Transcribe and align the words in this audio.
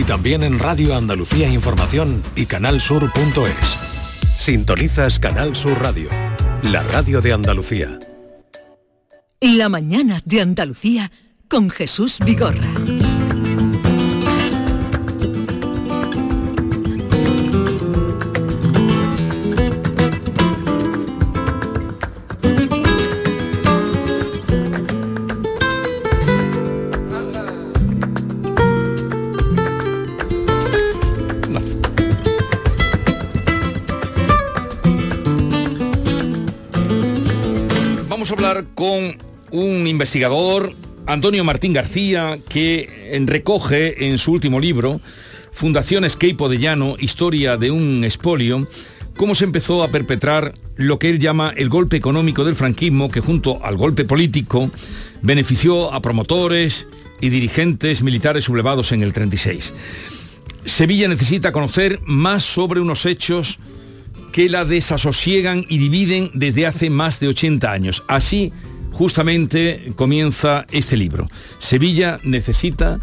y 0.00 0.04
también 0.04 0.42
en 0.42 0.58
Radio 0.58 0.96
Andalucía 0.96 1.46
Información 1.48 2.22
y 2.34 2.46
canalsur.es. 2.46 3.78
Sintonizas 4.38 5.18
Canal 5.18 5.54
Sur 5.54 5.78
Radio, 5.78 6.08
la 6.62 6.82
radio 6.82 7.20
de 7.20 7.34
Andalucía. 7.34 7.98
La 9.42 9.68
mañana 9.68 10.22
de 10.24 10.40
Andalucía 10.40 11.12
con 11.48 11.68
Jesús 11.68 12.18
Vigorra. 12.24 12.66
Un 39.50 39.86
investigador, 39.86 40.74
Antonio 41.06 41.44
Martín 41.44 41.72
García, 41.72 42.38
que 42.48 43.20
recoge 43.26 44.08
en 44.08 44.18
su 44.18 44.32
último 44.32 44.60
libro, 44.60 45.00
Fundación 45.52 46.04
Escape 46.04 46.48
de 46.48 46.58
Llano, 46.58 46.96
Historia 46.98 47.56
de 47.56 47.70
un 47.70 48.04
Espolio, 48.04 48.68
cómo 49.16 49.34
se 49.34 49.44
empezó 49.44 49.82
a 49.82 49.88
perpetrar 49.88 50.54
lo 50.76 50.98
que 50.98 51.10
él 51.10 51.18
llama 51.18 51.52
el 51.56 51.68
golpe 51.68 51.96
económico 51.96 52.44
del 52.44 52.54
franquismo, 52.54 53.10
que 53.10 53.20
junto 53.20 53.64
al 53.64 53.76
golpe 53.76 54.04
político 54.04 54.70
benefició 55.20 55.92
a 55.92 56.00
promotores 56.00 56.86
y 57.20 57.28
dirigentes 57.28 58.02
militares 58.02 58.44
sublevados 58.44 58.92
en 58.92 59.02
el 59.02 59.12
36. 59.12 59.74
Sevilla 60.64 61.08
necesita 61.08 61.52
conocer 61.52 62.00
más 62.04 62.44
sobre 62.44 62.80
unos 62.80 63.04
hechos 63.06 63.58
que 64.32 64.48
la 64.48 64.64
desasosiegan 64.64 65.66
y 65.68 65.78
dividen 65.78 66.30
desde 66.34 66.66
hace 66.66 66.88
más 66.88 67.20
de 67.20 67.28
80 67.28 67.70
años. 67.70 68.04
Así 68.08 68.52
justamente 68.92 69.92
comienza 69.96 70.66
este 70.70 70.96
libro. 70.96 71.26
Sevilla 71.58 72.18
necesita 72.22 73.00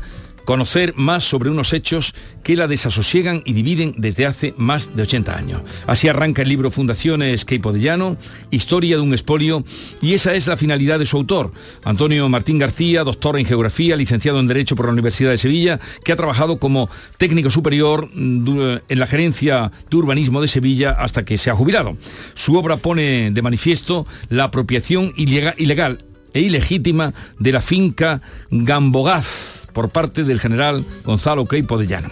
conocer 0.47 0.93
más 0.95 1.25
sobre 1.25 1.49
unos 1.49 1.73
hechos 1.73 2.15
que 2.41 2.55
la 2.55 2.69
desasosiegan 2.69 3.41
y 3.43 3.51
dividen 3.51 3.95
desde 3.97 4.25
hace 4.25 4.53
más 4.55 4.95
de 4.95 5.01
80 5.01 5.37
años. 5.37 5.61
Así 5.87 6.07
arranca 6.07 6.41
el 6.41 6.47
libro 6.47 6.71
Fundaciones 6.71 7.45
Llano, 7.45 8.15
Historia 8.49 8.95
de 8.95 9.01
un 9.01 9.11
expolio, 9.11 9.65
y 10.01 10.13
esa 10.13 10.35
es 10.35 10.47
la 10.47 10.55
finalidad 10.55 10.99
de 10.99 11.05
su 11.05 11.17
autor, 11.17 11.51
Antonio 11.83 12.29
Martín 12.29 12.59
García, 12.59 13.03
doctor 13.03 13.37
en 13.37 13.45
Geografía, 13.45 13.97
licenciado 13.97 14.39
en 14.39 14.47
Derecho 14.47 14.77
por 14.77 14.85
la 14.85 14.93
Universidad 14.93 15.31
de 15.31 15.37
Sevilla, 15.37 15.81
que 16.05 16.13
ha 16.13 16.15
trabajado 16.15 16.59
como 16.59 16.89
técnico 17.17 17.51
superior 17.51 18.09
en 18.15 18.81
la 18.87 19.07
Gerencia 19.07 19.73
de 19.89 19.97
Urbanismo 19.97 20.39
de 20.39 20.47
Sevilla 20.47 20.91
hasta 20.91 21.25
que 21.25 21.37
se 21.37 21.49
ha 21.49 21.55
jubilado. 21.55 21.97
Su 22.35 22.55
obra 22.55 22.77
pone 22.77 23.31
de 23.31 23.41
manifiesto 23.41 24.07
la 24.29 24.45
apropiación 24.45 25.11
ilegal 25.17 26.05
e 26.33 26.39
ilegítima 26.39 27.13
de 27.37 27.51
la 27.51 27.59
finca 27.59 28.21
Gambogaz 28.49 29.56
por 29.77 29.89
parte 29.89 30.23
del 30.23 30.39
general 30.39 30.83
Gonzalo 31.05 31.45
Queipo 31.45 31.77
de 31.77 31.85
Llano. 31.85 32.09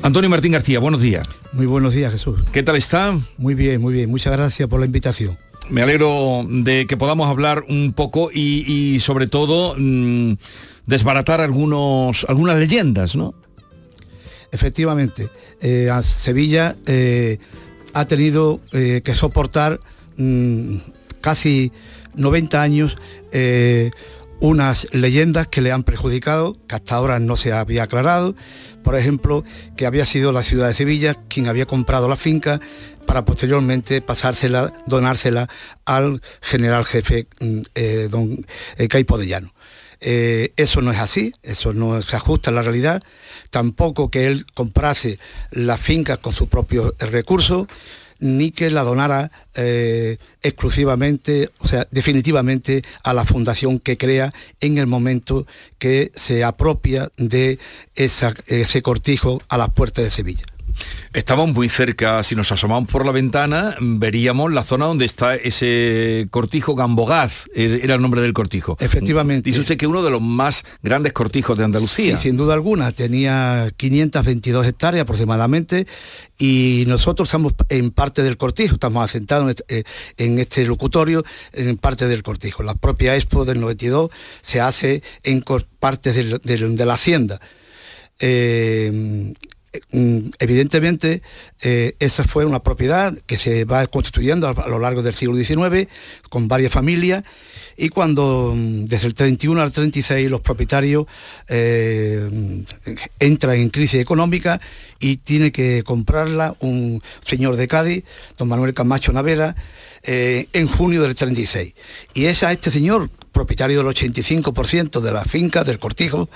Antonio 0.00 0.30
Martín 0.30 0.52
García, 0.52 0.78
buenos 0.78 1.02
días. 1.02 1.28
Muy 1.52 1.66
buenos 1.66 1.92
días, 1.92 2.10
Jesús. 2.10 2.42
¿Qué 2.50 2.62
tal 2.62 2.76
está? 2.76 3.14
Muy 3.36 3.52
bien, 3.52 3.82
muy 3.82 3.92
bien. 3.92 4.08
Muchas 4.08 4.32
gracias 4.32 4.70
por 4.70 4.80
la 4.80 4.86
invitación. 4.86 5.36
Me 5.68 5.82
alegro 5.82 6.46
de 6.48 6.86
que 6.86 6.96
podamos 6.96 7.28
hablar 7.28 7.66
un 7.68 7.92
poco 7.92 8.30
y, 8.32 8.98
sobre 9.00 9.26
todo 9.26 9.74
mm, 9.76 10.38
desbaratar 10.86 11.42
algunos, 11.42 12.24
algunas 12.26 12.56
leyendas, 12.56 13.14
¿no? 13.14 13.34
Efectivamente, 14.50 15.28
eh, 15.60 15.90
Sevilla 16.02 16.74
eh, 16.86 17.36
ha 17.92 18.06
tenido 18.06 18.60
eh, 18.72 19.02
que 19.04 19.14
soportar 19.14 19.78
mm, 20.16 20.76
casi 21.20 21.70
90 22.14 22.62
años 22.62 22.96
unas 24.40 24.92
leyendas 24.92 25.48
que 25.48 25.60
le 25.60 25.72
han 25.72 25.82
perjudicado, 25.82 26.56
que 26.66 26.76
hasta 26.76 26.94
ahora 26.94 27.18
no 27.18 27.36
se 27.36 27.52
había 27.52 27.84
aclarado. 27.84 28.34
Por 28.82 28.96
ejemplo, 28.96 29.44
que 29.76 29.86
había 29.86 30.06
sido 30.06 30.32
la 30.32 30.42
ciudad 30.42 30.68
de 30.68 30.74
Sevilla 30.74 31.14
quien 31.28 31.48
había 31.48 31.66
comprado 31.66 32.08
la 32.08 32.16
finca 32.16 32.60
para 33.06 33.24
posteriormente 33.24 34.00
pasársela, 34.00 34.72
donársela 34.86 35.48
al 35.84 36.22
general 36.40 36.84
jefe 36.84 37.26
mm, 37.40 37.60
eh, 37.74 38.08
don 38.10 38.46
eh, 38.76 38.88
Caipo 38.88 39.18
de 39.18 39.26
Llano. 39.26 39.52
Eh, 40.00 40.52
eso 40.56 40.80
no 40.80 40.92
es 40.92 40.98
así, 40.98 41.32
eso 41.42 41.74
no 41.74 42.00
se 42.02 42.14
ajusta 42.14 42.50
a 42.50 42.54
la 42.54 42.62
realidad, 42.62 43.02
tampoco 43.50 44.10
que 44.10 44.28
él 44.28 44.46
comprase 44.54 45.18
la 45.50 45.76
finca 45.76 46.18
con 46.18 46.32
sus 46.32 46.48
propios 46.48 46.94
recursos, 46.98 47.66
ni 48.18 48.50
que 48.50 48.70
la 48.70 48.82
donara 48.82 49.30
eh, 49.54 50.18
exclusivamente, 50.42 51.50
o 51.58 51.66
sea, 51.66 51.86
definitivamente 51.90 52.82
a 53.04 53.12
la 53.12 53.24
fundación 53.24 53.78
que 53.78 53.96
crea 53.96 54.32
en 54.60 54.78
el 54.78 54.86
momento 54.86 55.46
que 55.78 56.10
se 56.14 56.44
apropia 56.44 57.10
de 57.16 57.58
ese 57.94 58.82
cortijo 58.82 59.40
a 59.48 59.56
las 59.56 59.70
puertas 59.70 60.04
de 60.04 60.10
Sevilla. 60.10 60.44
Estamos 61.14 61.52
muy 61.52 61.70
cerca, 61.70 62.22
si 62.22 62.34
nos 62.34 62.52
asomamos 62.52 62.90
por 62.90 63.06
la 63.06 63.12
ventana, 63.12 63.74
veríamos 63.80 64.52
la 64.52 64.62
zona 64.62 64.84
donde 64.84 65.06
está 65.06 65.36
ese 65.36 66.26
cortijo 66.30 66.74
Gambogaz, 66.74 67.46
er, 67.54 67.80
era 67.82 67.94
el 67.94 68.02
nombre 68.02 68.20
del 68.20 68.34
cortijo. 68.34 68.76
Efectivamente. 68.78 69.48
Dice 69.48 69.60
usted 69.60 69.78
que 69.78 69.86
uno 69.86 70.02
de 70.02 70.10
los 70.10 70.20
más 70.20 70.64
grandes 70.82 71.14
cortijos 71.14 71.56
de 71.56 71.64
Andalucía. 71.64 72.16
Sí, 72.18 72.28
sin 72.28 72.36
duda 72.36 72.52
alguna, 72.52 72.92
tenía 72.92 73.72
522 73.76 74.66
hectáreas 74.66 75.02
aproximadamente 75.02 75.86
y 76.38 76.84
nosotros 76.86 77.28
estamos 77.28 77.54
en 77.70 77.90
parte 77.90 78.22
del 78.22 78.36
cortijo, 78.36 78.74
estamos 78.74 79.02
asentados 79.02 79.56
en 80.18 80.38
este, 80.38 80.62
eh, 80.62 80.66
locutorio 80.66 81.24
en 81.52 81.78
parte 81.78 82.06
del 82.06 82.22
cortijo. 82.22 82.62
La 82.62 82.74
propia 82.74 83.16
Expo 83.16 83.46
del 83.46 83.60
92 83.60 84.10
se 84.42 84.60
hace 84.60 85.02
en 85.22 85.42
partes 85.80 86.14
de 86.14 86.86
la 86.86 86.94
hacienda. 86.94 87.40
Eh, 88.20 89.32
evidentemente, 90.38 91.22
eh, 91.60 91.94
esa 91.98 92.24
fue 92.24 92.44
una 92.44 92.62
propiedad 92.62 93.16
que 93.26 93.36
se 93.36 93.64
va 93.64 93.86
constituyendo 93.86 94.48
a, 94.48 94.68
lo 94.68 94.78
largo 94.78 95.02
del 95.02 95.14
siglo 95.14 95.36
XIX 95.36 95.88
con 96.28 96.48
varias 96.48 96.72
familias 96.72 97.24
y 97.76 97.90
cuando 97.90 98.54
mm, 98.56 98.86
desde 98.86 99.06
el 99.06 99.14
31 99.14 99.60
al 99.60 99.72
36 99.72 100.30
los 100.30 100.40
propietarios 100.40 101.06
eh, 101.48 102.64
entran 103.18 103.56
en 103.56 103.70
crisis 103.70 104.00
económica 104.00 104.60
y 105.00 105.18
tiene 105.18 105.52
que 105.52 105.82
comprarla 105.84 106.56
un 106.60 107.02
señor 107.24 107.56
de 107.56 107.68
Cádiz, 107.68 108.04
don 108.36 108.48
Manuel 108.48 108.74
Camacho 108.74 109.12
Naveda, 109.12 109.54
eh, 110.02 110.48
en 110.52 110.68
junio 110.68 111.02
del 111.02 111.14
36. 111.14 111.74
Y 112.14 112.24
es 112.26 112.42
a 112.42 112.52
este 112.52 112.70
señor 112.70 113.10
propietario 113.38 113.84
del 113.84 113.94
85% 113.94 115.00
de 115.00 115.12
la 115.12 115.22
finca 115.22 115.62
del 115.62 115.78
cortijo, 115.78 116.28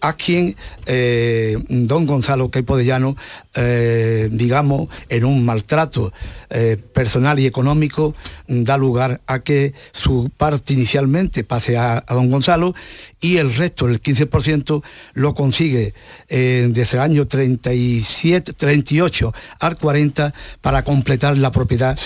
a 0.00 0.12
quien 0.12 0.54
eh, 0.86 1.58
don 1.68 2.06
Gonzalo 2.06 2.48
Caipo 2.48 2.76
de 2.76 2.84
Llano, 2.84 3.16
eh, 3.56 4.28
digamos, 4.30 4.88
en 5.08 5.24
un 5.24 5.44
maltrato 5.44 6.12
eh, 6.50 6.76
personal 6.76 7.40
y 7.40 7.46
económico, 7.46 8.14
da 8.46 8.76
lugar 8.76 9.20
a 9.26 9.40
que 9.40 9.74
su 9.90 10.30
parte 10.36 10.74
inicialmente 10.74 11.42
pase 11.42 11.76
a, 11.76 12.04
don 12.08 12.30
Gonzalo 12.30 12.72
y 13.18 13.38
el 13.38 13.52
resto, 13.52 13.88
el 13.88 14.00
15%, 14.00 14.84
lo 15.14 15.34
consigue 15.34 15.92
desde 16.28 16.96
el 16.96 17.02
año 17.02 17.26
37, 17.26 18.52
38 18.52 19.34
al 19.58 19.76
40 19.76 20.32
para 20.60 20.84
completar 20.84 21.36
la 21.36 21.50
propiedad 21.50 21.98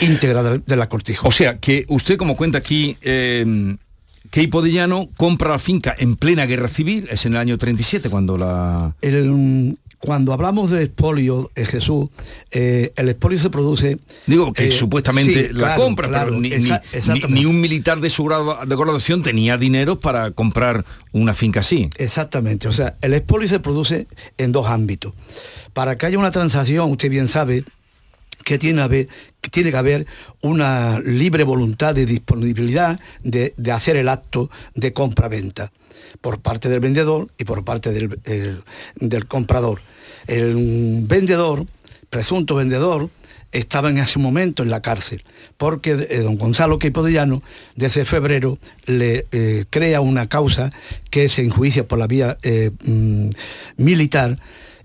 íntegra 0.00 0.42
de, 0.42 0.76
la 0.76 0.88
cortijo. 0.88 1.28
O 1.28 1.32
sea, 1.32 1.58
que 1.58 1.84
usted 1.88 2.16
como 2.16 2.36
cuenta 2.36 2.58
aquí, 2.58 2.96
que 4.32 4.40
Hipodellano 4.42 5.10
compra 5.18 5.50
la 5.50 5.58
finca 5.58 5.94
en 5.96 6.16
plena 6.16 6.46
guerra 6.46 6.66
civil, 6.66 7.06
es 7.10 7.26
en 7.26 7.34
el 7.34 7.38
año 7.38 7.58
37 7.58 8.08
cuando 8.08 8.38
la... 8.38 8.96
cuando 9.98 10.32
hablamos 10.32 10.70
de 10.70 10.84
expolio, 10.84 11.50
eh, 11.54 11.66
Jesús, 11.66 12.08
eh, 12.50 12.94
el 12.96 13.10
expolio 13.10 13.38
se 13.38 13.50
produce... 13.50 13.98
Digo 14.26 14.54
que 14.54 14.68
eh, 14.68 14.72
supuestamente 14.72 15.52
la 15.52 15.76
compra, 15.76 16.08
pero 16.08 16.40
ni, 16.40 17.44
un 17.44 17.60
militar 17.60 18.00
de 18.00 18.08
su 18.08 18.24
grado 18.24 18.58
de 18.66 18.74
graduación 18.74 19.22
tenía 19.22 19.58
dinero 19.58 20.00
para 20.00 20.30
comprar 20.30 20.86
una 21.12 21.34
finca 21.34 21.60
así. 21.60 21.90
Exactamente, 21.98 22.68
o 22.68 22.72
sea, 22.72 22.96
el 23.02 23.12
expolio 23.12 23.46
se 23.46 23.60
produce 23.60 24.06
en 24.38 24.50
dos 24.50 24.66
ámbitos. 24.66 25.12
Para 25.74 25.98
que 25.98 26.06
haya 26.06 26.18
una 26.18 26.30
transacción, 26.30 26.90
usted 26.90 27.10
bien 27.10 27.28
sabe, 27.28 27.64
que 28.44 28.58
tiene, 28.58 29.08
que 29.40 29.76
haber 29.76 30.06
una 30.40 31.00
libre 31.00 31.44
voluntad 31.44 31.94
de 31.94 32.06
disponibilidad 32.06 32.98
de, 33.22 33.54
hacer 33.72 33.96
el 33.96 34.08
acto 34.08 34.50
de 34.74 34.92
compra-venta 34.92 35.72
por 36.20 36.40
parte 36.40 36.68
del 36.68 36.80
vendedor 36.80 37.28
y 37.38 37.44
por 37.44 37.64
parte 37.64 37.90
del, 37.90 39.26
comprador. 39.26 39.80
El 40.26 41.02
vendedor, 41.06 41.66
presunto 42.10 42.54
vendedor, 42.54 43.10
estaba 43.50 43.90
en 43.90 43.98
ese 43.98 44.18
momento 44.18 44.62
en 44.62 44.70
la 44.70 44.80
cárcel, 44.80 45.24
porque 45.58 46.06
eh, 46.08 46.20
don 46.20 46.36
Gonzalo 46.36 46.78
Queipo 46.78 47.02
de 47.02 47.12
Llano, 47.12 47.42
desde 47.76 48.06
febrero, 48.06 48.58
le 48.86 49.26
eh, 49.30 49.66
crea 49.68 50.00
una 50.00 50.28
causa 50.28 50.70
que 51.10 51.28
se 51.28 51.44
enjuicia 51.44 51.86
por 51.86 51.98
la 51.98 52.06
vía 52.06 52.38
eh, 52.42 52.70
mm, 52.84 53.28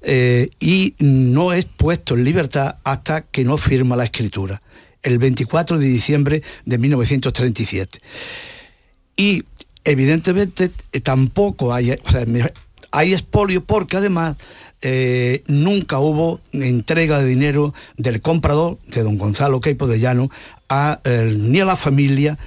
militar 0.07 0.49
y 0.59 0.95
no 0.99 1.53
es 1.53 1.65
puesto 1.65 2.15
en 2.15 2.23
libertad 2.23 2.77
hasta 2.83 3.21
que 3.21 3.43
no 3.43 3.57
firma 3.57 3.95
la 3.95 4.05
escritura, 4.05 4.61
el 5.03 5.17
24 5.17 5.77
de 5.77 5.85
diciembre 5.85 6.43
de 6.65 6.77
1937. 6.77 7.99
Y 9.15 9.43
evidentemente 9.83 10.69
tampoco 11.03 11.73
hay, 11.73 11.95
hay 12.91 13.13
expolio 13.13 13.63
porque 13.63 13.97
además 13.97 14.37
eh, 14.81 15.43
nunca 15.47 15.97
hubo 15.97 16.39
entrega 16.51 17.19
de 17.19 17.25
dinero 17.25 17.73
del 17.97 18.21
comprador, 18.21 18.77
de 18.85 19.01
don 19.01 19.17
Gonzalo 19.17 19.59
Queipo 19.59 19.87
de 19.87 19.99
Llano, 19.99 20.29
ni 20.69 21.59
a 21.59 21.65
la 21.65 21.75
familia, 21.75 22.37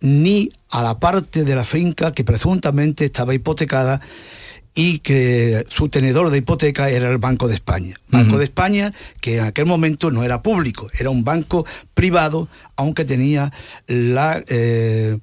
ni 0.00 0.50
a 0.70 0.82
la 0.82 0.98
parte 0.98 1.44
de 1.44 1.54
la 1.54 1.64
finca 1.64 2.12
que 2.12 2.24
presuntamente 2.24 3.04
estaba 3.04 3.34
hipotecada 3.34 4.00
y 4.76 4.98
que 4.98 5.64
su 5.68 5.88
tenedor 5.88 6.30
de 6.30 6.38
hipoteca 6.38 6.90
era 6.90 7.10
el 7.10 7.18
Banco 7.18 7.48
de 7.48 7.54
España. 7.54 7.96
Banco 8.08 8.38
de 8.38 8.44
España 8.44 8.92
que 9.20 9.38
en 9.38 9.44
aquel 9.44 9.66
momento 9.66 10.10
no 10.10 10.22
era 10.22 10.42
público, 10.42 10.88
era 10.96 11.10
un 11.10 11.24
banco 11.24 11.66
privado, 11.94 12.48
aunque 12.76 13.04
tenía 13.04 13.52
la... 13.88 14.44
Eh, 14.46 15.18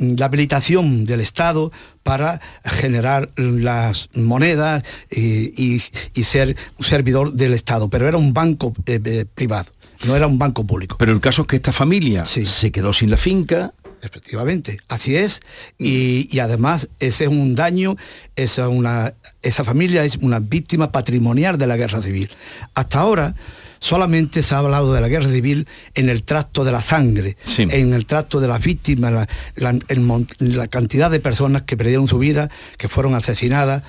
la 0.00 0.24
habilitación 0.24 1.04
del 1.04 1.20
Estado 1.20 1.72
para 2.02 2.40
generar 2.64 3.30
las 3.36 4.08
monedas 4.14 4.82
y, 5.10 5.82
ser 6.24 6.56
un 6.78 6.84
servidor 6.86 7.34
del 7.34 7.52
Estado, 7.52 7.90
pero 7.90 8.08
era 8.08 8.16
un 8.16 8.32
banco 8.32 8.72
eh, 8.86 8.98
eh, 9.04 9.26
privado, 9.26 9.72
no 10.06 10.16
era 10.16 10.26
un 10.26 10.38
banco 10.38 10.66
público. 10.66 10.96
Pero 10.98 11.12
el 11.12 11.20
caso 11.20 11.42
es 11.42 11.48
que 11.48 11.56
esta 11.56 11.72
familia 11.72 12.24
se 12.24 12.72
quedó 12.72 12.94
sin 12.94 13.10
la 13.10 13.18
finca, 13.18 13.74
Efectivamente, 14.02 14.78
así 14.88 15.16
es. 15.16 15.40
Y, 15.78 16.38
además 16.38 16.88
ese 16.98 17.24
es 17.24 17.30
un 17.30 17.54
daño, 17.54 17.96
esa, 18.36 18.68
una, 18.68 19.14
esa 19.42 19.64
familia 19.64 20.04
es 20.04 20.16
una 20.16 20.40
víctima 20.40 20.90
patrimonial 20.90 21.58
de 21.58 21.66
la 21.66 21.76
guerra 21.76 22.02
civil. 22.02 22.30
Hasta 22.74 23.00
ahora 23.00 23.34
solamente 23.80 24.42
se 24.42 24.54
ha 24.54 24.58
hablado 24.58 24.92
de 24.92 25.00
la 25.00 25.08
guerra 25.08 25.30
civil 25.30 25.66
en 25.94 26.08
el 26.08 26.22
tracto 26.22 26.64
de 26.64 26.72
la 26.72 26.82
sangre, 26.82 27.36
en 27.56 27.92
el 27.92 28.06
tracto 28.06 28.40
de 28.40 28.46
las 28.46 28.62
víctimas, 28.62 29.26
la, 29.56 30.68
cantidad 30.68 31.10
de 31.10 31.20
personas 31.20 31.62
que 31.62 31.76
perdieron 31.76 32.06
su 32.06 32.18
vida, 32.18 32.50
que 32.76 32.88
fueron 32.88 33.14
asesinadas 33.14 33.82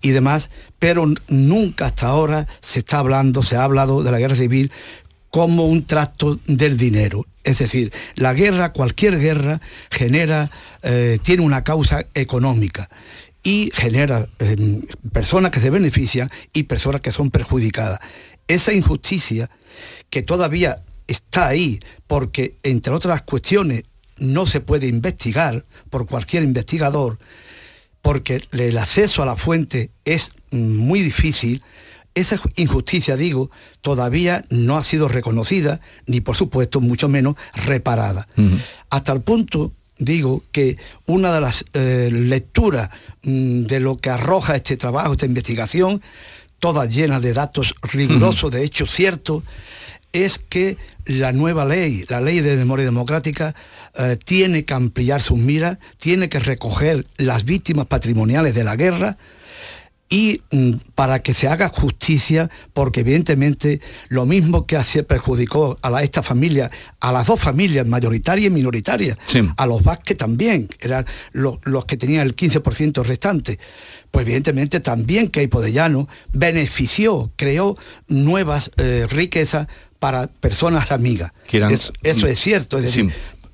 y 0.00 0.10
demás, 0.10 0.50
pero 0.78 1.06
nunca 1.28 1.86
hasta 1.86 2.08
ahora 2.08 2.48
se 2.60 2.80
está 2.80 2.98
hablando, 2.98 3.42
se 3.42 3.56
ha 3.56 3.64
hablado 3.64 4.02
de 4.02 4.10
la 4.10 4.18
guerra 4.18 4.34
civil 4.34 4.72
como 5.30 5.66
un 5.66 5.84
tracto 5.84 6.40
del 6.46 6.76
dinero. 6.76 7.26
Es 7.44 7.58
decir, 7.58 7.92
la 8.14 8.32
guerra, 8.32 8.72
cualquier 8.72 9.20
guerra, 9.20 9.60
genera, 9.90 10.50
eh, 10.82 11.18
tiene 11.22 11.42
una 11.42 11.62
causa 11.62 12.06
económica 12.14 12.88
y 13.42 13.70
genera 13.74 14.26
eh, 14.38 14.56
personas 15.12 15.50
que 15.50 15.60
se 15.60 15.70
benefician 15.70 16.30
y 16.54 16.64
personas 16.64 17.02
que 17.02 17.12
son 17.12 17.30
perjudicadas. 17.30 18.00
Esa 18.48 18.72
injusticia 18.72 19.50
que 20.08 20.22
todavía 20.22 20.82
está 21.06 21.48
ahí 21.48 21.78
porque, 22.06 22.54
entre 22.62 22.94
otras 22.94 23.22
cuestiones, 23.22 23.84
no 24.16 24.46
se 24.46 24.60
puede 24.60 24.86
investigar 24.86 25.64
por 25.90 26.06
cualquier 26.06 26.42
investigador, 26.42 27.18
porque 28.00 28.44
el 28.52 28.78
acceso 28.78 29.22
a 29.22 29.26
la 29.26 29.36
fuente 29.36 29.90
es 30.04 30.32
muy 30.50 31.02
difícil, 31.02 31.62
esa 32.14 32.40
injusticia, 32.56 33.16
digo, 33.16 33.50
todavía 33.80 34.44
no 34.50 34.76
ha 34.76 34.84
sido 34.84 35.08
reconocida, 35.08 35.80
ni 36.06 36.20
por 36.20 36.36
supuesto, 36.36 36.80
mucho 36.80 37.08
menos 37.08 37.34
reparada. 37.54 38.28
Hasta 38.90 39.12
el 39.12 39.20
punto, 39.22 39.72
digo, 39.98 40.44
que 40.52 40.76
una 41.06 41.32
de 41.34 41.40
las 41.40 41.64
eh, 41.72 42.10
lecturas 42.12 42.90
mm, 43.22 43.62
de 43.62 43.80
lo 43.80 43.98
que 43.98 44.10
arroja 44.10 44.54
este 44.56 44.76
trabajo, 44.76 45.12
esta 45.12 45.26
investigación, 45.26 46.02
toda 46.60 46.86
llena 46.86 47.20
de 47.20 47.32
datos 47.32 47.74
rigurosos, 47.82 48.50
de 48.50 48.64
hechos 48.64 48.90
ciertos, 48.90 49.42
es 50.12 50.38
que 50.38 50.78
la 51.06 51.32
nueva 51.32 51.64
ley, 51.64 52.04
la 52.08 52.20
ley 52.20 52.40
de 52.40 52.56
memoria 52.56 52.84
democrática, 52.84 53.54
eh, 53.96 54.16
tiene 54.24 54.64
que 54.64 54.72
ampliar 54.72 55.20
sus 55.20 55.38
miras, 55.38 55.78
tiene 55.98 56.28
que 56.28 56.38
recoger 56.38 57.04
las 57.16 57.44
víctimas 57.44 57.86
patrimoniales 57.86 58.54
de 58.54 58.64
la 58.64 58.76
guerra, 58.76 59.18
y 60.08 60.42
mm, 60.50 60.72
para 60.94 61.22
que 61.22 61.34
se 61.34 61.48
haga 61.48 61.68
justicia, 61.68 62.50
porque 62.72 63.00
evidentemente 63.00 63.80
lo 64.08 64.26
mismo 64.26 64.66
que 64.66 64.76
así 64.76 65.02
perjudicó 65.02 65.78
a 65.82 66.02
esta 66.02 66.22
familia, 66.22 66.70
a 67.00 67.10
las 67.10 67.26
dos 67.26 67.40
familias, 67.40 67.86
mayoritaria 67.86 68.46
y 68.46 68.50
minoritaria, 68.50 69.16
a 69.56 69.66
los 69.66 69.82
Vázquez 69.82 70.18
también, 70.18 70.68
eran 70.80 71.06
los, 71.32 71.58
que 71.86 71.96
tenían 71.96 72.26
el 72.26 72.36
15% 72.36 73.02
restante, 73.02 73.58
pues 74.10 74.24
evidentemente 74.24 74.80
también 74.80 75.28
que 75.28 75.48
Llano 75.72 76.08
benefició, 76.32 77.32
creó 77.36 77.76
nuevas 78.08 78.70
eh, 78.76 79.06
riquezas 79.08 79.66
para 79.98 80.26
personas 80.26 80.92
amigas. 80.92 81.32
eso, 81.50 81.92
es 82.02 82.38
cierto, 82.38 82.76
es 82.78 82.84
decir, 82.84 83.10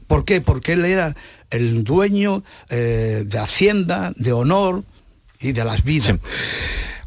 ¿por 0.08 0.24
qué? 0.24 0.40
Porque 0.40 0.72
él 0.72 0.84
era 0.84 1.14
el 1.50 1.84
dueño 1.84 2.42
eh, 2.68 3.24
de 3.26 3.38
Hacienda, 3.38 4.12
de 4.16 4.32
honor, 4.32 4.84
y 5.40 5.52
de 5.52 5.64
las 5.64 5.84
vidas. 5.84 6.14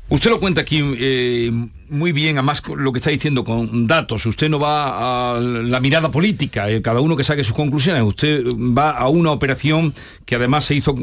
Usted 0.09 0.29
lo 0.29 0.39
cuenta 0.39 0.61
aquí 0.61 0.81
eh, 0.99 1.51
muy 1.93 2.11
bien, 2.11 2.37
además 2.37 2.63
lo 2.75 2.91
que 2.91 2.97
está 2.97 3.11
diciendo 3.11 3.43
con 3.43 3.87
datos. 3.87 4.25
Usted 4.25 4.49
no 4.49 4.59
va 4.59 5.35
a 5.35 5.39
la 5.39 5.79
mirada 5.79 6.09
política, 6.09 6.69
eh, 6.69 6.81
cada 6.81 6.99
uno 6.99 7.15
que 7.15 7.23
saque 7.23 7.43
sus 7.43 7.53
conclusiones. 7.53 8.01
Usted 8.03 8.43
va 8.45 8.91
a 8.91 9.07
una 9.09 9.31
operación 9.31 9.93
que 10.25 10.35
además 10.35 10.65
se 10.65 10.75
hizo 10.75 10.95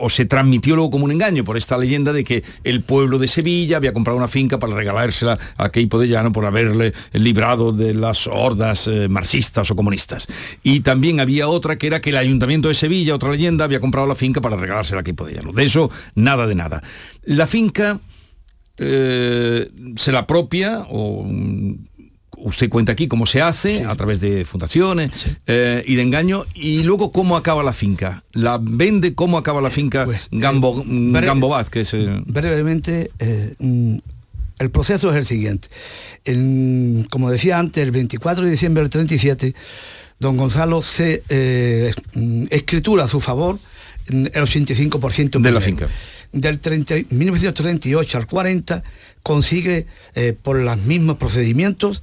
o 0.00 0.08
se 0.08 0.24
transmitió 0.24 0.76
luego 0.76 0.90
como 0.92 1.04
un 1.04 1.12
engaño 1.12 1.44
por 1.44 1.56
esta 1.56 1.76
leyenda 1.76 2.12
de 2.12 2.22
que 2.22 2.44
el 2.62 2.82
pueblo 2.82 3.18
de 3.18 3.26
Sevilla 3.26 3.76
había 3.76 3.92
comprado 3.92 4.16
una 4.16 4.28
finca 4.28 4.58
para 4.58 4.74
regalársela 4.74 5.36
a 5.56 5.68
Keipo 5.70 5.98
de 5.98 6.08
Llano 6.08 6.30
por 6.30 6.46
haberle 6.46 6.92
librado 7.12 7.72
de 7.72 7.92
las 7.92 8.28
hordas 8.28 8.86
eh, 8.86 9.08
marxistas 9.08 9.70
o 9.70 9.76
comunistas. 9.76 10.28
Y 10.62 10.80
también 10.80 11.18
había 11.18 11.48
otra 11.48 11.76
que 11.76 11.88
era 11.88 12.00
que 12.00 12.10
el 12.10 12.16
ayuntamiento 12.16 12.68
de 12.68 12.74
Sevilla, 12.74 13.16
otra 13.16 13.32
leyenda, 13.32 13.64
había 13.64 13.80
comprado 13.80 14.06
la 14.06 14.14
finca 14.14 14.40
para 14.40 14.56
regalársela 14.56 15.00
a 15.00 15.04
Keipo 15.04 15.26
de 15.26 15.34
Llano. 15.34 15.52
De 15.52 15.64
eso, 15.64 15.90
nada 16.14 16.46
de 16.46 16.54
nada. 16.54 16.82
La 17.24 17.48
finca 17.48 18.00
eh, 18.78 19.70
se 19.96 20.10
la 20.10 20.20
apropia 20.20 20.86
o 20.90 21.22
mm, 21.24 21.74
usted 22.38 22.68
cuenta 22.68 22.92
aquí 22.92 23.06
cómo 23.06 23.26
se 23.26 23.40
hace 23.40 23.84
a 23.84 23.94
través 23.94 24.20
de 24.20 24.44
fundaciones 24.44 25.10
eh, 25.46 25.84
y 25.86 25.94
de 25.94 26.02
engaño 26.02 26.44
y 26.54 26.82
luego 26.82 27.12
cómo 27.12 27.36
acaba 27.36 27.62
la 27.62 27.72
finca. 27.72 28.24
La 28.32 28.58
vende 28.60 29.14
cómo 29.14 29.38
acaba 29.38 29.60
la 29.60 29.70
finca 29.70 30.04
pues, 30.04 30.28
Gambo, 30.30 30.80
eh, 30.80 30.84
mm, 30.84 31.70
que 31.70 31.80
es 31.80 31.96
brevemente 32.26 33.10
mm, 33.58 33.96
el 34.58 34.70
proceso 34.70 35.10
es 35.10 35.16
el 35.16 35.26
siguiente. 35.26 35.68
Como 37.10 37.30
decía 37.30 37.58
antes 37.58 37.82
el 37.82 37.92
24 37.92 38.44
de 38.44 38.50
diciembre 38.50 38.82
del 38.82 38.90
37 38.90 39.54
don 40.18 40.36
Gonzalo 40.36 40.80
se 40.80 41.22
escritura 42.50 43.04
a 43.04 43.08
su 43.08 43.20
favor 43.20 43.58
el 44.08 44.32
85% 44.32 45.40
de 45.40 45.52
la 45.52 45.60
finca. 45.60 45.88
Del 46.32 46.58
1938 47.10 48.18
al 48.18 48.26
40 48.26 48.82
consigue 49.22 49.86
eh, 50.14 50.34
por 50.40 50.58
los 50.58 50.78
mismos 50.78 51.16
procedimientos, 51.16 52.02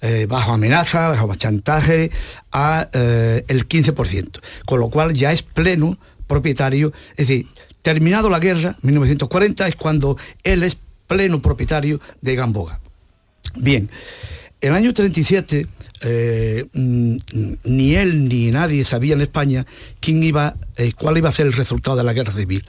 eh, 0.00 0.26
bajo 0.28 0.52
amenaza, 0.52 1.08
bajo 1.08 1.34
chantaje, 1.34 2.10
a 2.52 2.88
eh, 2.92 3.44
el 3.48 3.68
15%, 3.68 4.40
con 4.66 4.80
lo 4.80 4.88
cual 4.88 5.14
ya 5.14 5.32
es 5.32 5.42
pleno 5.42 5.98
propietario, 6.26 6.92
es 7.10 7.28
decir, 7.28 7.46
terminado 7.82 8.30
la 8.30 8.38
guerra, 8.38 8.78
1940 8.82 9.68
es 9.68 9.74
cuando 9.74 10.16
él 10.44 10.62
es 10.62 10.76
pleno 11.06 11.42
propietario 11.42 12.00
de 12.20 12.34
Gamboga. 12.36 12.80
Bien, 13.56 13.90
el 14.60 14.74
año 14.74 14.92
37 14.92 15.66
mm, 16.02 17.16
ni 17.64 17.94
él 17.94 18.28
ni 18.28 18.50
nadie 18.50 18.84
sabía 18.84 19.14
en 19.14 19.20
España 19.20 19.66
quién 20.00 20.22
iba, 20.22 20.56
cuál 20.96 21.18
iba 21.18 21.28
a 21.28 21.32
ser 21.32 21.46
el 21.46 21.52
resultado 21.52 21.96
de 21.96 22.04
la 22.04 22.12
guerra 22.12 22.32
civil. 22.32 22.64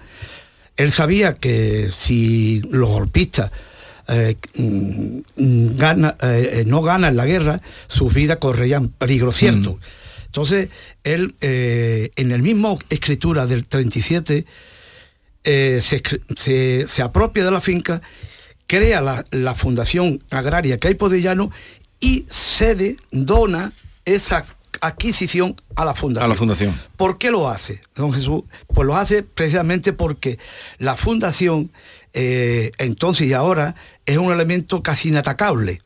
Él 0.76 0.92
sabía 0.92 1.34
que 1.34 1.90
si 1.92 2.62
los 2.72 2.90
golpistas 2.90 3.52
eh, 4.08 4.36
mm, 4.56 5.20
eh, 5.38 6.64
no 6.68 6.82
ganan 6.82 7.16
la 7.16 7.26
guerra, 7.26 7.62
sus 7.88 8.14
vidas 8.14 8.38
correrían 8.38 8.90
peligro 8.90 9.32
cierto. 9.32 9.74
Mm. 9.74 9.80
Entonces, 10.26 10.70
él, 11.04 11.36
eh, 11.42 12.12
en 12.16 12.32
el 12.32 12.42
mismo 12.42 12.80
escritura 12.90 13.46
del 13.46 13.68
37, 13.68 14.46
se, 15.44 17.02
apropia 17.02 17.46
de 17.46 17.52
la 17.52 17.62
finca, 17.62 18.02
crea 18.66 19.02
la, 19.32 19.56
Fundación 19.56 20.24
Agraria 20.32 20.80
Caipo 20.80 21.10
de 21.10 21.22
Llano 21.22 21.52
y 22.04 22.26
cede, 22.30 22.98
dona 23.12 23.72
esa 24.04 24.46
adquisición 24.82 25.56
a 25.74 25.86
la 25.86 25.94
fundación. 25.94 26.26
A 26.26 26.28
la 26.28 26.36
fundación. 26.36 26.78
¿Por 26.98 27.18
qué 27.18 27.32
lo 27.32 27.48
hace, 27.48 27.80
don 27.96 28.12
Jesús? 28.12 28.44
Pues 28.68 28.86
lo 28.86 28.98
hace 28.98 29.24
precisamente 29.24 29.94
porque 29.94 30.38
la 30.80 30.98
fundación, 30.98 31.72
eh, 32.14 32.72
entonces 32.78 33.28
y 33.28 33.32
ahora, 33.32 33.76
es 34.06 34.18
un 34.18 34.34
elemento 34.34 34.84
casi 34.84 35.08
inatacable. 35.10 35.80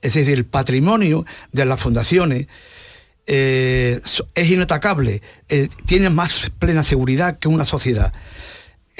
Es 0.00 0.14
decir, 0.14 0.32
el 0.32 0.46
patrimonio 0.46 1.26
de 1.52 1.66
las 1.66 1.78
fundaciones 1.78 2.46
eh, 3.26 4.00
es 4.34 4.50
inatacable, 4.50 5.20
eh, 5.50 5.68
tiene 5.84 6.08
más 6.08 6.50
plena 6.58 6.84
seguridad 6.84 7.38
que 7.38 7.48
una 7.48 7.66
sociedad. 7.66 8.14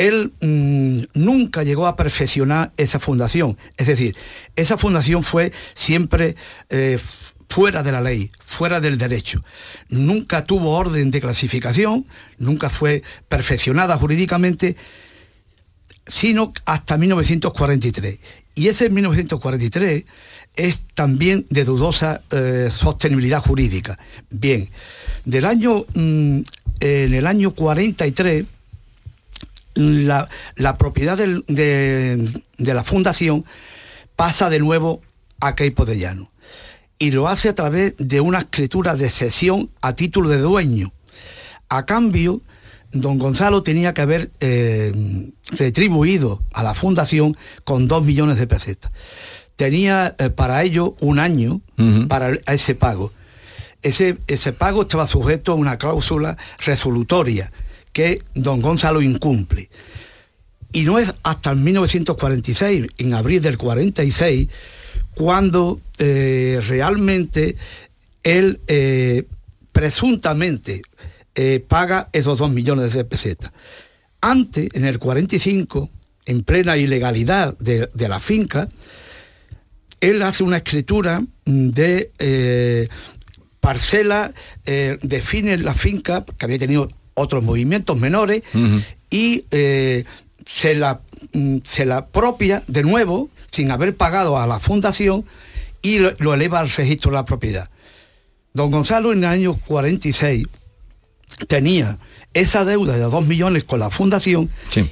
Él 0.00 0.33
mm, 0.40 1.02
nunca 1.12 1.62
llegó 1.62 1.87
a 1.87 1.95
perfeccionar 1.95 2.73
esa 2.78 2.99
fundación, 2.99 3.59
es 3.76 3.87
decir, 3.87 4.16
esa 4.57 4.78
fundación 4.78 5.23
fue 5.23 5.52
siempre 5.75 6.37
eh, 6.71 6.99
fuera 7.50 7.83
de 7.83 7.92
la 7.92 8.00
ley, 8.00 8.30
fuera 8.40 8.80
del 8.80 8.97
derecho. 8.97 9.45
Nunca 9.90 10.47
tuvo 10.47 10.71
orden 10.71 11.11
de 11.11 11.21
clasificación, 11.21 12.07
nunca 12.38 12.71
fue 12.71 13.02
perfeccionada 13.28 13.99
jurídicamente, 13.99 14.75
sino 16.07 16.54
hasta 16.64 16.97
1943. 16.97 18.21
Y 18.54 18.69
ese 18.69 18.88
1943 18.88 20.04
es 20.57 20.87
también 20.95 21.45
de 21.50 21.64
dudosa 21.64 22.23
eh, 22.30 22.69
sostenibilidad 22.71 23.42
jurídica. 23.42 23.99
Bien, 24.30 24.71
del 25.26 25.45
año, 25.45 25.85
mm, 25.92 26.40
en 26.80 27.14
el 27.14 27.26
año 27.26 27.50
43, 27.50 28.47
la, 29.74 30.28
propiedad 30.78 31.16
de, 31.16 32.42
la 32.58 32.84
fundación 32.84 33.44
pasa 34.16 34.50
de 34.50 34.58
nuevo 34.58 35.00
a 35.40 35.54
Queipo 35.54 35.84
de 35.84 35.98
Llano 35.98 36.30
y 36.98 37.12
lo 37.12 37.28
hace 37.28 37.48
a 37.48 37.54
través 37.54 37.94
de 37.98 38.20
una 38.20 38.40
escritura 38.40 38.94
de 38.94 39.08
cesión 39.08 39.70
a 39.80 39.94
título 39.94 40.28
de 40.28 40.38
dueño. 40.38 40.92
A 41.70 41.86
cambio, 41.86 42.42
don 42.92 43.18
Gonzalo 43.18 43.62
tenía 43.62 43.94
que 43.94 44.02
haber 44.02 44.30
eh, 44.40 45.32
retribuido 45.52 46.42
a 46.52 46.62
la 46.62 46.74
fundación 46.74 47.36
con 47.64 47.88
dos 47.88 48.04
millones 48.04 48.38
de 48.38 48.46
pesetas 48.46 48.92
tenía 49.60 50.14
eh, 50.18 50.30
para 50.30 50.62
ello 50.62 50.96
un 51.00 51.18
año 51.18 51.60
para 52.08 52.32
ese 52.46 52.74
pago. 52.74 53.12
Ese, 53.82 54.16
ese 54.26 54.54
pago 54.54 54.82
estaba 54.82 55.06
sujeto 55.06 55.52
a 55.52 55.54
una 55.54 55.76
cláusula 55.76 56.38
resolutoria 56.64 57.52
que 57.92 58.23
don 58.35 58.61
Gonzalo 58.61 59.02
incumple. 59.02 59.70
Y 60.73 60.82
no 60.82 60.99
es 60.99 61.12
hasta 61.23 61.50
el 61.50 61.56
1946, 61.56 62.87
en 62.99 63.14
abril 63.14 63.42
del 63.42 63.59
46, 63.59 64.49
cuando 65.14 65.80
eh, 65.99 66.61
realmente 66.66 67.56
él 68.23 68.61
eh, 68.66 69.25
presuntamente 69.73 70.82
paga 71.68 72.11
esos 72.12 72.37
dos 72.37 72.50
millones 72.50 72.92
de 72.92 73.02
pesetas. 73.02 73.50
Antes, 74.20 74.68
en 74.75 74.85
el 74.85 74.99
45, 74.99 75.88
en 76.26 76.42
plena 76.42 76.76
ilegalidad 76.76 77.56
de, 77.56 77.88
de 77.94 78.09
la 78.09 78.20
finca, 78.20 78.68
él 80.00 80.23
hace 80.23 80.42
una 80.42 80.59
escritura 80.59 81.23
de 81.44 82.11
eh, 82.18 82.88
parcela, 83.61 84.32
eh, 84.64 84.99
define 85.02 85.59
la 85.59 85.75
finca, 85.75 86.25
que 86.25 86.44
había 86.44 86.59
tenido 86.59 86.88
otros 87.20 87.44
movimientos 87.44 87.98
menores, 87.98 88.42
y 89.10 89.44
eh, 89.50 90.04
se, 90.46 90.74
la, 90.74 91.00
mm, 91.32 91.58
se 91.64 91.84
la 91.84 92.06
propia 92.06 92.62
de 92.66 92.82
nuevo, 92.82 93.28
sin 93.50 93.70
haber 93.70 93.96
pagado 93.96 94.38
a 94.38 94.46
la 94.46 94.60
fundación, 94.60 95.24
y 95.82 95.98
lo, 95.98 96.34
eleva 96.34 96.60
al 96.60 96.70
registro 96.70 97.10
de 97.10 97.16
la 97.16 97.24
propiedad. 97.24 97.70
Don 98.52 98.70
Gonzalo 98.70 99.12
en 99.12 99.18
el 99.18 99.24
año 99.26 99.54
46 99.66 100.46
tenía 101.46 101.98
esa 102.34 102.64
deuda 102.64 102.94
de 102.94 103.00
2 103.04 103.26
millones 103.26 103.64
con 103.64 103.80
la 103.80 103.90
fundación 103.90 104.50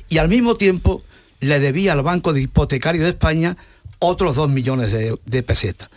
y 0.08 0.18
al 0.18 0.28
mismo 0.28 0.56
tiempo 0.56 1.02
le 1.40 1.60
debía 1.60 1.92
al 1.92 2.02
Banco 2.02 2.32
de 2.32 2.42
Hipotecario 2.42 3.02
de 3.02 3.10
España 3.10 3.56
otros 3.98 4.36
dos 4.36 4.48
millones 4.48 4.92
de, 4.92 5.42
pesetas. 5.42 5.90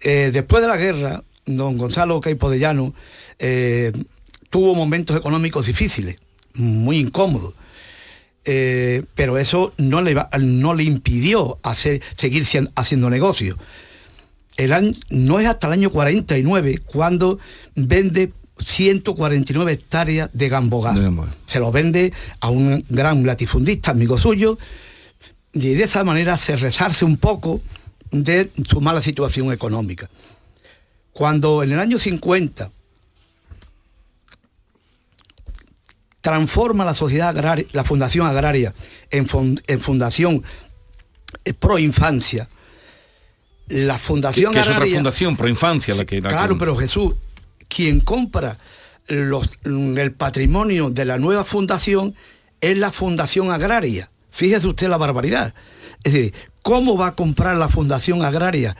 Eh, 0.00 0.30
después 0.32 0.62
de 0.62 0.68
la 0.68 0.76
guerra, 0.76 1.24
don 1.46 1.76
Gonzalo 1.76 2.20
Caipo 2.20 2.48
de 2.50 2.58
Llano 2.60 2.94
eh, 3.38 3.92
tuvo 4.50 4.74
momentos 4.74 5.16
económicos 5.16 5.66
difíciles, 5.66 6.16
muy 6.54 6.98
incómodos. 6.98 7.54
Eh, 8.44 9.04
pero 9.14 9.36
eso 9.36 9.74
no 9.76 10.00
le, 10.00 10.16
no 10.40 10.74
le 10.74 10.84
impidió 10.84 11.58
hacer, 11.62 12.00
seguir 12.16 12.46
haciendo 12.76 13.10
negocios. 13.10 13.58
no 15.10 15.40
es 15.40 15.46
hasta 15.46 15.66
el 15.66 15.74
año 15.74 15.90
49 15.90 16.78
cuando 16.86 17.38
vende 17.74 18.32
149 18.64 19.72
hectáreas 19.72 20.30
de 20.32 20.48
gambogás. 20.48 20.98
Se 21.46 21.60
lo 21.60 21.70
vende 21.70 22.12
a 22.40 22.48
un 22.48 22.84
gran 22.88 23.24
latifundista, 23.26 23.90
amigo 23.90 24.16
suyo, 24.16 24.58
y 25.52 25.74
de 25.74 25.82
esa 25.82 26.04
manera 26.04 26.38
se 26.38 26.56
resarce 26.56 27.04
un 27.04 27.16
poco 27.18 27.60
de 28.10 28.50
su 28.66 28.80
mala 28.80 29.02
situación 29.02 29.52
económica. 29.52 30.08
Cuando 31.12 31.62
en 31.62 31.72
el 31.72 31.80
año 31.80 31.98
50 31.98 32.70
transforma 36.28 36.84
la 36.84 36.94
sociedad 36.94 37.28
agraria, 37.28 37.64
la 37.72 37.84
fundación 37.84 38.26
agraria 38.26 38.74
en, 39.10 39.26
fundación 39.26 40.42
eh, 41.44 41.54
pro 41.54 41.78
infancia, 41.78 42.48
la 43.68 43.98
fundación 43.98 44.52
que, 44.52 44.60
es 44.60 44.68
otra 44.68 44.86
fundación 44.86 45.36
pro 45.36 45.48
infancia 45.48 45.94
la 45.94 46.04
que 46.04 46.22
claro 46.22 46.56
pero 46.56 46.74
Jesús 46.74 47.14
quien 47.68 48.00
compra 48.00 48.56
el 49.06 50.12
patrimonio 50.12 50.90
de 50.90 51.04
la 51.04 51.18
nueva 51.18 51.44
fundación 51.44 52.14
es 52.60 52.76
la 52.76 52.90
fundación 52.90 53.50
agraria 53.50 54.10
Fíjese 54.38 54.68
usted 54.68 54.88
la 54.88 54.98
barbaridad. 54.98 55.52
Es 56.04 56.12
decir, 56.12 56.34
¿cómo 56.62 56.96
va 56.96 57.08
a 57.08 57.14
comprar 57.16 57.56
la 57.56 57.68
Fundación 57.68 58.24
Agraria 58.24 58.76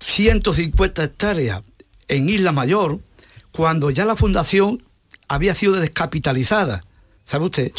150 0.00 1.04
hectáreas 1.04 1.62
en 2.08 2.30
Isla 2.30 2.52
Mayor 2.52 3.00
cuando 3.52 3.90
ya 3.90 4.06
la 4.06 4.16
fundación 4.16 4.82
había 5.28 5.54
sido 5.54 5.74
descapitalizada? 5.74 6.80
¿Sabe 7.24 7.46
usted? 7.46 7.72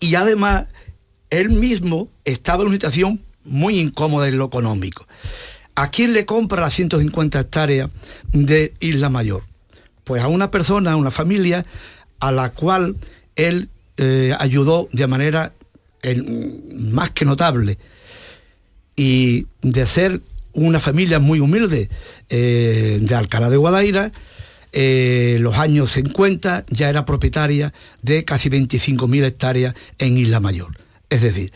Y 0.00 0.14
además, 0.14 0.66
él 1.30 1.50
mismo 1.50 2.08
estaba 2.24 2.62
en 2.62 2.68
una 2.68 2.76
situación 2.76 3.20
muy 3.44 3.78
incómoda 3.78 4.28
en 4.28 4.38
lo 4.38 4.46
económico. 4.46 5.06
¿A 5.74 5.90
quién 5.90 6.14
le 6.14 6.24
compra 6.24 6.62
las 6.62 6.74
150 6.74 7.38
hectáreas 7.38 7.90
de 8.32 8.72
Isla 8.80 9.10
Mayor? 9.10 9.44
Pues 10.04 10.22
a 10.22 10.28
una 10.28 10.50
persona, 10.50 10.92
a 10.92 10.96
una 10.96 11.10
familia 11.10 11.62
a 12.18 12.32
la 12.32 12.50
cual 12.52 12.96
él 13.36 13.68
eh, 13.98 14.34
ayudó 14.38 14.88
de 14.92 15.06
manera 15.06 15.52
más 16.74 17.10
que 17.10 17.24
notable. 17.24 17.78
Y 18.96 19.46
de 19.60 19.86
ser 19.86 20.22
una 20.52 20.80
familia 20.80 21.18
muy 21.18 21.40
humilde 21.40 21.90
eh, 22.30 22.98
de 23.02 23.14
Alcalá 23.14 23.50
de 23.50 23.58
Guadaira, 23.58 24.12
eh, 24.78 25.38
los 25.40 25.56
años 25.56 25.92
50 25.92 26.66
ya 26.68 26.90
era 26.90 27.06
propietaria 27.06 27.72
de 28.02 28.26
casi 28.26 28.50
25.000 28.50 29.24
hectáreas 29.24 29.74
en 29.96 30.18
Isla 30.18 30.38
Mayor. 30.38 30.76
Es 31.08 31.22
decir, 31.22 31.50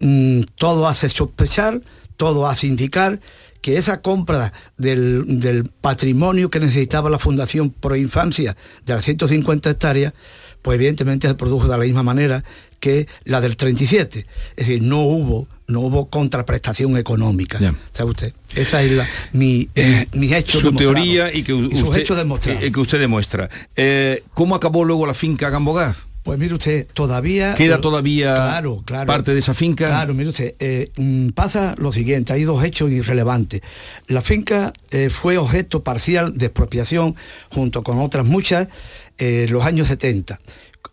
mm, 0.00 0.42
todo 0.56 0.86
hace 0.86 1.08
sospechar, 1.08 1.80
todo 2.18 2.46
hace 2.46 2.66
indicar 2.66 3.18
que 3.62 3.78
esa 3.78 4.02
compra 4.02 4.52
del, 4.76 5.40
del, 5.40 5.64
patrimonio 5.80 6.50
que 6.50 6.60
necesitaba 6.60 7.08
la 7.08 7.18
Fundación 7.18 7.70
Pro 7.70 7.96
Infancia 7.96 8.54
de 8.84 8.92
las 8.92 9.06
150 9.06 9.70
hectáreas, 9.70 10.12
pues 10.60 10.74
evidentemente 10.74 11.26
se 11.26 11.34
produjo 11.36 11.64
de 11.64 11.78
la 11.78 11.84
misma 11.84 12.02
manera 12.02 12.44
que 12.78 13.08
la 13.24 13.40
del 13.40 13.56
37. 13.56 14.26
Es 14.56 14.66
decir, 14.66 14.82
no 14.82 15.00
hubo, 15.00 15.48
no 15.66 15.80
hubo 15.80 16.06
contraprestación 16.06 16.96
económica. 16.96 17.58
¿Sabe 17.92 18.10
usted? 18.10 18.32
Esa 18.54 18.82
es 18.82 18.92
la, 18.92 19.08
mi, 19.32 19.68
eh, 19.74 20.06
mi 20.12 20.32
hecho 20.32 20.60
Su 20.60 20.72
teoría 20.72 21.32
y 21.32 21.42
que 21.42 21.54
usted, 21.54 22.00
hecho 22.00 22.16
eh, 22.16 22.72
que 22.72 22.80
usted 22.80 22.98
demuestra. 22.98 23.48
Eh, 23.74 24.22
¿Cómo 24.34 24.54
acabó 24.54 24.84
luego 24.84 25.06
la 25.06 25.14
finca 25.14 25.50
Gambogaz? 25.50 26.06
Pues 26.22 26.38
mire 26.38 26.54
usted, 26.54 26.86
todavía... 26.94 27.54
¿Queda 27.54 27.82
todavía 27.82 28.62
parte 29.06 29.34
de 29.34 29.40
esa 29.40 29.52
finca? 29.52 29.88
Claro, 29.88 30.14
mire 30.14 30.30
usted, 30.30 30.54
mm, 30.96 31.30
pasa 31.30 31.74
lo 31.76 31.92
siguiente, 31.92 32.32
hay 32.32 32.44
dos 32.44 32.64
hechos 32.64 32.90
irrelevantes. 32.90 33.60
La 34.06 34.22
finca 34.22 34.72
fue 35.10 35.36
objeto 35.36 35.82
parcial 35.82 36.38
de 36.38 36.46
expropiación 36.46 37.14
junto 37.50 37.82
con 37.82 37.98
otras 37.98 38.24
muchas 38.24 38.68
en 39.18 39.52
los 39.52 39.64
años 39.64 39.88
70 39.88 40.40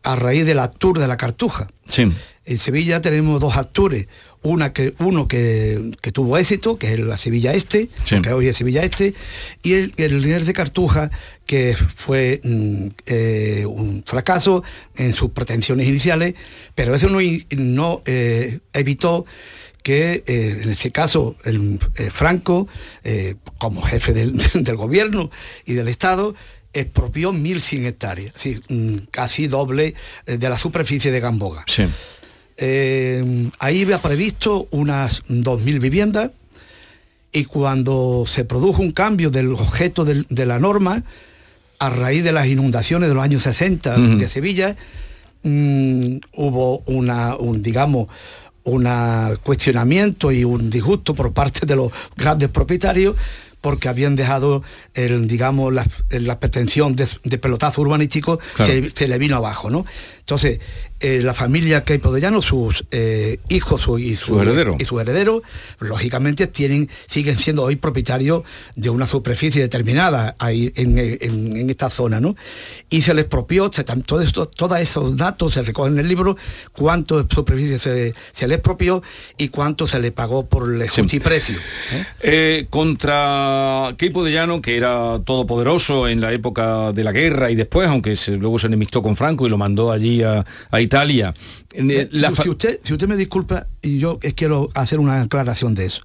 a 0.03 0.15
raíz 0.15 0.45
del 0.45 0.59
actur 0.59 0.99
de 0.99 1.07
la 1.07 1.17
Cartuja. 1.17 1.67
Sí. 1.87 2.11
En 2.45 2.57
Sevilla 2.57 3.01
tenemos 3.01 3.39
dos 3.39 3.55
actores, 3.55 4.07
una 4.43 4.73
que, 4.73 4.93
uno 4.99 5.27
que, 5.27 5.91
tuvo 6.13 6.37
éxito, 6.37 6.77
que 6.77 6.93
es 6.93 6.99
la 6.99 7.17
Sevilla 7.17 7.53
Este, 7.53 7.89
que 8.05 8.33
hoy 8.33 8.47
es 8.47 8.57
Sevilla 8.57 8.83
Este, 8.83 9.13
y 9.61 9.73
el, 9.73 9.93
el 9.97 10.21
líder 10.21 10.45
de 10.45 10.53
Cartuja, 10.53 11.11
que 11.45 11.75
fue 11.75 12.41
mm, 12.43 12.87
eh, 13.05 13.65
un 13.67 14.03
fracaso 14.05 14.63
en 14.95 15.13
sus 15.13 15.31
pretensiones 15.31 15.87
iniciales, 15.87 16.35
pero 16.75 16.95
eso 16.95 17.07
no, 17.09 17.19
no 17.51 18.01
eh, 18.05 18.59
evitó 18.73 19.25
que 19.83 20.23
eh, 20.25 20.61
en 20.63 20.69
este 20.69 20.91
caso 20.91 21.35
el, 21.43 21.79
Franco, 22.11 22.67
como 23.57 23.81
jefe 23.81 24.13
del, 24.13 24.37
del 24.53 24.75
gobierno 24.75 25.29
y 25.65 25.73
del 25.73 25.87
Estado, 25.87 26.35
expropió 26.73 27.33
1.100 27.33 27.85
hectáreas, 27.85 28.33
mm, 28.69 28.97
casi 29.11 29.47
doble 29.47 29.93
de 30.25 30.49
la 30.49 30.57
superficie 30.57 31.11
de 31.11 31.19
Gamboga. 31.19 31.63
Sí. 31.67 31.83
Ahí 32.61 32.67
Eh, 32.67 33.49
ahí 33.59 33.81
había 33.83 34.01
previsto 34.01 34.67
unas 34.71 35.23
2.000 35.25 35.79
viviendas 35.79 36.31
Y 37.31 37.45
cuando 37.45 38.25
se 38.27 38.45
produjo 38.45 38.81
un 38.81 38.91
cambio 38.91 39.31
del 39.31 39.53
objeto 39.53 40.05
de 40.05 40.45
la 40.45 40.59
norma, 40.59 41.03
a 41.79 41.89
raíz 41.89 42.23
de 42.23 42.31
las 42.31 42.45
inundaciones 42.45 43.09
de 43.09 43.15
los 43.15 43.23
años 43.23 43.41
60 43.41 43.97
de 43.97 44.29
Sevilla, 44.29 44.75
mm, 45.41 46.17
hubo 46.33 46.79
una, 46.85 47.35
un, 47.35 47.63
digamos, 47.63 48.07
un 48.63 48.87
cuestionamiento 49.41 50.31
y 50.31 50.43
un 50.43 50.69
disgusto 50.69 51.15
por 51.15 51.33
parte 51.33 51.65
de 51.65 51.75
los 51.75 51.91
grandes 52.15 52.49
propietarios 52.49 53.15
porque 53.61 53.89
habían 53.89 54.15
dejado, 54.15 54.63
el, 54.93 55.27
digamos, 55.27 55.73
la, 55.73 56.39
pretensión 56.39 56.95
de, 56.95 57.37
pelotazo 57.37 57.81
urbanístico, 57.81 58.39
se, 58.57 58.89
se, 58.89 59.07
le 59.07 59.17
vino 59.19 59.35
abajo, 59.37 59.69
¿no? 59.69 59.85
Entonces, 60.19 60.59
eh, 61.01 61.21
la 61.23 61.33
familia 61.33 61.83
Queipo 61.83 62.13
de 62.13 62.21
Llano, 62.21 62.41
sus 62.41 62.85
eh, 62.91 63.39
hijos 63.49 63.87
y, 63.97 64.15
su, 64.15 64.39
heredero. 64.39 64.75
y 64.77 64.85
su 64.85 64.99
heredero, 64.99 65.41
lógicamente 65.79 66.45
tienen, 66.45 66.89
siguen 67.07 67.39
siendo 67.39 67.63
hoy 67.63 67.75
propietarios 67.75 68.43
de 68.75 68.91
una 68.91 69.07
superficie 69.07 69.61
determinada 69.61 70.35
ahí 70.37 70.71
en, 70.75 71.69
esta 71.69 71.89
zona, 71.89 72.19
¿no? 72.19 72.35
Y 72.89 73.01
se 73.01 73.13
les 73.13 73.25
propió, 73.25 73.71
todo 74.05 74.21
esto, 74.21 74.45
todos 74.45 74.79
esos 74.79 75.17
datos 75.17 75.53
se 75.53 75.63
recogen 75.63 75.93
en 75.93 75.99
el 76.01 76.07
libro, 76.07 76.37
cuánto 76.71 77.25
superficie 77.29 77.79
se, 77.79 78.13
se 78.31 78.47
les 78.47 78.59
propió 78.59 79.01
y 79.37 79.47
cuánto 79.47 79.87
se 79.87 79.99
le 79.99 80.11
pagó 80.11 80.45
por 80.45 80.71
el 80.71 80.87
sí. 80.87 81.19
precio. 81.19 81.57
¿eh? 82.21 82.67
contra 82.69 83.95
Queipo 83.97 84.23
de 84.23 84.33
Llano, 84.33 84.61
que 84.61 84.77
era 84.77 85.19
todopoderoso 85.25 86.07
en 86.07 86.21
la 86.21 86.31
época 86.31 86.91
de 86.91 87.03
la 87.03 87.11
guerra 87.11 87.49
y 87.49 87.55
después, 87.55 87.87
aunque 87.89 88.15
luego 88.37 88.59
se 88.59 88.67
enemistó 88.67 89.01
con 89.01 89.15
Franco 89.15 89.47
y 89.47 89.49
lo 89.49 89.57
mandó 89.57 89.91
allí 89.91 90.21
a, 90.21 90.45
a 90.69 90.81
Italia. 90.91 91.33
Eh, 91.73 92.09
si, 92.43 92.49
usted, 92.49 92.81
si 92.83 92.91
usted 92.91 93.07
me 93.07 93.15
disculpa, 93.15 93.67
y 93.81 93.97
yo 93.97 94.19
quiero 94.35 94.69
hacer 94.73 94.99
una 94.99 95.21
aclaración 95.21 95.73
de 95.73 95.85
eso. 95.85 96.01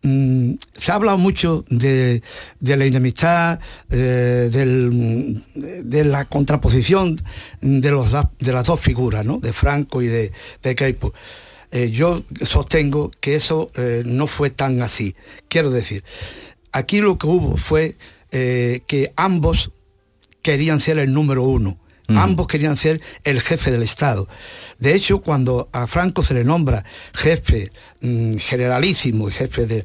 Mm, 0.00 0.52
se 0.74 0.92
ha 0.92 0.94
hablado 0.94 1.18
mucho 1.18 1.66
de, 1.68 2.22
la 2.60 2.86
enemistad, 2.86 3.60
eh, 3.90 4.48
de 4.50 6.04
la 6.06 6.24
contraposición 6.24 7.20
de, 7.60 7.90
los, 7.90 8.10
de 8.38 8.52
las 8.52 8.64
dos 8.64 8.80
figuras, 8.80 9.26
¿no? 9.26 9.40
de 9.40 9.52
Franco 9.52 10.00
y 10.00 10.06
de, 10.06 10.32
de 10.62 10.96
eh, 11.70 11.90
yo 11.90 12.22
sostengo 12.40 13.10
que 13.20 13.34
eso 13.34 13.70
no 14.06 14.26
fue 14.26 14.48
tan 14.48 14.80
así. 14.80 15.14
Quiero 15.48 15.70
decir, 15.70 16.02
aquí 16.72 17.02
lo 17.02 17.18
que 17.18 17.26
hubo 17.26 17.58
fue 17.58 17.96
que 18.30 19.12
ambos 19.16 19.70
querían 20.40 20.80
ser 20.80 20.98
el 20.98 21.12
número 21.12 21.42
uno 21.42 21.78
Ambos 22.08 22.46
querían 22.46 22.78
ser 22.78 23.02
el 23.24 23.40
jefe 23.42 23.70
del 23.70 23.82
Estado. 23.82 24.28
De 24.78 24.94
hecho, 24.94 25.20
cuando 25.20 25.68
a 25.72 25.86
Franco 25.86 26.22
se 26.22 26.32
le 26.32 26.42
nombra 26.42 26.84
jefe 27.12 27.70
mm, 28.00 28.36
generalísimo 28.36 29.28
y 29.28 29.32
jefe 29.32 29.66
del 29.66 29.84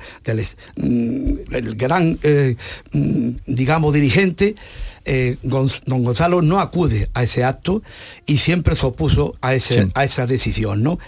mm, 0.78 1.76
gran, 1.76 2.18
eh, 2.24 2.56
mm, 2.94 3.30
digamos, 3.46 3.94
dirigente, 3.94 4.56
eh, 5.04 5.36
don 5.44 5.68
Gonzalo 5.86 6.42
no 6.42 6.62
acude 6.62 7.10
a 7.14 7.24
ese 7.24 7.44
acto 7.44 7.84
y 8.26 8.38
siempre 8.38 8.76
se 8.78 8.86
opuso 8.86 9.36
a, 9.42 9.54
ese, 9.54 9.90
a 9.94 10.06
esa 10.06 10.26
decisión, 10.26 10.82
¿no? 10.82 11.00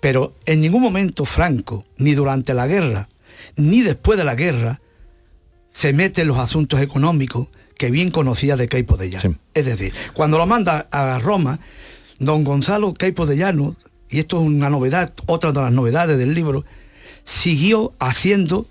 Pero 0.00 0.34
en 0.46 0.60
ningún 0.60 0.82
momento 0.82 1.24
Franco, 1.24 1.84
ni 1.98 2.14
durante 2.14 2.54
la 2.54 2.68
guerra, 2.68 3.08
ni 3.56 3.82
después 3.82 4.16
de 4.18 4.24
la 4.24 4.36
guerra, 4.36 4.80
se 5.68 5.92
mete 5.92 6.22
en 6.22 6.28
los 6.28 6.38
asuntos 6.38 6.80
económicos 6.80 7.48
que 7.80 7.90
bien 7.90 8.10
conocía 8.10 8.56
de 8.56 8.68
Caipo 8.68 8.98
de 8.98 9.08
Llano. 9.08 9.38
Es 9.54 9.64
decir, 9.64 9.94
cuando 10.12 10.36
lo 10.36 10.44
manda 10.44 10.86
a 10.90 11.18
Roma, 11.18 11.60
don 12.18 12.44
Gonzalo 12.44 12.92
Caipo 12.92 13.24
de 13.24 13.38
Llano, 13.38 13.74
y 14.10 14.18
esto 14.18 14.36
es 14.38 14.46
una 14.46 14.68
novedad, 14.68 15.14
otra 15.24 15.50
de 15.50 15.62
las 15.62 15.72
novedades 15.72 16.18
del 16.18 16.34
libro, 16.34 16.66
siguió 17.24 17.92
haciendo 17.98 18.66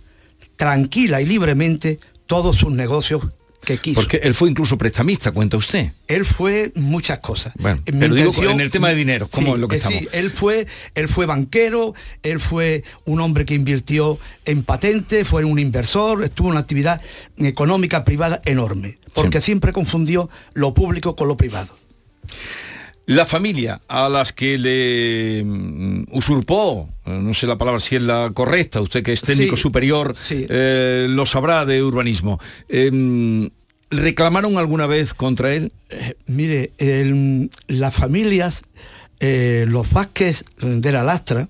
tranquila 0.57 1.21
y 1.21 1.25
libremente 1.25 1.99
todos 2.27 2.57
sus 2.57 2.71
negocios 2.71 3.23
que 3.63 3.77
quiso. 3.77 4.01
Porque 4.01 4.17
él 4.23 4.33
fue 4.33 4.49
incluso 4.49 4.77
prestamista, 4.77 5.31
cuenta 5.31 5.57
usted. 5.57 5.91
Él 6.07 6.25
fue 6.25 6.71
muchas 6.75 7.19
cosas. 7.19 7.53
Bueno, 7.57 7.81
pero 7.85 8.13
digo, 8.13 8.33
en 8.43 8.61
el 8.61 8.71
tema 8.71 8.89
de 8.89 8.95
dinero, 8.95 9.27
¿cómo 9.29 9.55
es 9.55 9.59
lo 9.59 9.67
que 9.67 9.75
eh, 9.75 9.79
estamos? 9.79 9.99
Sí, 9.99 10.07
él 10.11 10.31
fue, 10.31 10.67
él 10.95 11.07
fue 11.07 11.25
banquero, 11.25 11.93
él 12.23 12.39
fue 12.39 12.83
un 13.05 13.19
hombre 13.19 13.45
que 13.45 13.53
invirtió 13.53 14.17
en 14.45 14.63
patentes, 14.63 15.27
fue 15.27 15.43
un 15.43 15.59
inversor, 15.59 16.23
estuvo 16.23 16.48
en 16.48 16.51
una 16.53 16.61
actividad 16.61 17.01
económica 17.37 18.05
privada 18.05 18.41
enorme, 18.45 18.98
porque 19.13 19.41
siempre 19.41 19.74
confundió 19.74 20.29
lo 20.53 20.74
público 20.74 21.15
con 21.15 21.27
lo 21.27 21.37
privado. 21.37 21.77
La 23.09 23.25
familia 23.25 23.81
a 23.87 24.07
las 24.07 24.33
que 24.33 24.59
le 24.59 25.43
mm, 25.43 26.09
usurpó, 26.11 26.87
eh, 27.07 27.09
no 27.09 27.33
sé 27.33 27.48
la 27.48 27.57
palabra 27.57 27.79
si 27.79 27.95
es 27.95 28.03
la 28.03 28.29
correcta, 28.35 28.81
usted 28.81 29.01
que 29.01 29.13
es 29.13 29.22
técnico 29.22 29.57
superior 29.57 30.13
eh, 30.29 31.07
lo 31.09 31.25
sabrá 31.25 31.65
de 31.65 31.81
urbanismo. 31.81 32.39
Em, 32.67 33.50
¿Reclamaron 33.89 34.59
alguna 34.59 34.85
vez 34.85 35.15
contra 35.15 35.51
él? 35.55 35.72
Eh, 35.89 36.13
mire, 36.27 36.72
las 37.67 37.95
familias, 37.95 38.61
los 39.19 39.89
Vázquez 39.89 40.45
de 40.61 40.91
la 40.91 41.01
Lastra, 41.01 41.50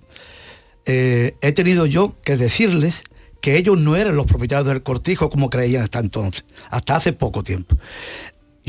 he 0.86 1.52
tenido 1.54 1.86
yo 1.86 2.16
que 2.24 2.38
decirles 2.38 3.04
que 3.42 3.58
ellos 3.58 3.78
no 3.78 3.96
eran 3.96 4.16
los 4.16 4.26
propietarios 4.26 4.68
del 4.68 4.84
cortijo 4.84 5.30
como 5.30 5.50
creían 5.50 5.84
hasta 5.84 6.00
entonces, 6.00 6.46
hasta 6.70 6.96
hace 6.96 7.14
poco 7.14 7.44
tiempo. 7.44 7.78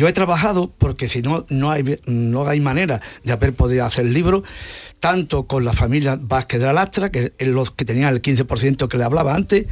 Yo 0.00 0.08
he 0.08 0.14
trabajado 0.14 0.72
porque 0.78 1.10
si 1.10 1.20
no, 1.20 1.44
no 1.50 1.70
hay, 1.70 1.98
no 2.06 2.48
hay 2.48 2.58
manera 2.58 3.02
de 3.22 3.32
haber 3.32 3.52
podido 3.52 3.84
hacer 3.84 4.06
el 4.06 4.14
libro, 4.14 4.42
tanto 4.98 5.46
con 5.46 5.62
la 5.62 5.74
familia 5.74 6.18
Vázquez 6.18 6.58
de 6.58 6.64
la 6.64 6.72
Lastra, 6.72 7.10
que 7.10 7.34
es 7.36 7.48
los 7.48 7.70
que 7.70 7.84
tenían 7.84 8.14
el 8.14 8.22
15% 8.22 8.88
que 8.88 8.96
le 8.96 9.04
hablaba 9.04 9.34
antes, 9.34 9.66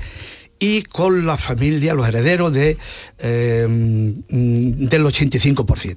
y 0.58 0.82
con 0.82 1.24
la 1.24 1.38
familia, 1.38 1.94
los 1.94 2.06
herederos 2.06 2.52
de, 2.52 2.76
eh, 3.16 3.66
del 3.68 5.02
85%. 5.02 5.96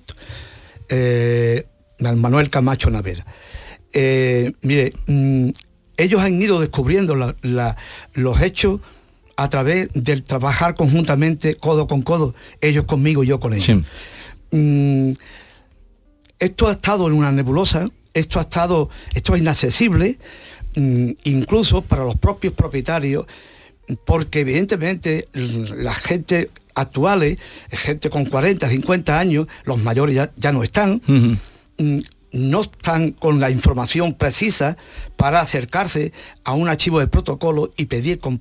Eh, 0.88 1.65
Manuel 2.00 2.50
Camacho 2.50 2.89
Navera. 2.89 3.26
Eh, 3.91 4.54
mire, 4.62 4.94
mm, 5.08 5.50
ellos 5.98 6.22
han 6.22 6.41
ido 6.41 6.62
descubriendo 6.62 7.36
los 8.13 8.41
hechos 8.41 8.80
a 9.36 9.50
través 9.50 9.89
del 9.94 10.24
trabajar 10.24 10.74
conjuntamente, 10.74 11.56
codo 11.56 11.86
con 11.86 12.02
codo, 12.02 12.34
ellos 12.62 12.86
conmigo, 12.86 13.26
yo 13.26 13.41
con 13.41 13.54
ellos. 13.54 13.86
Mm, 14.51 15.11
esto 16.39 16.67
ha 16.67 16.73
estado 16.73 17.07
en 17.07 17.13
una 17.13 17.31
nebulosa, 17.31 17.89
esto 18.13 18.39
ha 18.39 18.43
estado, 18.43 18.89
esto 19.13 19.35
es 19.35 19.41
inaccesible, 19.41 20.17
mm, 20.75 21.11
incluso 21.23 21.81
para 21.81 22.03
los 22.03 22.17
propios 22.17 22.53
propietarios, 22.53 23.25
porque 24.05 24.41
evidentemente 24.41 25.27
la 25.33 25.93
gente 25.93 26.49
actuales, 26.75 27.37
gente 27.69 28.09
con 28.09 28.25
40, 28.25 28.69
50 28.69 29.19
años, 29.19 29.47
los 29.65 29.79
mayores 29.79 30.29
ya, 30.35 30.51
no 30.51 30.63
están, 30.63 31.01
mm, 31.07 31.97
no 32.33 32.61
están 32.61 33.11
con 33.11 33.39
la 33.39 33.49
información 33.49 34.13
precisa 34.13 34.77
para 35.17 35.41
acercarse 35.41 36.13
a 36.43 36.53
un 36.53 36.69
archivo 36.69 36.99
de 36.99 37.07
protocolo 37.07 37.73
y 37.75 37.85
pedir 37.85 38.19
con, 38.19 38.39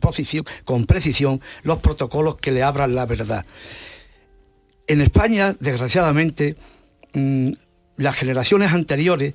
con 0.65 0.87
precisión 0.87 1.41
los 1.65 1.79
protocolos 1.79 2.37
que 2.37 2.53
le 2.53 2.63
abran 2.63 2.95
la 2.95 3.07
verdad. 3.07 3.45
En 4.91 5.01
España, 5.01 5.55
desgraciadamente, 5.61 6.57
mm, 7.15 7.53
las 7.99 8.17
generaciones 8.17 8.73
anteriores 8.73 9.35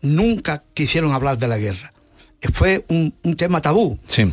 nunca 0.00 0.62
quisieron 0.74 1.10
hablar 1.12 1.38
de 1.38 1.48
la 1.48 1.58
guerra. 1.58 1.92
Fue 2.52 2.84
un, 2.88 3.12
tema 3.36 3.60
tabú. 3.60 3.98
Sí. 4.06 4.32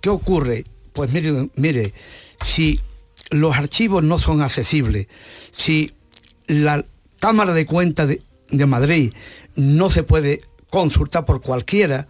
¿Qué 0.00 0.10
ocurre? 0.10 0.64
Pues 0.92 1.12
mire, 1.12 1.50
mire, 1.54 1.94
si 2.42 2.80
los 3.30 3.54
archivos 3.54 4.02
no 4.02 4.18
son 4.18 4.42
accesibles, 4.42 5.06
si 5.52 5.92
la 6.48 6.84
Cámara 7.20 7.52
de 7.52 7.64
Cuentas 7.64 8.08
de, 8.08 8.22
de 8.50 8.66
Madrid 8.66 9.12
no 9.54 9.88
se 9.88 10.02
puede 10.02 10.40
consultar 10.68 11.24
por 11.24 11.40
cualquiera, 11.42 12.08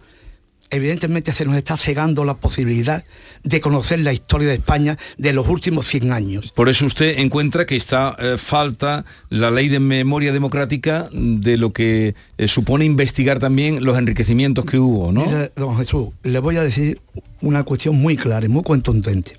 evidentemente 0.69 1.31
se 1.31 1.45
nos 1.45 1.55
está 1.55 1.77
cegando 1.77 2.25
la 2.25 2.35
posibilidad 2.35 3.03
de 3.43 3.61
conocer 3.61 3.99
la 3.99 4.13
historia 4.13 4.47
de 4.47 4.55
España 4.55 4.97
de 5.17 5.33
los 5.33 5.47
últimos 5.47 5.87
100 5.87 6.11
años. 6.11 6.51
Por 6.55 6.69
eso 6.69 6.85
usted 6.85 7.19
encuentra 7.19 7.65
que 7.65 7.75
está 7.75 8.15
eh, 8.19 8.35
falta 8.37 9.05
la 9.29 9.51
ley 9.51 9.69
de 9.69 9.79
memoria 9.79 10.31
democrática 10.31 11.07
de 11.11 11.57
lo 11.57 11.71
que 11.71 12.15
eh, 12.37 12.47
supone 12.47 12.85
investigar 12.85 13.39
también 13.39 13.83
los 13.83 13.97
enriquecimientos 13.97 14.65
que 14.65 14.79
hubo, 14.79 15.11
¿no? 15.11 15.25
don 15.55 15.77
Jesús, 15.77 16.09
le 16.23 16.39
voy 16.39 16.57
a 16.57 16.63
decir 16.63 16.99
una 17.41 17.63
cuestión 17.63 17.95
muy 17.95 18.15
clara 18.17 18.45
y 18.45 18.49
muy 18.49 18.63
contundente. 18.63 19.37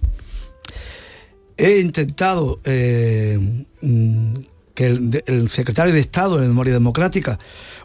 He 1.57 1.81
intentado 1.81 2.61
eh, 2.65 3.39
mm, 3.83 4.33
que 4.75 4.87
el, 4.87 5.25
el, 5.27 5.49
secretario 5.51 5.93
de 5.93 5.99
Estado 5.99 6.39
de 6.39 6.47
Memoria 6.47 6.73
Democrática 6.73 7.37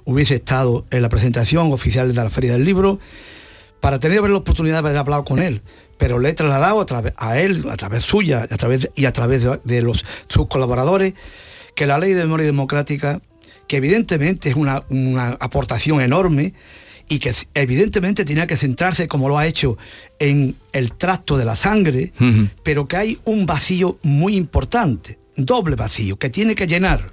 hubiese 0.06 0.36
estado 0.36 0.86
en 0.92 1.02
la 1.02 1.10
presentación 1.10 1.72
oficial 1.72 2.13
de 2.13 2.24
la 2.24 2.30
Feria 2.30 2.54
del 2.54 2.63
Libro 2.63 3.00
para 3.84 4.00
tener 4.00 4.22
la 4.22 4.38
oportunidad 4.38 4.76
de 4.76 4.88
haber 4.88 4.98
hablado 4.98 5.26
con 5.26 5.39
él, 5.39 5.62
pero 5.98 6.18
le 6.18 6.30
he 6.30 6.34
trasladado 6.34 6.80
a, 6.80 6.86
través, 6.86 7.13
a 7.18 7.38
él, 7.39 7.66
a 7.70 7.76
través 7.76 8.04
suya 8.04 8.48
a 8.50 8.58
través 8.58 8.89
y 8.96 9.06
a 9.06 9.12
través 9.12 9.46
de, 9.66 9.82
los, 9.82 10.06
sus 10.30 10.48
colaboradores, 10.48 11.16
que 11.76 11.86
la 11.86 12.00
ley 12.00 12.13
de 12.13 12.24
memoria 12.24 12.46
democrática, 12.46 13.20
que 13.68 13.78
evidentemente 13.78 14.50
es 14.50 14.56
una, 14.56 14.86
aportación 15.39 16.00
enorme, 16.02 16.54
y 17.10 17.20
que 17.20 17.34
evidentemente 17.54 18.24
tenía 18.24 18.48
que 18.48 18.56
centrarse, 18.56 19.10
como 19.10 19.28
lo 19.28 19.38
ha 19.38 19.46
hecho, 19.46 19.78
en 20.18 20.56
el 20.72 20.94
tracto 20.94 21.38
de 21.38 21.44
la 21.44 21.58
sangre, 21.58 22.13
pero 22.63 22.88
que 22.88 22.96
hay 22.96 23.20
un 23.26 23.46
vacío 23.46 23.98
muy 24.02 24.38
importante, 24.38 25.20
doble 25.36 25.76
vacío, 25.76 26.18
que 26.18 26.30
tiene 26.30 26.56
que 26.56 26.68
llenar 26.68 27.12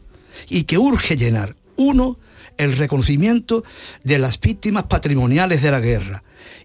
y 0.49 0.63
que 0.63 0.79
urge 0.79 1.17
llenar. 1.17 1.57
Uno, 1.77 2.17
el 2.61 2.77
reconocimiento 2.77 3.65
de 4.05 4.19
las 4.19 4.39
víctimas 4.39 4.85
patrimoniales 4.85 5.63
de 5.63 5.71
la 5.71 5.81
guerra 5.81 6.23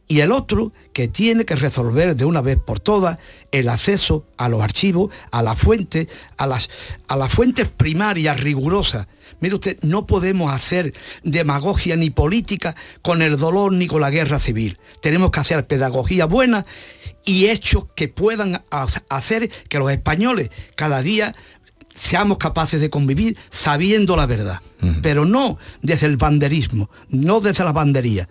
y 0.08 0.20
el 0.20 0.32
otro 0.32 0.72
que 0.94 1.08
tiene 1.08 1.46
que 1.46 1.56
resolver 1.56 2.16
de 2.16 2.26
una 2.26 2.42
vez 2.42 2.58
por 2.58 2.80
todas 2.80 3.18
el 3.52 3.70
acceso 3.70 4.26
a 4.38 4.50
los 4.50 4.62
archivos, 4.62 5.12
a 5.32 5.42
la 5.42 5.56
fuente, 5.56 6.08
a 6.38 6.46
las, 6.46 6.70
a 7.08 7.16
las 7.16 7.32
fuentes 7.32 7.70
primarias 7.70 8.40
rigurosas. 8.40 9.08
Mire 9.40 9.56
usted, 9.56 9.78
no 9.82 10.06
podemos 10.06 10.54
hacer 10.54 10.94
demagogia 11.24 11.96
ni 11.96 12.10
política 12.10 12.76
con 13.02 13.22
el 13.22 13.38
dolor 13.38 13.74
ni 13.74 13.88
con 13.88 14.02
la 14.02 14.12
guerra 14.12 14.40
civil. 14.40 14.78
Tenemos 15.02 15.32
que 15.32 15.40
hacer 15.40 15.66
pedagogía 15.66 16.26
buena 16.26 16.66
y 17.24 17.48
hechos 17.48 17.86
que 17.96 18.08
puedan 18.08 18.64
hacer 19.10 19.50
que 19.68 19.80
los 19.80 19.92
españoles 19.92 20.52
cada 20.76 21.02
día 21.02 21.34
seamos 21.96 22.38
capaces 22.38 22.80
de 22.80 22.90
convivir 22.92 23.38
sabiendo 23.50 24.16
la 24.16 24.28
verdad, 24.28 24.62
pero 25.02 25.26
no 25.26 25.58
desde 25.82 26.06
el 26.06 26.18
banderismo, 26.18 26.92
no 27.10 27.40
desde 27.40 27.64
la 27.64 27.72
bandería. 27.72 28.30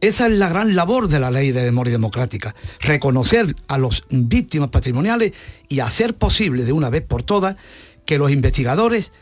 Esa 0.00 0.26
es 0.26 0.32
la 0.34 0.48
gran 0.48 0.76
labor 0.76 1.08
de 1.08 1.18
la 1.18 1.30
ley 1.30 1.50
de 1.50 1.62
memoria 1.62 1.92
democrática, 1.92 2.54
reconocer 2.80 3.56
a 3.68 3.78
los 3.78 4.04
víctimas 4.10 4.70
patrimoniales 4.70 5.32
y 5.68 5.80
hacer 5.80 6.14
posible 6.14 6.64
de 6.64 6.72
una 6.72 6.90
vez 6.90 7.02
por 7.02 7.22
todas 7.22 7.56
que 8.04 8.18
los 8.18 8.30
investigadores, 8.30 9.12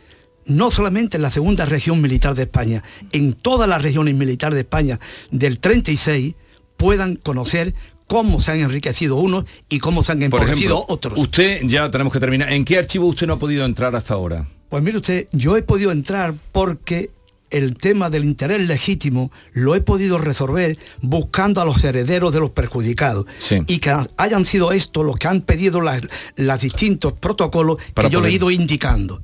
no 0.45 0.71
solamente 0.71 1.17
en 1.17 1.23
la 1.23 1.31
segunda 1.31 1.65
región 1.65 2.01
militar 2.01 2.35
de 2.35 2.43
España, 2.43 2.83
en 3.13 3.35
todas 3.35 3.69
las 3.69 3.83
regiones 3.83 4.15
militares 4.15 4.55
de 4.55 4.61
España 4.61 5.01
del 5.31 5.61
36, 5.61 6.35
puedan 6.77 7.17
conocer 7.17 7.75
cómo 8.07 8.41
se 8.41 8.53
han 8.53 8.61
enriquecido 8.61 9.17
unos 9.17 9.45
y 9.69 9.79
cómo 9.79 10.03
se 10.03 10.13
han 10.13 10.23
empobrecido 10.23 10.85
otros. 10.89 11.19
Usted, 11.19 11.63
ya 11.65 11.91
tenemos 11.91 12.13
que 12.13 12.21
terminar, 12.21 12.53
¿en 12.53 12.65
qué 12.65 12.79
archivo 12.79 13.07
usted 13.07 13.27
no 13.27 13.35
ha 13.35 13.39
podido 13.39 13.65
entrar 13.65 13.95
hasta 13.97 14.15
ahora? 14.15 14.47
Pues 14.69 14.83
mire 14.83 14.97
usted, 14.99 15.29
yo 15.33 15.57
he 15.57 15.63
podido 15.63 15.93
entrar 15.93 16.35
porque 16.53 17.11
el 17.51 17.77
tema 17.77 18.11
del 18.11 18.25
interés 18.25 18.67
legítimo 18.67 19.31
lo 19.53 19.75
he 19.75 19.81
podido 19.81 20.19
resolver 20.19 20.79
buscando 21.01 21.61
a 21.61 21.65
los 21.65 21.83
herederos 21.85 22.33
de 22.33 22.41
los 22.41 22.51
perjudicados 22.51 23.27
y 23.67 23.79
que 23.79 23.95
hayan 24.17 24.45
sido 24.45 24.73
estos 24.73 25.05
los 25.05 25.17
que 25.17 25.29
han 25.29 25.43
pedido 25.43 25.81
los 25.81 26.61
distintos 26.61 27.13
protocolos 27.13 27.79
que 27.95 28.11
yo 28.11 28.21
le 28.21 28.29
he 28.29 28.33
ido 28.33 28.51
indicando. 28.51 29.23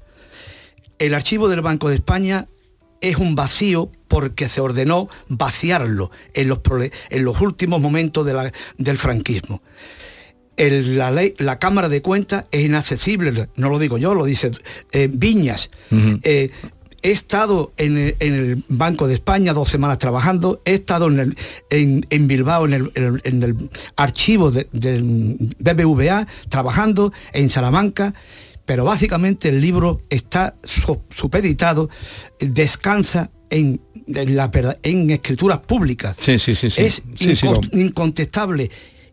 El 0.99 1.15
archivo 1.15 1.49
del 1.49 1.63
Banco 1.63 1.89
de 1.89 1.97
España 1.97 2.47
es 3.03 3.17
un 3.17 3.35
vacío 3.35 3.91
porque 4.09 4.49
se 4.49 4.61
ordenó 4.61 5.09
vaciarlo 5.29 6.11
en 6.33 6.49
los, 6.49 6.61
en 7.11 7.25
los 7.25 7.41
últimos 7.41 7.81
momentos 7.81 8.27
del 8.79 8.99
franquismo. 8.99 9.61
la, 10.57 11.11
ley, 11.11 11.35
la 11.39 11.59
Cámara 11.59 11.89
de 11.89 12.01
Cuentas 12.01 12.45
es 12.51 12.65
inaccesible, 12.65 13.49
no 13.57 13.69
lo 13.69 13.79
digo 13.79 13.99
yo, 13.99 14.15
lo 14.15 14.25
dice 14.25 14.53
eh, 14.93 15.09
Viñas. 15.13 15.71
Eh, 16.23 16.51
he 17.03 17.11
estado 17.11 17.73
en 17.77 18.15
el, 18.21 18.65
Banco 18.69 19.09
de 19.09 19.15
España 19.15 19.53
dos 19.53 19.69
semanas 19.69 19.99
trabajando, 19.99 20.63
he 20.65 20.75
estado 20.75 21.09
en, 21.09 21.35
en, 21.69 22.27
Bilbao 22.29 22.67
en 22.67 22.73
el, 23.25 23.71
archivo 23.97 24.53
del 24.53 25.37
BBVA 25.59 26.29
trabajando, 26.49 27.13
en 27.33 27.51
Salamanca 27.51 28.15
pero 28.65 28.85
básicamente 28.85 29.49
el 29.49 29.61
libro 29.61 30.01
está 30.09 30.57
supeditado, 31.15 31.91
descansa 32.39 33.31
en, 33.51 33.81
la, 34.07 34.51
en 34.83 35.11
escrituras 35.11 35.59
públicas. 35.59 36.17
Sí, 36.19 36.39
sí, 36.39 36.55
sí, 36.55 36.69
Es 36.77 37.03
incontestable 37.73 38.71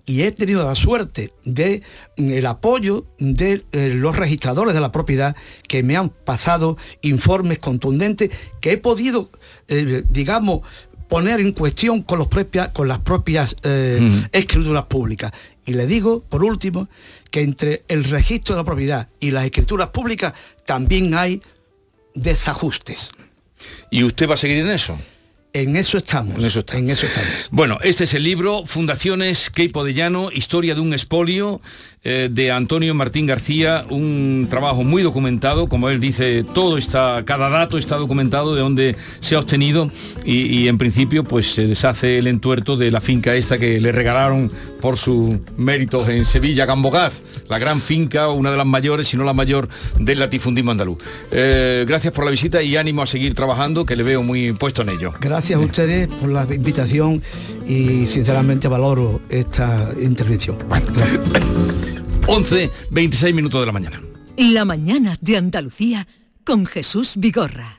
y 0.09 0.23
he 0.23 0.31
tenido 0.31 0.65
la 0.65 0.73
suerte 0.73 1.33
de 1.45 1.83
mm, 2.17 2.31
el 2.31 2.45
apoyo 2.47 3.05
de 3.19 3.63
eh, 3.71 3.93
los 3.93 4.15
registradores 4.15 4.73
de 4.73 4.81
la 4.81 4.91
propiedad 4.91 5.35
que 5.67 5.83
me 5.83 5.95
han 5.95 6.09
pasado 6.09 6.77
informes 7.03 7.59
contundentes 7.59 8.31
que 8.59 8.71
he 8.71 8.77
podido, 8.79 9.29
eh, 9.67 10.03
digamos, 10.09 10.62
poner 11.09 11.39
en 11.39 11.51
cuestión 11.51 12.01
con, 12.01 12.17
los 12.17 12.27
con 12.73 12.88
las 12.88 12.99
propias 12.99 13.55
eh, 13.62 13.99
escrituras 14.31 14.85
públicas. 14.85 15.31
Y 15.63 15.73
le 15.73 15.85
digo, 15.85 16.23
por 16.27 16.43
último, 16.43 16.89
que 17.32 17.42
entre 17.42 17.84
el 17.88 18.04
registro 18.04 18.56
de 18.56 18.62
la 18.62 18.65
propiedad 18.65 19.10
y 19.20 19.32
las 19.32 19.46
escrituras 19.46 19.89
públicas 19.89 20.34
también 20.65 21.13
hay 21.13 21.42
desajustes. 22.13 23.12
¿Y 23.92 24.04
usted 24.04 24.30
va 24.30 24.34
a 24.36 24.38
seguir 24.38 24.58
en 24.58 24.70
eso? 24.70 24.98
En 25.52 25.76
eso 25.76 25.98
estamos. 25.98 26.36
En 26.36 26.46
eso, 26.46 26.63
en 26.74 26.89
eso 26.89 27.08
estamos. 27.08 27.50
Bueno, 27.50 27.80
este 27.82 28.04
es 28.04 28.13
el 28.13 28.24
libro 28.24 28.65
Fundaciones 28.68 29.50
Queipo 29.50 29.84
de 29.84 29.96
Llano, 29.96 30.30
Historia 30.32 30.76
de 30.76 30.82
un 30.82 30.94
expolio, 30.94 31.60
eh, 32.01 32.29
de 32.31 32.49
Antonio 32.49 32.93
Martín 32.93 33.25
García, 33.25 33.83
un 33.89 34.47
trabajo 34.49 34.85
muy 34.85 35.03
documentado, 35.03 35.67
como 35.67 35.89
él 35.89 35.99
dice, 35.99 36.45
todo 36.53 36.77
está, 36.77 37.23
cada 37.25 37.49
dato 37.49 37.77
está 37.77 37.97
documentado 37.97 38.55
de 38.55 38.62
dónde 38.62 38.95
se 39.19 39.35
ha 39.35 39.39
obtenido 39.39 39.91
y, 40.23 40.69
en 40.69 40.77
principio 40.77 41.25
pues 41.25 41.51
se 41.51 41.67
deshace 41.67 42.17
el 42.17 42.27
entuerto 42.27 42.77
de 42.77 42.89
la 42.89 43.01
finca 43.01 43.35
esta 43.35 43.57
que 43.57 43.81
le 43.81 43.91
regalaron 43.91 44.49
por 44.79 44.97
sus 44.97 45.29
méritos 45.57 46.07
en 46.07 46.23
Sevilla, 46.23 46.65
Gambogaz, 46.65 47.21
la 47.49 47.59
gran 47.59 47.81
finca, 47.81 48.29
una 48.29 48.51
de 48.51 48.55
las 48.55 48.65
mayores, 48.65 49.09
si 49.09 49.17
no 49.17 49.25
la 49.25 49.33
mayor 49.33 49.67
del 49.99 50.19
latifundismo 50.19 50.71
andaluz. 50.71 50.99
Eh, 51.31 51.83
gracias 51.85 52.13
por 52.13 52.23
la 52.23 52.31
visita 52.31 52.63
y 52.63 52.77
ánimo 52.77 53.01
a 53.01 53.07
seguir 53.07 53.33
trabajando, 53.33 53.85
que 53.85 53.97
le 53.97 54.03
veo 54.03 54.23
muy 54.23 54.53
puesto 54.53 54.83
en 54.83 54.89
ello. 54.89 55.13
Gracias 55.19 55.59
a 55.59 55.63
ustedes 55.63 56.07
por 56.07 56.29
la 56.29 56.43
invitación 56.43 57.21
y 57.69 58.08
sinceramente 58.08 58.67
valoro 58.67 59.21
esta 59.29 59.91
intervención. 60.01 60.58
11, 62.25 62.71
26 62.89 63.36
minutos 63.36 63.62
de 63.62 63.65
la 63.67 63.71
mañana. 63.71 64.01
La 64.38 64.65
mañana 64.65 65.17
de 65.21 65.38
Andalucía 65.38 66.08
con 66.43 66.65
Jesús 66.65 67.13
Vigorra. 67.17 67.79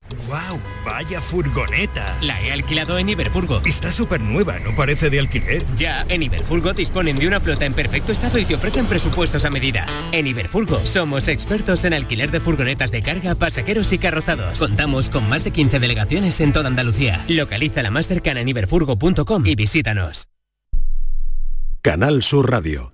¡Wow! 0.27 0.59
¡Vaya 0.85 1.21
furgoneta! 1.21 2.17
La 2.21 2.41
he 2.41 2.51
alquilado 2.51 2.97
en 2.97 3.09
Iberfurgo. 3.09 3.61
Está 3.65 3.91
súper 3.91 4.21
nueva, 4.21 4.59
¿no 4.59 4.75
parece 4.75 5.09
de 5.09 5.19
alquiler? 5.19 5.65
Ya, 5.75 6.05
en 6.09 6.23
Iberfurgo 6.23 6.73
disponen 6.73 7.17
de 7.17 7.27
una 7.27 7.39
flota 7.39 7.65
en 7.65 7.73
perfecto 7.73 8.11
estado 8.11 8.37
y 8.37 8.45
te 8.45 8.55
ofrecen 8.55 8.85
presupuestos 8.85 9.45
a 9.45 9.49
medida. 9.49 9.87
En 10.11 10.27
Iberfurgo 10.27 10.79
somos 10.85 11.27
expertos 11.27 11.83
en 11.85 11.93
alquiler 11.93 12.31
de 12.31 12.39
furgonetas 12.39 12.91
de 12.91 13.01
carga, 13.01 13.35
pasajeros 13.35 13.91
y 13.93 13.97
carrozados. 13.97 14.59
Contamos 14.59 15.09
con 15.09 15.27
más 15.29 15.43
de 15.43 15.51
15 15.51 15.79
delegaciones 15.79 16.39
en 16.41 16.53
toda 16.53 16.67
Andalucía. 16.67 17.23
Localiza 17.27 17.81
la 17.83 17.91
más 17.91 18.07
cercana 18.07 18.41
en 18.41 18.49
iberfurgo.com 18.49 19.45
y 19.45 19.55
visítanos. 19.55 20.27
Canal 21.81 22.21
Sur 22.21 22.51
Radio. 22.51 22.93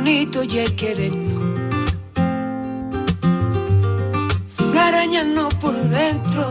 Bonito 0.00 0.42
ya 0.44 0.62
es 0.62 0.72
querernos. 0.72 1.60
Sin 4.46 4.78
arañarnos 4.78 5.54
por 5.56 5.74
dentro. 5.74 6.42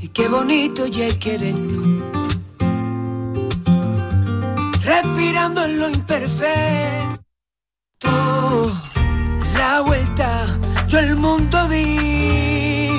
Y 0.00 0.08
qué 0.08 0.26
bonito 0.28 0.88
ya 0.88 1.06
es 1.06 1.16
querernos. 1.18 2.02
Respirando 4.82 5.64
en 5.64 5.78
lo 5.78 5.88
imperfecto. 5.90 7.22
La 9.56 9.80
vuelta, 9.80 10.58
yo 10.88 10.98
el 10.98 11.14
mundo 11.14 11.68
di. 11.68 12.90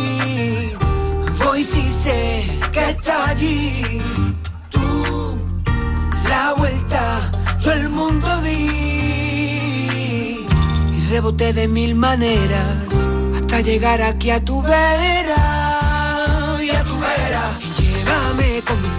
Voy 1.43 1.61
si 1.61 1.91
sé 1.91 2.47
que 2.71 2.91
está 2.91 3.31
allí. 3.31 4.04
Reboté 11.15 11.53
de 11.53 11.69
mil 11.69 11.95
maneras 11.95 12.89
hasta 13.35 13.61
llegar 13.61 14.01
aquí 14.01 14.31
a 14.31 14.43
tu 14.43 14.61
vera 14.61 16.57
y 16.61 16.69
a 16.71 16.83
tu 16.83 16.99
vera. 16.99 17.43
Y 17.61 17.81
llévame 17.81 18.61
contigo, 18.67 18.94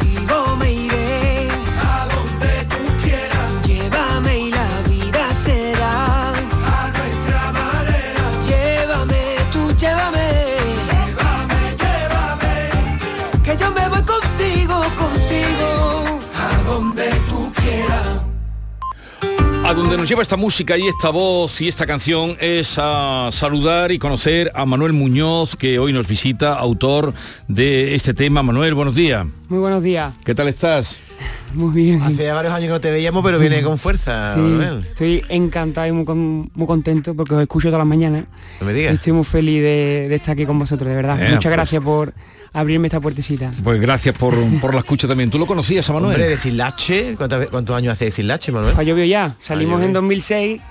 donde 19.86 19.98
nos 19.98 20.08
lleva 20.08 20.22
esta 20.22 20.36
música 20.36 20.76
y 20.76 20.82
esta 20.88 21.10
voz 21.10 21.60
y 21.60 21.68
esta 21.68 21.86
canción 21.86 22.36
es 22.40 22.74
a 22.76 23.28
saludar 23.30 23.92
y 23.92 23.98
conocer 24.00 24.50
a 24.54 24.66
Manuel 24.66 24.92
Muñoz, 24.92 25.54
que 25.54 25.78
hoy 25.78 25.92
nos 25.92 26.08
visita, 26.08 26.54
autor 26.54 27.14
de 27.46 27.94
este 27.94 28.12
tema. 28.12 28.42
Manuel, 28.42 28.74
buenos 28.74 28.96
días. 28.96 29.24
Muy 29.48 29.60
buenos 29.60 29.84
días. 29.84 30.12
¿Qué 30.24 30.34
tal 30.34 30.48
estás? 30.48 30.98
Muy 31.54 31.72
bien. 31.72 32.02
Hace 32.02 32.24
ya 32.24 32.34
varios 32.34 32.52
años 32.52 32.66
que 32.66 32.72
no 32.72 32.80
te 32.80 32.90
veíamos, 32.90 33.22
pero 33.24 33.38
viene 33.38 33.62
con 33.62 33.78
fuerza, 33.78 34.34
Sí, 34.34 34.40
Manuel. 34.40 34.78
estoy 34.80 35.24
encantado 35.28 35.86
y 35.86 35.92
muy, 35.92 36.04
con- 36.04 36.50
muy 36.52 36.66
contento 36.66 37.14
porque 37.14 37.34
os 37.36 37.42
escucho 37.42 37.68
todas 37.68 37.78
las 37.78 37.86
mañanas. 37.86 38.24
No 38.60 38.66
me 38.66 38.72
digas. 38.74 38.94
Estoy 38.94 39.12
muy 39.12 39.24
feliz 39.24 39.62
de, 39.62 40.06
de 40.08 40.14
estar 40.16 40.32
aquí 40.32 40.44
con 40.46 40.58
vosotros, 40.58 40.88
de 40.88 40.96
verdad. 40.96 41.16
Eh, 41.20 41.26
Muchas 41.28 41.44
pues. 41.44 41.52
gracias 41.52 41.82
por 41.84 42.12
abrirme 42.56 42.88
esta 42.88 43.00
puertecita. 43.00 43.50
Pues 43.62 43.80
gracias 43.80 44.16
por, 44.16 44.34
por 44.60 44.72
la 44.72 44.80
escucha 44.80 45.06
también. 45.06 45.30
¿Tú 45.30 45.38
lo 45.38 45.46
conocías 45.46 45.88
a 45.90 45.92
Manuel? 45.92 46.14
Hombre, 46.14 46.28
de 46.28 46.38
Silache, 46.38 47.14
¿cuántos, 47.14 47.46
cuántos 47.50 47.76
años 47.76 47.92
hace 47.92 48.06
de 48.06 48.10
Silache, 48.10 48.50
Manuel? 48.50 48.74
Ha 48.76 48.82
llovido 48.82 49.06
ya. 49.06 49.36
Salimos 49.40 49.74
llovido. 49.74 49.88
en 49.88 49.92
2006, 49.92 50.62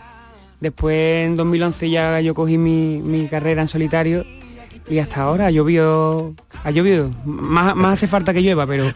después 0.61 1.27
en 1.27 1.35
2011 1.35 1.89
ya 1.89 2.19
yo 2.21 2.33
cogí 2.33 2.57
mi, 2.57 2.99
mi 3.03 3.27
carrera 3.27 3.61
en 3.61 3.67
solitario 3.67 4.25
y 4.87 4.99
hasta 4.99 5.23
ahora 5.23 5.47
ha 5.47 5.51
llovido, 5.51 6.33
ha 6.63 6.71
llovido. 6.71 7.09
Más, 7.25 7.75
más 7.75 7.93
hace 7.93 8.07
falta 8.07 8.33
que 8.33 8.41
llueva, 8.41 8.65
pero 8.67 8.85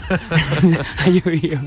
ha 0.97 1.07
llovido. 1.09 1.59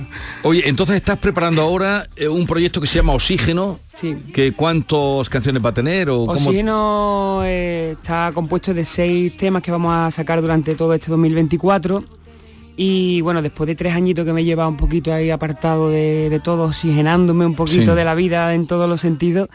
Oye, 0.44 0.68
entonces 0.68 0.96
estás 0.96 1.18
preparando 1.18 1.60
ahora 1.62 2.08
eh, 2.16 2.28
un 2.28 2.46
proyecto 2.46 2.80
que 2.80 2.86
se 2.86 2.96
llama 2.96 3.12
Oxígeno. 3.14 3.78
Sí. 3.94 4.16
Que 4.32 4.52
¿Cuántas 4.52 5.28
canciones 5.28 5.64
va 5.64 5.70
a 5.70 5.74
tener? 5.74 6.08
O 6.10 6.26
cómo- 6.26 6.32
Oxígeno 6.32 7.42
eh, 7.44 7.96
está 8.00 8.30
compuesto 8.32 8.72
de 8.72 8.84
seis 8.84 9.36
temas 9.36 9.62
que 9.62 9.70
vamos 9.70 9.92
a 9.94 10.10
sacar 10.10 10.40
durante 10.40 10.74
todo 10.74 10.94
este 10.94 11.08
2024 11.10 12.04
y 12.74 13.20
bueno, 13.20 13.42
después 13.42 13.66
de 13.66 13.74
tres 13.74 13.92
añitos 13.94 14.24
que 14.24 14.32
me 14.32 14.44
lleva 14.44 14.66
un 14.66 14.78
poquito 14.78 15.12
ahí 15.12 15.30
apartado 15.30 15.90
de, 15.90 16.30
de 16.30 16.40
todo, 16.40 16.64
oxigenándome 16.64 17.44
un 17.44 17.54
poquito 17.54 17.92
Sí. 17.92 17.96
de 17.96 18.04
la 18.04 18.14
vida 18.14 18.54
en 18.54 18.66
todos 18.66 18.88
los 18.88 18.98
sentidos, 19.00 19.50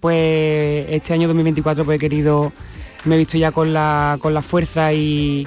pues 0.00 0.86
este 0.90 1.14
año 1.14 1.26
2024 1.28 1.84
pues 1.84 1.96
he 1.96 1.98
querido, 1.98 2.52
me 3.04 3.14
he 3.14 3.18
visto 3.18 3.38
ya 3.38 3.52
con 3.52 3.72
la, 3.72 4.18
con 4.20 4.34
la 4.34 4.42
fuerza 4.42 4.92
y, 4.92 5.46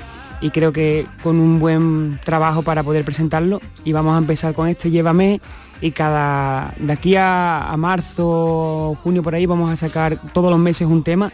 creo 0.51 0.73
que 0.73 1.07
con 1.21 1.39
un 1.39 1.59
buen 1.59 2.19
trabajo 2.23 2.63
para 2.63 2.83
poder 2.83 3.05
presentarlo. 3.05 3.61
Y 3.83 3.93
vamos 3.93 4.15
a 4.15 4.17
empezar 4.17 4.53
con 4.53 4.67
este 4.67 4.91
Llévame. 4.91 5.39
Y 5.81 5.91
cada 5.91 6.73
de 6.77 6.93
aquí 6.93 7.15
a, 7.15 7.69
a 7.69 7.75
marzo 7.75 8.97
junio 9.03 9.21
por 9.21 9.35
ahí 9.35 9.45
vamos 9.45 9.69
a 9.69 9.75
sacar 9.75 10.17
todos 10.33 10.49
los 10.49 10.59
meses 10.59 10.87
un 10.87 11.03
tema 11.03 11.31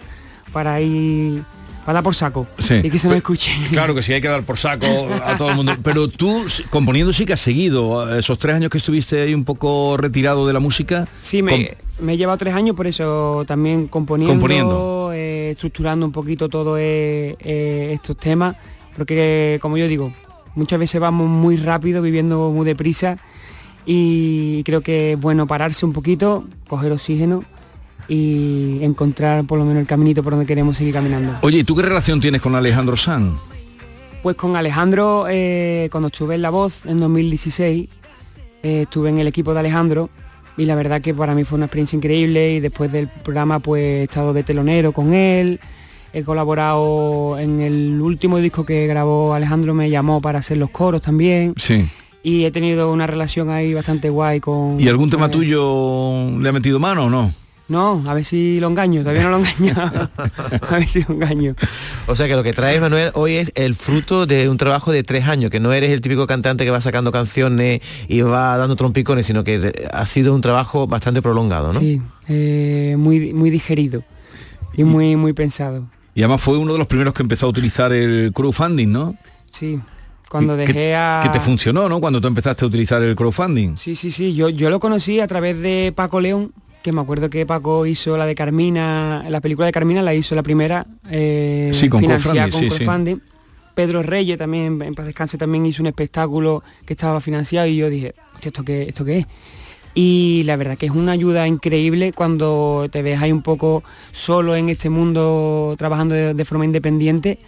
para 0.52 0.82
ir 0.82 1.44
para 1.90 1.96
dar 1.98 2.04
por 2.04 2.14
saco 2.14 2.46
Sí. 2.60 2.76
y 2.84 2.90
que 2.92 3.00
se 3.00 3.10
me 3.10 3.18
escuche 3.18 3.50
Claro 3.72 3.96
que 3.96 4.04
sí, 4.04 4.14
hay 4.14 4.22
que 4.22 4.28
dar 4.28 4.44
por 4.44 4.60
saco 4.60 4.86
a 5.26 5.36
todo 5.38 5.50
el 5.50 5.56
mundo. 5.56 5.74
Pero 5.84 6.08
tú, 6.08 6.46
componiendo 6.70 7.12
sí 7.12 7.26
que 7.26 7.34
has 7.34 7.40
seguido. 7.40 8.08
eh, 8.16 8.20
Esos 8.20 8.38
tres 8.38 8.54
años 8.54 8.70
que 8.70 8.78
estuviste 8.78 9.20
ahí 9.24 9.34
un 9.34 9.44
poco 9.44 9.98
retirado 9.98 10.46
de 10.46 10.54
la 10.54 10.60
música. 10.60 11.08
Sí, 11.24 11.42
me, 11.42 11.76
me 12.00 12.14
he 12.14 12.18
llevado 12.18 12.38
tres 12.38 12.54
años, 12.54 12.76
por 12.76 12.86
eso 12.86 13.44
también 13.48 13.88
componiendo, 13.88 14.34
Componiendo. 14.34 15.10
eh, 15.16 15.50
estructurando 15.54 16.06
un 16.06 16.12
poquito 16.12 16.48
todos 16.48 16.78
estos 16.80 18.16
temas, 18.18 18.56
porque 18.96 19.58
como 19.60 19.76
yo 19.78 19.88
digo, 19.88 20.14
muchas 20.54 20.78
veces 20.78 21.02
vamos 21.02 21.28
muy 21.28 21.56
rápido, 21.56 22.04
viviendo 22.04 22.52
muy 22.52 22.68
deprisa, 22.68 23.18
y 23.84 24.62
creo 24.64 24.82
que 24.82 25.14
es 25.14 25.20
bueno 25.20 25.48
pararse 25.48 25.88
un 25.88 25.94
poquito, 25.94 26.46
coger 26.68 26.92
oxígeno 26.92 27.44
y 28.08 28.80
encontrar 28.82 29.46
por 29.46 29.60
lo 29.60 29.66
menos 29.66 29.82
el 29.82 29.88
caminito 29.88 30.24
por 30.24 30.34
donde 30.34 30.46
queremos 30.46 30.78
seguir 30.78 30.94
caminando. 30.94 31.34
Oye, 31.42 31.60
¿y 31.60 31.64
tú 31.64 31.76
qué 31.76 31.84
relación 31.84 32.20
tienes 32.20 32.42
con 32.42 32.56
Alejandro 32.56 32.98
Sanz? 32.98 33.38
Pues 34.24 34.36
con 34.36 34.56
Alejandro, 34.56 35.26
eh, 35.30 35.88
cuando 35.92 36.08
estuve 36.08 36.36
en 36.36 36.42
La 36.42 36.50
Voz 36.50 36.86
en 36.86 37.00
2016, 37.00 37.88
eh, 38.64 38.82
estuve 38.84 39.10
en 39.10 39.20
el 39.20 39.28
equipo 39.28 39.54
de 39.54 39.60
Alejandro 39.62 40.10
y 40.58 40.66
la 40.66 40.76
verdad 40.76 41.02
que 41.02 41.14
para 41.14 41.34
mí 41.36 41.46
fue 41.46 41.56
una 41.56 41.66
experiencia 41.68 41.96
increíble 41.96 42.54
y 42.56 42.60
después 42.60 42.92
del 42.92 43.08
programa 43.08 43.60
pues 43.60 43.82
he 43.82 44.04
estado 44.04 44.34
de 44.34 44.44
telonero 44.44 44.92
con 44.92 45.14
él, 45.14 45.60
he 46.12 46.24
colaborado 46.24 47.38
en 47.40 47.62
el 47.62 48.02
último 48.02 48.40
disco 48.40 48.66
que 48.66 48.88
grabó 48.88 49.34
Alejandro, 49.34 49.74
me 49.74 49.90
llamó 49.90 50.20
para 50.22 50.40
hacer 50.40 50.58
los 50.58 50.70
coros 50.72 51.00
también 51.02 51.54
Sí. 51.56 51.88
y 52.24 52.44
he 52.44 52.52
tenido 52.52 52.92
una 52.92 53.08
relación 53.08 53.50
ahí 53.50 53.74
bastante 53.74 54.10
guay 54.10 54.42
con... 54.42 54.78
¿Y 54.80 54.90
algún 54.90 55.10
tema 55.10 55.30
tuyo 55.32 56.30
le 56.38 56.50
ha 56.50 56.52
metido 56.52 56.78
mano 56.80 57.06
o 57.06 57.10
no? 57.10 57.32
No, 57.70 58.04
a 58.08 58.14
ver 58.16 58.26
si 58.26 58.60
lo 58.60 58.68
engaño, 58.68 59.02
todavía 59.02 59.24
no 59.24 59.30
lo 59.30 59.38
engaño. 59.38 59.74
a 60.70 60.78
ver 60.80 60.88
si 60.88 61.02
lo 61.04 61.14
engaño. 61.14 61.56
O 62.08 62.16
sea 62.16 62.28
que 62.28 62.36
lo 62.36 62.42
que 62.42 62.52
traes, 62.52 62.82
Manuel, 62.82 63.12
hoy 63.14 63.34
es 63.36 63.52
el 63.56 63.76
fruto 63.76 64.26
de 64.26 64.50
un 64.50 64.58
trabajo 64.58 64.92
de 64.92 65.04
tres 65.04 65.28
años, 65.28 65.52
que 65.52 65.60
no 65.60 65.72
eres 65.72 65.92
el 65.92 66.02
típico 66.02 66.26
cantante 66.26 66.66
que 66.66 66.72
va 66.72 66.82
sacando 66.82 67.12
canciones 67.12 67.82
y 68.08 68.22
va 68.22 68.58
dando 68.58 68.76
trompicones, 68.76 69.28
sino 69.28 69.44
que 69.44 69.88
ha 69.94 70.06
sido 70.08 70.34
un 70.34 70.42
trabajo 70.42 70.88
bastante 70.88 71.22
prolongado, 71.22 71.72
¿no? 71.72 71.80
Sí, 71.80 72.02
eh, 72.28 72.96
muy, 72.98 73.34
muy 73.34 73.52
digerido 73.52 74.04
y 74.76 74.84
muy, 74.84 75.16
muy 75.16 75.34
pensado. 75.34 75.86
Y 76.16 76.22
además 76.24 76.42
fue 76.42 76.58
uno 76.58 76.74
de 76.74 76.80
los 76.80 76.88
primeros 76.88 77.14
que 77.14 77.22
empezó 77.22 77.46
a 77.46 77.50
utilizar 77.50 77.94
el 77.94 78.32
crowdfunding, 78.34 78.92
¿no? 78.92 79.16
Sí, 79.52 79.80
cuando 80.28 80.56
Que- 80.58 80.66
dejé 80.66 80.96
a... 80.96 81.22
Que 81.24 81.30
te 81.30 81.40
funcionó, 81.40 81.88
¿no? 81.88 82.00
Cuando 82.02 82.20
tú 82.20 82.28
empezaste 82.28 82.66
a 82.66 82.68
utilizar 82.68 83.02
el 83.04 83.16
crowdfunding. 83.16 83.78
Sí, 83.78 83.96
sí, 83.96 84.10
sí, 84.10 84.34
yo, 84.34 84.50
yo 84.50 84.72
lo 84.72 84.80
conocí 84.80 85.20
a 85.20 85.28
través 85.28 85.60
de 85.62 85.94
Paco 85.96 86.20
León, 86.20 86.52
que 86.84 86.92
me 86.92 87.02
acuerdo 87.02 87.30
que 87.30 87.46
Paco 87.46 87.86
hizo 87.86 88.16
la 88.18 88.26
de 88.26 88.36
Carmina, 88.36 89.26
la 89.30 89.42
película 89.42 89.66
de 89.68 89.72
Carmina 89.74 90.02
la 90.02 90.14
hizo 90.14 90.34
la 90.36 90.44
primera, 90.44 90.86
eh, 91.10 91.70
Sí, 91.74 91.90
con 91.90 92.00
financiada 92.02 92.44
crowdfunding, 92.50 92.52
con 92.52 92.72
sí, 92.72 92.78
sí. 92.78 92.86
crowdfunding. 92.86 93.16
Pedro 93.76 94.04
Reyes 94.04 94.38
también, 94.38 94.82
en 94.82 94.96
paz 94.96 95.06
descanse, 95.06 95.38
también 95.38 95.66
hizo 95.66 95.82
un 95.84 95.88
espectáculo 95.88 96.64
que 96.86 96.94
estaba 96.94 97.22
financiado 97.22 97.68
y 97.68 97.78
yo 97.78 97.90
dije, 97.90 98.14
"Hostia, 98.36 98.50
¿esto 98.50 98.64
qué, 98.64 98.84
esto 98.84 99.06
qué 99.06 99.20
es? 99.20 99.26
y 99.96 100.44
la 100.46 100.56
verdad 100.56 100.78
que 100.78 100.86
es 100.86 100.92
una 100.92 101.14
ayuda 101.14 101.48
increíble 101.48 102.14
cuando 102.14 102.88
te 102.92 103.02
ves 103.02 103.20
ahí 103.20 103.32
un 103.32 103.42
poco 103.42 103.84
solo 104.12 104.56
en 104.56 104.70
este 104.70 104.90
mundo 104.90 105.74
trabajando 105.80 106.14
de, 106.14 106.34
de 106.36 106.46
forma 106.46 106.64
independiente 106.64 107.40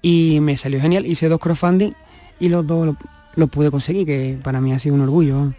y 0.00 0.38
me 0.40 0.56
salió 0.56 0.80
genial, 0.80 1.04
hice 1.04 1.28
dos 1.28 1.40
crowdfunding 1.40 1.92
y 2.38 2.48
los 2.48 2.64
dos 2.66 2.94
lo- 3.34 3.40
los 3.40 3.50
pude 3.50 3.70
conseguir, 3.70 4.06
que 4.06 4.38
para 4.42 4.60
mí 4.60 4.72
ha 4.72 4.78
sido 4.78 4.94
un 4.94 5.00
orgullo. 5.02 5.52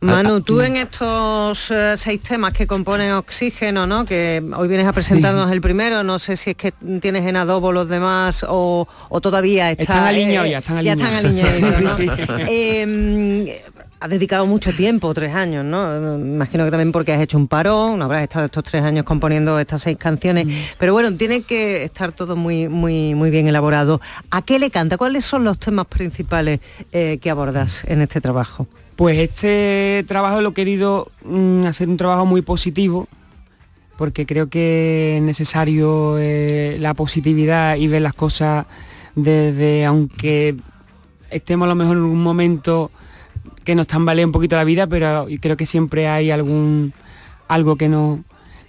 Manu, 0.00 0.40
tú 0.40 0.60
en 0.60 0.76
estos 0.76 1.70
eh, 1.70 1.94
seis 1.96 2.20
temas 2.20 2.52
que 2.52 2.66
componen 2.66 3.12
Oxígeno, 3.12 3.86
¿no? 3.86 4.04
Que 4.04 4.42
hoy 4.56 4.68
vienes 4.68 4.86
a 4.86 4.92
presentarnos 4.92 5.50
el 5.50 5.60
primero, 5.60 6.02
no 6.02 6.18
sé 6.18 6.36
si 6.36 6.50
es 6.50 6.56
que 6.56 6.72
tienes 7.00 7.24
en 7.26 7.36
adobo 7.36 7.72
los 7.72 7.88
demás 7.88 8.44
o, 8.48 8.86
o 9.08 9.20
todavía 9.20 9.70
está, 9.70 9.82
Están 9.82 10.04
alineados 10.04 10.50
ya, 10.50 10.58
están 10.58 10.82
ya 10.82 10.92
están 10.92 11.14
alineados, 11.14 11.62
alineados. 11.62 12.28
¿no? 12.28 12.46
Eh, 12.48 13.62
has 14.02 14.10
dedicado 14.10 14.46
mucho 14.46 14.74
tiempo, 14.74 15.14
tres 15.14 15.32
años, 15.32 15.64
¿no? 15.64 16.16
Imagino 16.16 16.64
que 16.64 16.72
también 16.72 16.90
porque 16.90 17.12
has 17.12 17.20
hecho 17.20 17.38
un 17.38 17.46
parón, 17.46 18.00
no 18.00 18.06
habrás 18.06 18.22
estado 18.22 18.46
estos 18.46 18.64
tres 18.64 18.82
años 18.82 19.04
componiendo 19.04 19.56
estas 19.60 19.82
seis 19.82 19.96
canciones, 19.96 20.74
pero 20.76 20.92
bueno, 20.92 21.14
tiene 21.16 21.42
que 21.42 21.84
estar 21.84 22.10
todo 22.10 22.34
muy, 22.34 22.68
muy, 22.68 23.14
muy 23.14 23.30
bien 23.30 23.46
elaborado. 23.46 24.00
¿A 24.32 24.42
qué 24.42 24.58
le 24.58 24.70
canta? 24.70 24.98
¿Cuáles 24.98 25.24
son 25.24 25.44
los 25.44 25.56
temas 25.58 25.86
principales 25.86 26.58
eh, 26.90 27.18
que 27.22 27.30
abordas 27.30 27.84
en 27.84 28.02
este 28.02 28.20
trabajo? 28.20 28.66
Pues 28.96 29.18
este 29.18 30.04
trabajo 30.08 30.40
lo 30.40 30.48
he 30.48 30.54
querido 30.54 31.12
mm, 31.24 31.66
hacer 31.66 31.88
un 31.88 31.96
trabajo 31.96 32.26
muy 32.26 32.42
positivo, 32.42 33.06
porque 33.96 34.26
creo 34.26 34.48
que 34.48 35.18
es 35.18 35.22
necesario 35.22 36.16
eh, 36.18 36.76
la 36.80 36.94
positividad 36.94 37.76
y 37.76 37.86
ver 37.86 38.02
las 38.02 38.14
cosas 38.14 38.66
desde, 39.14 39.84
aunque 39.84 40.56
estemos 41.30 41.66
a 41.66 41.68
lo 41.68 41.76
mejor 41.76 41.98
en 41.98 42.02
un 42.02 42.20
momento 42.20 42.90
que 43.64 43.74
nos 43.74 43.86
tambalea 43.86 44.26
un 44.26 44.32
poquito 44.32 44.56
la 44.56 44.64
vida, 44.64 44.86
pero 44.86 45.26
creo 45.40 45.56
que 45.56 45.66
siempre 45.66 46.08
hay 46.08 46.30
algún 46.30 46.92
algo 47.48 47.76
que 47.76 47.88
nos 47.88 48.20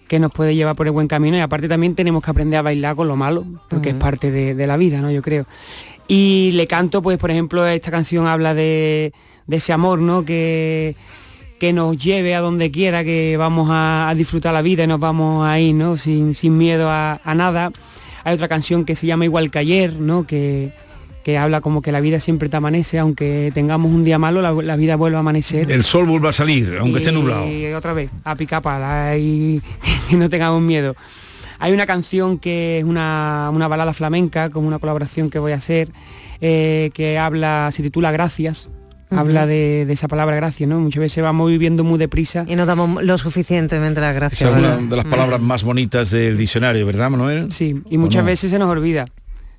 que 0.07 0.19
nos 0.19 0.31
puede 0.31 0.55
llevar 0.55 0.75
por 0.75 0.85
el 0.85 0.91
buen 0.91 1.07
camino 1.07 1.37
y 1.37 1.39
aparte 1.39 1.67
también 1.67 1.95
tenemos 1.95 2.21
que 2.21 2.29
aprender 2.29 2.59
a 2.59 2.61
bailar 2.61 2.95
con 2.95 3.07
lo 3.07 3.15
malo, 3.15 3.45
porque 3.69 3.89
es 3.89 3.95
parte 3.95 4.29
de, 4.31 4.53
de 4.53 4.67
la 4.67 4.77
vida, 4.77 5.01
¿no? 5.01 5.09
Yo 5.09 5.21
creo. 5.21 5.45
Y 6.07 6.51
le 6.53 6.67
canto, 6.67 7.01
pues 7.01 7.17
por 7.17 7.31
ejemplo, 7.31 7.65
esta 7.65 7.89
canción 7.89 8.27
habla 8.27 8.53
de, 8.53 9.13
de 9.47 9.57
ese 9.57 9.73
amor, 9.73 9.99
¿no? 9.99 10.23
Que, 10.25 10.95
que 11.59 11.73
nos 11.73 11.97
lleve 11.97 12.35
a 12.35 12.41
donde 12.41 12.69
quiera, 12.69 13.03
que 13.03 13.37
vamos 13.37 13.69
a, 13.71 14.09
a 14.09 14.13
disfrutar 14.13 14.53
la 14.53 14.61
vida 14.61 14.83
y 14.83 14.87
nos 14.87 14.99
vamos 14.99 15.47
a 15.47 15.59
ir, 15.59 15.73
¿no? 15.73 15.97
Sin, 15.97 16.35
sin 16.35 16.57
miedo 16.57 16.89
a, 16.89 17.19
a 17.23 17.33
nada. 17.33 17.71
Hay 18.25 18.35
otra 18.35 18.47
canción 18.47 18.85
que 18.85 18.95
se 18.95 19.07
llama 19.07 19.25
Igual 19.25 19.49
que 19.49 19.59
ayer, 19.59 19.93
¿no? 19.93 20.27
Que, 20.27 20.73
que 21.23 21.37
habla 21.37 21.61
como 21.61 21.81
que 21.81 21.91
la 21.91 22.01
vida 22.01 22.19
siempre 22.19 22.49
te 22.49 22.57
amanece, 22.57 22.99
aunque 22.99 23.51
tengamos 23.53 23.91
un 23.91 24.03
día 24.03 24.19
malo, 24.19 24.41
la, 24.41 24.51
la 24.51 24.75
vida 24.75 24.95
vuelve 24.95 25.17
a 25.17 25.21
amanecer. 25.21 25.71
El 25.71 25.83
sol 25.83 26.05
vuelve 26.05 26.29
a 26.29 26.33
salir, 26.33 26.75
aunque 26.79 26.99
esté 26.99 27.11
nublado. 27.11 27.47
Y 27.49 27.73
otra 27.73 27.93
vez, 27.93 28.09
a 28.23 28.35
picar 28.35 28.61
pala 28.61 29.17
y 29.17 29.61
que 30.09 30.15
no 30.17 30.29
tengamos 30.29 30.61
miedo. 30.61 30.95
Hay 31.59 31.71
una 31.71 31.85
canción 31.85 32.39
que 32.39 32.79
es 32.79 32.83
una, 32.83 33.49
una 33.53 33.67
balada 33.69 33.93
flamenca, 33.93 34.49
como 34.49 34.67
una 34.67 34.79
colaboración 34.79 35.29
que 35.29 35.39
voy 35.39 35.53
a 35.53 35.55
hacer, 35.55 35.87
eh, 36.41 36.91
que 36.93 37.17
habla, 37.17 37.69
se 37.71 37.81
titula 37.83 38.11
Gracias. 38.11 38.69
Habla 39.09 39.45
de, 39.45 39.85
de 39.85 39.93
esa 39.93 40.07
palabra 40.07 40.35
gracias, 40.35 40.67
¿no? 40.67 40.79
Muchas 40.79 40.99
veces 40.99 41.23
vamos 41.23 41.47
viviendo 41.47 41.83
muy 41.83 41.99
deprisa. 41.99 42.45
Y 42.47 42.55
nos 42.55 42.65
damos 42.65 43.03
lo 43.03 43.15
suficientemente 43.19 44.01
las 44.01 44.09
Esa 44.09 44.19
gracias. 44.19 44.51
es 44.51 44.57
una 44.57 44.77
de 44.77 44.95
las 44.95 45.05
palabras 45.05 45.39
más 45.39 45.63
bonitas 45.63 46.09
del 46.09 46.35
diccionario, 46.35 46.83
¿verdad, 46.83 47.11
Manuel? 47.11 47.51
Sí, 47.51 47.79
y 47.91 47.99
muchas 47.99 48.23
no? 48.23 48.27
veces 48.29 48.49
se 48.49 48.57
nos 48.57 48.69
olvida, 48.71 49.05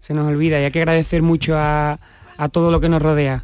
se 0.06 0.14
nos 0.14 0.26
olvida 0.28 0.60
y 0.60 0.64
hay 0.64 0.70
que 0.70 0.80
agradecer 0.80 1.22
mucho 1.22 1.56
a, 1.56 1.98
a 2.36 2.48
todo 2.48 2.70
lo 2.70 2.80
que 2.80 2.88
nos 2.88 3.00
rodea. 3.02 3.42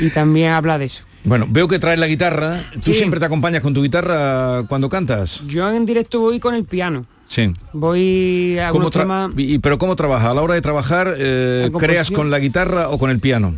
y 0.00 0.10
también 0.10 0.52
habla 0.52 0.78
de 0.78 0.86
eso. 0.86 1.02
Bueno, 1.24 1.46
veo 1.48 1.66
que 1.66 1.78
traes 1.78 1.98
la 1.98 2.06
guitarra. 2.06 2.64
¿Tú 2.74 2.92
Sí. 2.92 2.94
siempre 2.94 3.18
te 3.18 3.26
acompañas 3.26 3.60
con 3.62 3.74
tu 3.74 3.82
guitarra 3.82 4.62
cuando 4.68 4.88
cantas? 4.88 5.42
Yo 5.46 5.68
en 5.72 5.84
directo 5.86 6.20
voy 6.20 6.38
con 6.38 6.54
el 6.54 6.64
piano. 6.64 7.04
Sí. 7.28 7.52
Voy 7.72 8.56
a 8.60 8.70
¿Cómo 8.70 8.90
temas 8.90 9.30
y- 9.36 9.58
¿Pero 9.58 9.78
cómo 9.78 9.96
trabajas? 9.96 10.28
A 10.30 10.34
la 10.34 10.42
hora 10.42 10.54
de 10.54 10.60
trabajar, 10.60 11.14
eh. 11.18 11.70
¿creas 11.78 12.12
con 12.12 12.30
la 12.30 12.38
guitarra 12.38 12.88
o 12.90 12.98
con 12.98 13.10
el 13.10 13.18
piano? 13.18 13.54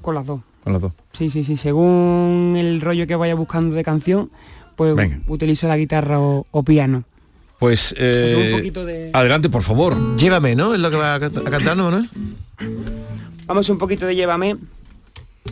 con 0.00 0.16
las 0.16 0.26
dos. 0.26 0.40
Con 0.64 0.72
las 0.72 0.82
dos. 0.82 0.92
Sí, 1.12 1.30
sí, 1.30 1.44
sí. 1.44 1.56
Según 1.56 2.56
el 2.58 2.80
rollo 2.80 3.06
que 3.06 3.14
vaya 3.14 3.36
buscando 3.36 3.76
de 3.76 3.84
canción, 3.84 4.30
pues 4.74 4.96
Venga. 4.96 5.20
utilizo 5.28 5.68
la 5.68 5.76
guitarra 5.76 6.18
o, 6.18 6.44
o 6.50 6.62
piano. 6.64 7.04
Pues 7.62 7.94
eh, 7.96 8.50
un 8.54 8.58
poquito 8.58 8.84
de- 8.84 9.10
adelante, 9.12 9.48
por 9.48 9.62
favor. 9.62 9.94
Llévame, 10.16 10.56
¿no? 10.56 10.74
Es 10.74 10.80
lo 10.80 10.90
que 10.90 10.96
va 10.96 11.14
a, 11.14 11.20
cant- 11.20 11.46
a 11.46 11.48
cantar, 11.48 11.76
¿no, 11.76 11.84
Manuel? 11.84 12.10
Vamos 13.46 13.68
un 13.68 13.78
poquito 13.78 14.04
de 14.04 14.16
Llévame, 14.16 14.56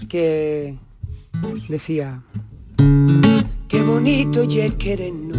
que 0.09 0.75
decía... 1.69 2.21
Qué 3.69 3.81
bonito 3.83 4.43
y 4.43 4.59
es 4.59 4.75
querernos 4.75 5.37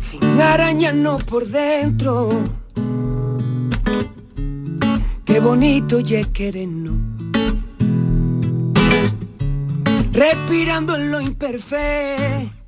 Sin 0.00 0.24
arañarnos 0.40 1.22
por 1.22 1.46
dentro 1.46 2.30
Qué 5.24 5.38
bonito 5.38 6.00
y 6.00 6.14
es 6.16 6.26
querernos 6.26 6.96
Respirando 10.12 10.96
en 10.96 11.12
lo 11.12 11.20
imperfecto 11.20 12.63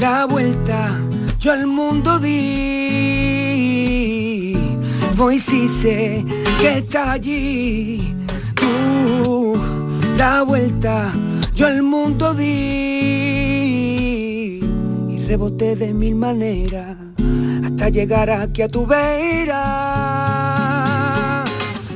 La 0.00 0.26
vuelta 0.26 1.00
yo 1.40 1.52
al 1.52 1.66
mundo 1.66 2.18
di. 2.18 2.36
Voy 5.16 5.38
si 5.40 5.66
sé 5.66 6.24
que 6.60 6.78
está 6.78 7.12
allí 7.12 8.14
Tú 8.54 9.58
la 10.16 10.42
vuelta 10.42 11.12
yo 11.54 11.66
al 11.66 11.82
mundo 11.82 12.34
di. 12.34 12.46
Y 15.08 15.24
reboté 15.26 15.74
de 15.74 15.92
mil 15.92 16.14
maneras 16.14 16.96
hasta 17.64 17.88
llegar 17.88 18.30
aquí 18.30 18.62
a 18.62 18.68
tu 18.68 18.86
vera. 18.86 19.54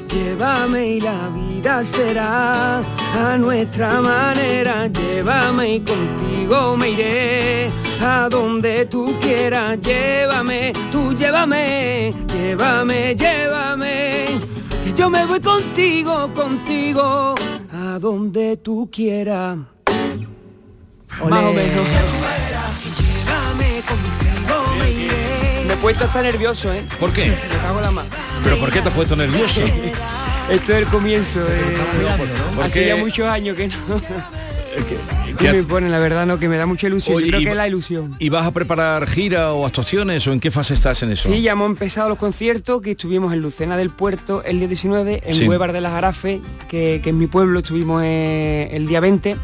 Llévame 0.09 0.97
y 0.97 1.01
la 1.01 1.29
vida 1.29 1.52
será 1.85 2.79
a 2.79 3.39
nuestra 3.39 4.01
manera. 4.01 4.89
Llévame 4.89 5.75
y 5.75 5.81
contigo 5.81 6.77
me 6.77 6.91
iré 6.91 7.69
a 8.01 8.29
donde 8.29 8.87
tú 8.87 9.15
quieras. 9.21 9.79
Llévame, 9.81 10.73
tú 10.91 11.15
llévame, 11.15 12.13
llévame, 12.27 13.15
llévame. 13.15 14.25
Que 14.85 14.93
yo 14.93 15.09
me 15.09 15.25
voy 15.25 15.41
contigo, 15.41 16.33
contigo, 16.35 17.35
a 17.73 17.99
donde 17.99 18.57
tú 18.57 18.91
quieras. 18.93 19.57
Más 21.29 21.45
o 21.45 21.53
menos. 21.53 21.87
Me 24.79 24.91
iré. 24.91 25.65
Me 25.67 25.75
he 25.75 25.77
puesto 25.77 26.05
hasta 26.05 26.23
nervioso, 26.23 26.73
¿eh? 26.73 26.85
¿Por 26.99 27.13
qué? 27.13 27.29
Me 27.29 27.59
cago 27.63 27.79
en 27.79 27.85
la 27.85 27.91
mano. 27.91 28.09
¿Pero 28.43 28.59
por 28.59 28.73
qué 28.73 28.81
te 28.81 28.89
has 28.89 28.95
puesto 28.95 29.15
nervioso? 29.15 29.61
Esto 30.51 30.73
es 30.73 30.79
el 30.79 30.85
comienzo. 30.87 31.41
¿Por 32.55 32.65
hace 32.65 32.87
ya 32.87 32.97
muchos 32.97 33.27
años 33.27 33.57
que 33.57 33.69
no. 33.69 33.75
¿Qué 34.73 35.35
que 35.37 35.45
me 35.45 35.59
hace? 35.59 35.63
pone, 35.65 35.89
la 35.91 35.99
verdad, 35.99 36.27
no, 36.27 36.39
que 36.39 36.49
me 36.49 36.57
da 36.57 36.67
mucha 36.67 36.87
ilusión. 36.87 37.17
Oye, 37.17 37.27
Yo 37.27 37.31
creo 37.31 37.41
y 37.41 37.45
que 37.45 37.51
es 37.51 37.57
la 37.57 37.69
ilusión. 37.69 38.17
¿Y 38.19 38.29
vas 38.29 38.47
a 38.47 38.53
preparar 38.53 39.07
gira 39.07 39.53
o 39.53 39.67
actuaciones 39.67 40.27
o 40.27 40.33
en 40.33 40.41
qué 40.41 40.51
fase 40.51 40.75
estás 40.75 41.03
en 41.03 41.13
eso? 41.13 41.31
Sí, 41.31 41.43
ya 41.43 41.53
hemos 41.53 41.67
empezado 41.69 42.09
los 42.09 42.19
conciertos, 42.19 42.81
que 42.83 42.93
estuvimos 42.93 43.33
en 43.33 43.41
Lucena 43.41 43.77
del 43.77 43.91
Puerto 43.91 44.43
el 44.45 44.59
día 44.59 44.69
19, 44.69 45.23
en 45.27 45.35
Sí. 45.35 45.47
Huevar 45.49 45.73
de 45.73 45.81
las 45.81 45.93
Arafes, 45.93 46.41
que, 46.69 47.01
que 47.03 47.11
es 47.11 47.15
mi 47.15 47.27
pueblo, 47.27 47.61
estuvimos 47.61 48.03
eh, 48.05 48.69
el 48.73 48.87
día 48.87 49.01
20. 49.01 49.37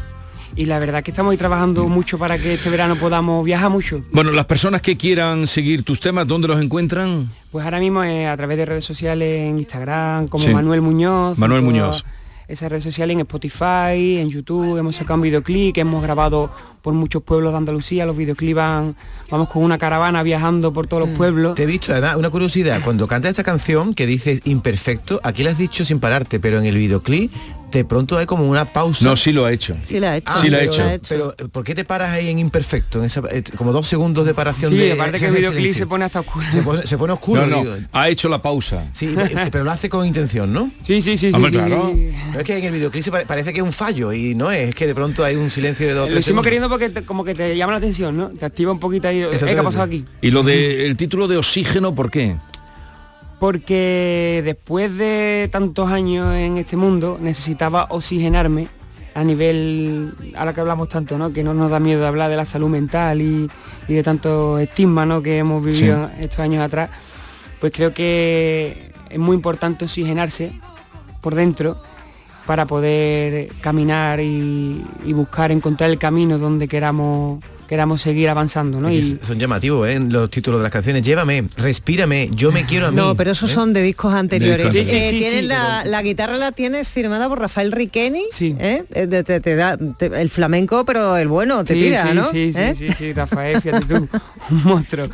Y 0.59 0.65
la 0.65 0.77
verdad 0.77 1.01
que 1.01 1.11
estamos 1.11 1.31
ahí 1.31 1.37
trabajando 1.37 1.87
mucho 1.87 2.17
para 2.17 2.37
que 2.37 2.55
este 2.55 2.69
verano 2.69 2.97
podamos 2.97 3.45
viajar 3.45 3.69
mucho. 3.69 4.01
Bueno, 4.11 4.31
las 4.31 4.43
personas 4.43 4.81
que 4.81 4.97
quieran 4.97 5.47
seguir 5.47 5.83
tus 5.83 6.01
temas, 6.01 6.27
¿dónde 6.27 6.49
los 6.49 6.61
encuentran? 6.61 7.29
Pues 7.49 7.63
ahora 7.63 7.79
mismo 7.79 8.03
eh, 8.03 8.27
a 8.27 8.35
través 8.35 8.57
de 8.57 8.65
redes 8.65 8.83
sociales, 8.83 9.35
en 9.47 9.57
Instagram, 9.57 10.27
como 10.27 10.43
Sí. 10.43 10.53
Manuel 10.53 10.81
Muñoz. 10.81 11.37
Manuel 11.37 11.61
Muñoz. 11.61 12.03
Esas 12.49 12.69
redes 12.69 12.83
sociales 12.83 13.13
en 13.13 13.21
Spotify, 13.21 14.17
en 14.17 14.27
YouTube, 14.29 14.75
hemos 14.77 14.97
sacado 14.97 15.15
un 15.15 15.21
videoclip 15.21 15.75
que 15.75 15.79
hemos 15.81 16.03
grabado 16.03 16.51
por 16.81 16.93
muchos 16.93 17.23
pueblos 17.23 17.53
de 17.53 17.57
Andalucía. 17.57 18.05
Los 18.05 18.17
videoclips 18.17 18.55
van, 18.55 18.95
vamos 19.29 19.47
con 19.47 19.63
una 19.63 19.77
caravana 19.77 20.23
viajando 20.23 20.73
por 20.73 20.87
todos 20.87 21.07
los 21.07 21.17
pueblos. 21.17 21.55
Te 21.55 21.63
he 21.63 21.67
visto, 21.67 21.93
además, 21.93 22.17
una 22.17 22.29
curiosidad, 22.29 22.81
cuando 22.83 23.07
cantas 23.07 23.29
esta 23.31 23.43
canción 23.45 23.93
que 23.93 24.05
dices 24.05 24.41
imperfecto, 24.43 25.21
aquí 25.23 25.41
la 25.43 25.51
has 25.51 25.57
dicho 25.57 25.85
sin 25.85 26.01
pararte, 26.01 26.41
pero 26.41 26.59
en 26.59 26.65
el 26.65 26.75
videoclip 26.75 27.31
de 27.71 27.85
pronto 27.85 28.17
hay 28.17 28.25
como 28.25 28.43
una 28.49 28.65
pausa. 28.65 29.05
No, 29.05 29.15
sí 29.15 29.31
lo 29.31 29.45
ha 29.45 29.51
hecho. 29.51 29.75
Sí 29.81 29.99
la 29.99 30.11
ha 30.13 30.17
hecho. 30.17 30.31
Sí 30.41 30.49
la 30.49 30.57
ha 30.57 30.61
pero- 30.61 30.89
hecho. 30.91 31.33
Pero 31.37 31.49
¿por 31.49 31.63
qué 31.63 31.75
te 31.75 31.85
paras 31.85 32.11
ahí 32.11 32.29
en 32.29 32.39
imperfecto? 32.39 32.99
En 32.99 33.05
esa- 33.05 33.21
eh, 33.31 33.43
como 33.57 33.71
dos 33.71 33.87
segundos 33.87 34.25
de 34.25 34.33
paración 34.33 34.71
Sí, 34.71 34.77
de 34.77 34.93
aparte 34.93 35.19
que 35.19 35.25
el 35.27 35.33
de 35.33 35.39
videoclip 35.39 35.73
se 35.75 35.85
pone 35.87 36.05
hasta 36.05 36.21
oscuro. 36.21 36.45
Se 36.51 36.61
pone, 36.61 36.87
se 36.87 36.97
pone 36.97 37.13
oscuro, 37.13 37.45
no, 37.47 37.61
digo. 37.63 37.75
ha 37.91 38.09
hecho 38.09 38.29
la 38.29 38.41
pausa. 38.41 38.85
Sí, 38.93 39.13
pero 39.51 39.63
lo 39.63 39.71
hace 39.71 39.89
con 39.89 40.05
intención, 40.05 40.51
¿no? 40.51 40.71
Sí, 40.83 41.01
sí, 41.01 41.17
sí. 41.17 41.31
Hombre, 41.33 41.51
sí, 41.51 41.57
claro. 41.57 41.89
sí. 41.93 42.09
Pero 42.29 42.39
es 42.39 42.45
que 42.45 42.57
en 42.57 42.65
el 42.65 42.71
videoclip 42.71 43.03
se 43.03 43.11
pare- 43.11 43.25
parece 43.25 43.51
que 43.53 43.59
es 43.59 43.63
un 43.65 43.73
fallo 43.73 44.11
y 44.13 44.35
no 44.35 44.51
es, 44.51 44.69
es 44.69 44.75
que 44.75 44.87
de 44.87 44.95
pronto 44.95 45.23
hay 45.23 45.35
un 45.35 45.49
silencio 45.49 45.85
de 45.87 45.93
dos 45.93 46.03
o 46.03 46.05
Lo 46.07 46.11
tres 46.13 46.25
hicimos 46.25 46.43
queriendo 46.43 46.69
porque 46.69 46.89
te- 46.89 47.03
como 47.03 47.23
que 47.23 47.35
te 47.35 47.55
llama 47.55 47.73
la 47.73 47.77
atención, 47.77 48.17
¿no? 48.17 48.29
Te 48.29 48.45
activa 48.45 48.71
un 48.71 48.79
poquito 48.79 49.07
ahí. 49.07 49.21
Eh, 49.21 49.29
¿Qué 49.39 49.57
ha 49.57 49.63
pasado 49.63 49.83
aquí? 49.83 50.05
Y 50.21 50.31
lo 50.31 50.43
del 50.43 50.95
título 50.97 51.27
de 51.27 51.37
Oxígeno, 51.37 51.93
¿por 51.93 52.09
qué? 52.09 52.35
Porque 53.39 54.41
después 54.43 54.95
de 54.97 55.49
tantos 55.51 55.89
años 55.89 56.35
en 56.35 56.57
este 56.57 56.75
mundo 56.75 57.17
necesitaba 57.21 57.87
oxigenarme 57.89 58.67
a 59.13 59.23
nivel, 59.23 60.13
a 60.35 60.45
la 60.45 60.53
que 60.53 60.61
hablamos 60.61 60.89
tanto, 60.89 61.17
¿no? 61.17 61.31
que 61.31 61.43
no 61.43 61.53
nos 61.53 61.71
da 61.71 61.79
miedo 61.79 62.05
hablar 62.05 62.29
de 62.29 62.37
la 62.37 62.45
salud 62.45 62.69
mental 62.69 63.21
y, 63.21 63.49
y 63.87 63.93
de 63.93 64.03
tanto 64.03 64.59
estigma 64.59 65.05
¿no? 65.05 65.21
que 65.21 65.37
hemos 65.37 65.63
vivido 65.63 66.09
estos 66.19 66.39
años 66.39 66.63
atrás, 66.63 66.89
pues 67.59 67.73
creo 67.73 67.93
que 67.93 68.91
es 69.09 69.19
muy 69.19 69.35
importante 69.35 69.85
oxigenarse 69.85 70.51
por 71.21 71.35
dentro 71.35 71.81
para 72.45 72.65
poder 72.65 73.49
caminar 73.61 74.19
y, 74.19 74.85
y 75.05 75.13
buscar, 75.13 75.51
encontrar 75.51 75.89
el 75.89 75.99
camino 75.99 76.37
donde 76.37 76.67
queramos 76.67 77.43
queramos 77.69 78.01
seguir 78.01 78.27
avanzando, 78.29 78.81
¿no? 78.81 78.91
Y 78.91 79.19
son 79.21 79.37
llamativos, 79.37 79.87
¿eh? 79.87 79.99
Los 79.99 80.31
títulos 80.31 80.59
de 80.59 80.63
las 80.63 80.71
canciones. 80.73 81.03
Llévame, 81.03 81.43
respírame, 81.55 82.27
yo 82.33 82.51
me 82.51 82.65
quiero 82.65 82.87
a 82.87 82.91
mí. 82.91 82.97
No, 82.97 83.15
pero 83.15 83.29
esos 83.31 83.51
¿eh? 83.51 83.53
son 83.53 83.73
de 83.73 83.83
discos 83.83 84.11
anteriores. 84.11 84.73
De 84.73 84.79
discos 84.79 84.93
Eh, 84.93 84.97
anteriores. 84.97 85.09
Sí, 85.11 85.15
sí, 85.15 85.29
tienes 85.29 85.41
sí, 85.43 85.47
la, 85.47 85.85
la 85.85 86.01
guitarra 86.01 86.37
la 86.37 86.51
tienes 86.51 86.89
firmada 86.89 87.29
por 87.29 87.39
Rafael 87.39 87.71
Riqueni. 87.71 88.23
¿eh? 88.41 88.83
Eh, 88.91 89.07
Te, 89.07 89.23
te- 89.23 89.39
te 89.39 89.55
da 89.55 89.77
te- 89.77 90.07
el 90.19 90.29
flamenco, 90.31 90.83
pero 90.83 91.15
el 91.15 91.27
bueno 91.27 91.63
te 91.63 91.75
Sí, 91.75 91.79
tira, 91.81 92.07
sí, 92.07 92.13
¿no? 92.15 92.25
sí, 92.31 92.51
sí, 92.53 92.59
¿Eh? 92.59 92.75
sí, 92.75 92.87
sí, 92.97 93.13
Rafael, 93.13 93.61
fíjate 93.61 93.85
tú, 93.85 94.07
un 94.49 94.63
monstruo. 94.63 95.05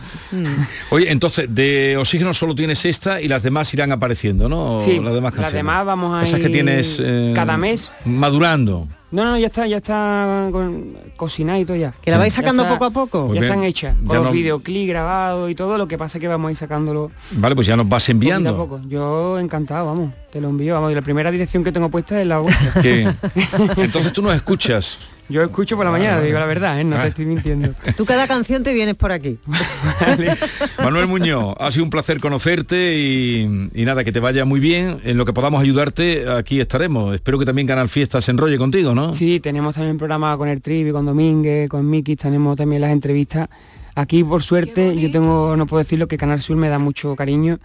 Oye, 0.91 1.11
entonces, 1.11 1.53
de 1.53 1.97
oxígeno 1.97 2.33
solo 2.33 2.55
tienes 2.55 2.85
esta 2.85 3.19
y 3.21 3.27
las 3.27 3.43
demás 3.43 3.73
irán 3.73 3.91
apareciendo, 3.91 4.47
¿no? 4.47 4.79
Sí, 4.79 4.99
las 4.99 5.13
demás 5.13 5.33
las 5.33 5.41
canciones. 5.41 5.53
demás 5.53 5.85
vamos 5.85 6.15
a 6.17 6.23
Esas 6.23 6.39
que 6.39 6.45
ir 6.45 6.51
tienes 6.53 6.99
eh, 7.03 7.33
cada 7.35 7.57
mes. 7.57 7.91
madurando. 8.05 8.87
No, 9.11 9.23
no, 9.23 9.37
ya 9.37 9.45
está, 9.47 9.65
ya 9.67 9.77
está 9.77 10.49
con, 10.51 10.93
cocinada 11.15 11.59
y 11.59 11.63
todo 11.65 11.77
ya. 11.77 11.93
¿Que 12.01 12.11
la 12.11 12.17
vais 12.17 12.33
sacando 12.33 12.63
está- 12.63 12.73
poco 12.73 12.85
a 12.85 12.89
poco? 12.91 13.27
Pues 13.27 13.35
ya 13.35 13.41
bien, 13.41 13.43
están 13.53 13.63
hechas, 13.63 13.95
con 14.05 14.17
los 14.17 14.25
no- 14.25 14.31
videoclips 14.31 14.89
grabados 14.89 15.49
y 15.49 15.55
todo, 15.55 15.77
lo 15.77 15.87
que 15.87 15.97
pasa 15.97 16.17
es 16.17 16.21
que 16.21 16.27
vamos 16.27 16.49
a 16.49 16.51
ir 16.51 16.57
sacándolo 16.57 17.11
Vale, 17.31 17.55
pues 17.55 17.67
ya 17.67 17.75
nos 17.77 17.87
vas 17.87 18.09
enviando. 18.09 18.57
poco. 18.57 18.81
Yo 18.89 19.39
encantado, 19.39 19.85
vamos, 19.85 20.11
te 20.31 20.41
lo 20.41 20.49
envío, 20.49 20.73
vamos, 20.73 20.91
y 20.91 20.95
la 20.95 21.01
primera 21.01 21.31
dirección 21.31 21.63
que 21.63 21.71
tengo 21.71 21.89
puesta 21.89 22.19
es 22.19 22.27
la 22.27 22.39
vuestra. 22.39 22.81
¿Qué? 22.81 23.07
Entonces 23.77 24.11
tú 24.11 24.21
nos 24.21 24.35
escuchas. 24.35 24.97
Yo 25.27 25.41
escucho 25.41 25.75
por 25.75 25.85
la 25.85 25.91
mañana, 25.91 26.21
digo 26.21 26.37
la 26.37 26.45
verdad, 26.45 26.79
¿eh? 26.79 26.83
no 26.83 26.95
Ah. 26.97 27.01
te 27.01 27.07
estoy 27.07 27.25
mintiendo. 27.25 27.69
Tú 27.97 28.05
cada 28.05 28.27
canción 28.27 28.61
te 28.63 28.73
vienes 28.73 28.93
por 28.95 29.11
aquí. 29.11 29.39
Manuel 30.83 31.07
Muñoz, 31.07 31.55
ha 31.59 31.71
sido 31.71 31.83
un 31.83 31.89
placer 31.89 32.19
conocerte 32.19 32.95
y, 32.97 33.69
y 33.73 33.85
nada, 33.85 34.03
que 34.03 34.11
te 34.11 34.19
vaya 34.19 34.45
muy 34.45 34.59
bien. 34.59 34.99
En 35.03 35.17
lo 35.17 35.25
que 35.25 35.33
podamos 35.33 35.61
ayudarte, 35.61 36.29
aquí 36.29 36.59
estaremos. 36.59 37.15
Espero 37.15 37.39
que 37.39 37.45
también 37.45 37.67
Canal 37.67 37.89
Fiesta 37.89 38.21
se 38.21 38.31
enrolle 38.31 38.57
contigo, 38.57 38.93
¿no? 38.93 39.13
Sí, 39.13 39.39
tenemos 39.39 39.75
también 39.75 39.97
programa 39.97 40.37
con 40.37 40.47
el 40.47 40.61
Trivi, 40.61 40.91
con 40.91 41.05
Domínguez, 41.05 41.69
con 41.69 41.89
Miki, 41.89 42.15
tenemos 42.15 42.55
también 42.57 42.81
las 42.81 42.91
entrevistas. 42.91 43.47
Aquí, 43.95 44.23
por 44.23 44.43
suerte, 44.43 44.95
yo 44.99 45.09
tengo, 45.09 45.55
no 45.55 45.65
puedo 45.65 45.81
decirlo, 45.83 46.07
que 46.07 46.17
Canal 46.17 46.41
Sur 46.41 46.57
me 46.57 46.67
da 46.69 46.79
mucho 46.79 47.15
cariño 47.15 47.59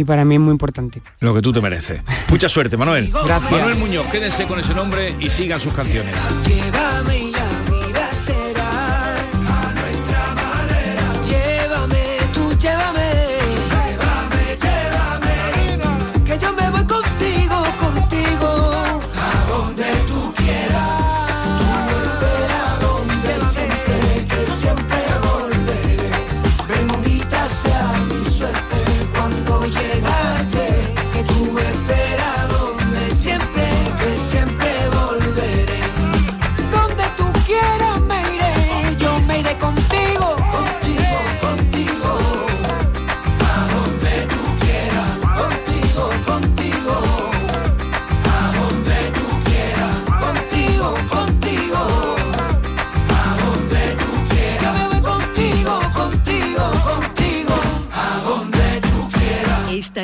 y 0.00 0.04
para 0.04 0.24
mí 0.24 0.36
es 0.36 0.40
muy 0.40 0.52
importante. 0.52 1.02
Lo 1.20 1.34
que 1.34 1.42
tú 1.42 1.52
te 1.52 1.60
mereces. 1.60 2.00
Mucha 2.28 2.48
suerte, 2.48 2.76
Manuel. 2.76 3.10
Gracias. 3.26 3.52
Manuel 3.52 3.76
Muñoz, 3.76 4.06
quédense 4.06 4.46
con 4.46 4.58
ese 4.58 4.74
nombre 4.74 5.14
y 5.20 5.28
sigan 5.28 5.60
sus 5.60 5.74
canciones. 5.74 6.16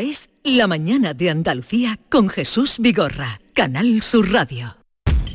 Es 0.00 0.28
La 0.44 0.66
mañana 0.66 1.14
de 1.14 1.30
Andalucía 1.30 1.98
con 2.10 2.28
Jesús 2.28 2.76
Vigorra, 2.78 3.40
Canal 3.54 4.02
Sur 4.02 4.30
Radio. 4.30 4.76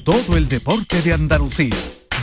Todo 0.03 0.37
el 0.37 0.47
deporte 0.47 1.01
de 1.01 1.13
Andalucía, 1.13 1.75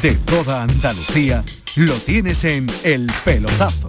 de 0.03 0.15
toda 0.15 0.63
Andalucía, 0.63 1.45
lo 1.75 1.95
tienes 1.95 2.45
en 2.45 2.69
El 2.85 3.11
Pelotazo. 3.25 3.89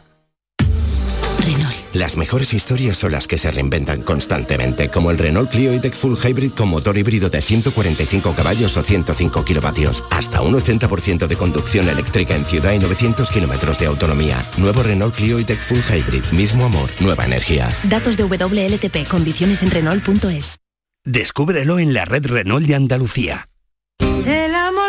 Las 1.93 2.15
mejores 2.15 2.53
historias 2.53 2.97
son 2.97 3.11
las 3.11 3.27
que 3.27 3.37
se 3.37 3.51
reinventan 3.51 4.01
constantemente, 4.01 4.89
como 4.89 5.11
el 5.11 5.17
Renault 5.17 5.51
Clio 5.51 5.73
E-Tech 5.73 5.93
Full 5.93 6.15
Hybrid 6.15 6.51
con 6.51 6.69
motor 6.69 6.97
híbrido 6.97 7.29
de 7.29 7.41
145 7.41 8.33
caballos 8.33 8.77
o 8.77 8.83
105 8.83 9.43
kilovatios, 9.43 10.03
hasta 10.09 10.41
un 10.41 10.53
80% 10.53 11.27
de 11.27 11.35
conducción 11.35 11.89
eléctrica 11.89 12.35
en 12.35 12.45
ciudad 12.45 12.71
y 12.73 12.79
900 12.79 13.29
kilómetros 13.29 13.79
de 13.79 13.87
autonomía. 13.87 14.37
Nuevo 14.57 14.83
Renault 14.83 15.15
Clio 15.15 15.37
E-Tech 15.37 15.59
Full 15.59 15.79
Hybrid, 15.79 16.25
mismo 16.31 16.65
amor, 16.65 16.89
nueva 17.01 17.25
energía. 17.25 17.69
Datos 17.83 18.15
de 18.15 18.23
WLTP, 18.23 19.07
condiciones 19.07 19.61
en 19.61 19.71
Renault.es. 19.71 20.57
Descúbrelo 21.03 21.79
en 21.79 21.93
la 21.93 22.05
red 22.05 22.25
Renault 22.25 22.65
de 22.65 22.75
Andalucía. 22.75 23.50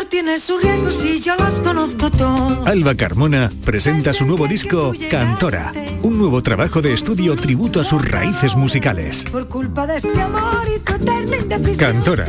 Amor 0.03 0.11
tiene 0.11 0.39
sus 0.41 0.61
riesgos 0.61 1.05
y 1.05 1.21
yo 1.21 1.37
los 1.37 1.61
conozco 1.61 2.11
todos. 2.11 2.67
Alba 2.67 2.97
Carmona 2.97 3.53
presenta 3.65 4.13
su 4.13 4.27
nuevo 4.27 4.49
disco 4.49 4.93
Cantora, 5.09 5.73
un 6.03 6.19
nuevo 6.19 6.43
trabajo 6.43 6.83
de 6.83 6.93
estudio 6.93 7.37
tributo 7.37 7.81
a 7.81 7.85
sus 7.85 8.05
raíces 8.05 8.57
musicales. 8.57 9.25
Por 9.31 9.47
culpa 9.49 9.87
de 9.87 9.99
este 9.99 10.21
amor 10.21 10.67
y 10.75 10.81
tu 10.81 10.95
eterna 10.95 11.37
indecisión. 11.37 11.77
Cantora, 11.77 12.27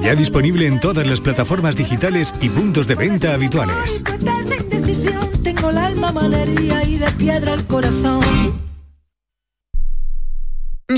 ya 0.00 0.16
disponible 0.16 0.66
en 0.66 0.80
todas 0.80 1.06
las 1.06 1.20
plataformas 1.20 1.76
digitales 1.76 2.34
y 2.40 2.48
puntos 2.48 2.88
de 2.88 2.96
venta 2.96 3.34
habituales. 3.34 4.02
Tu 4.02 4.12
eterna 4.12 4.56
indecisión. 4.56 5.30
Tengo 5.44 5.70
el 5.70 5.78
alma 5.78 6.10
malería 6.10 6.82
y 6.82 6.98
de 6.98 7.10
piedra 7.12 7.54
el 7.54 7.64
corazón. 7.66 8.71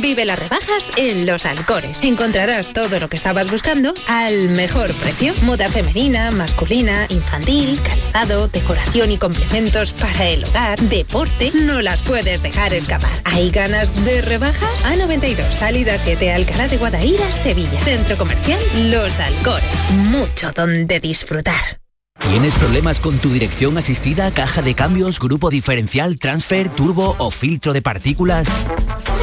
Vive 0.00 0.24
las 0.24 0.38
rebajas 0.38 0.90
en 0.96 1.26
Los 1.26 1.46
Alcores. 1.46 2.00
Encontrarás 2.02 2.72
todo 2.72 2.98
lo 2.98 3.08
que 3.08 3.16
estabas 3.16 3.50
buscando 3.50 3.94
al 4.08 4.48
mejor 4.50 4.92
precio. 4.94 5.32
Moda 5.42 5.68
femenina, 5.68 6.30
masculina, 6.30 7.06
infantil, 7.08 7.80
calzado, 7.82 8.48
decoración 8.48 9.10
y 9.10 9.18
complementos 9.18 9.92
para 9.92 10.28
el 10.28 10.44
hogar, 10.44 10.80
deporte. 10.80 11.50
No 11.54 11.82
las 11.82 12.02
puedes 12.02 12.42
dejar 12.42 12.72
escapar. 12.74 13.20
¿Hay 13.24 13.50
ganas 13.50 13.94
de 14.04 14.22
rebajas? 14.22 14.84
A92, 14.84 15.50
salida 15.50 15.98
7, 15.98 16.32
Alcalá 16.32 16.68
de 16.68 16.76
Guadaira, 16.76 17.30
Sevilla. 17.30 17.80
Centro 17.82 18.16
comercial 18.16 18.60
Los 18.90 19.20
Alcores. 19.20 19.90
Mucho 19.90 20.50
donde 20.52 21.00
disfrutar. 21.00 21.80
¿Tienes 22.20 22.54
problemas 22.54 23.00
con 23.00 23.18
tu 23.18 23.28
dirección 23.30 23.76
asistida, 23.76 24.30
caja 24.32 24.62
de 24.62 24.74
cambios, 24.74 25.18
grupo 25.18 25.50
diferencial, 25.50 26.18
transfer, 26.18 26.68
turbo 26.70 27.16
o 27.18 27.30
filtro 27.30 27.72
de 27.72 27.82
partículas? 27.82 28.48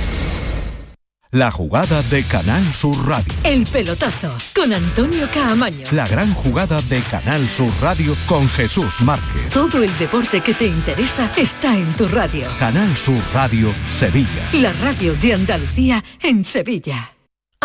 La 1.32 1.50
jugada 1.50 2.02
de 2.04 2.22
Canal 2.22 2.72
Sur 2.72 2.96
Radio. 3.06 3.34
El 3.42 3.66
pelotazo 3.66 4.32
con 4.54 4.72
Antonio 4.72 5.28
Caamaño. 5.32 5.84
La 5.92 6.06
gran 6.06 6.32
jugada 6.34 6.80
de 6.82 7.00
Canal 7.02 7.44
Sur 7.46 7.72
Radio 7.82 8.16
con 8.26 8.48
Jesús 8.48 9.00
Márquez. 9.02 9.48
Todo 9.52 9.82
el 9.82 9.98
deporte 9.98 10.40
que 10.40 10.54
te 10.54 10.66
interesa 10.66 11.30
está 11.36 11.76
en 11.76 11.92
tu 11.94 12.06
radio. 12.08 12.46
Canal 12.58 12.96
Sur 12.96 13.20
Radio 13.34 13.74
Sevilla. 13.90 14.48
La 14.52 14.72
radio 14.72 15.14
de 15.16 15.34
Andalucía 15.34 16.02
en 16.22 16.42
Sevilla. 16.44 17.15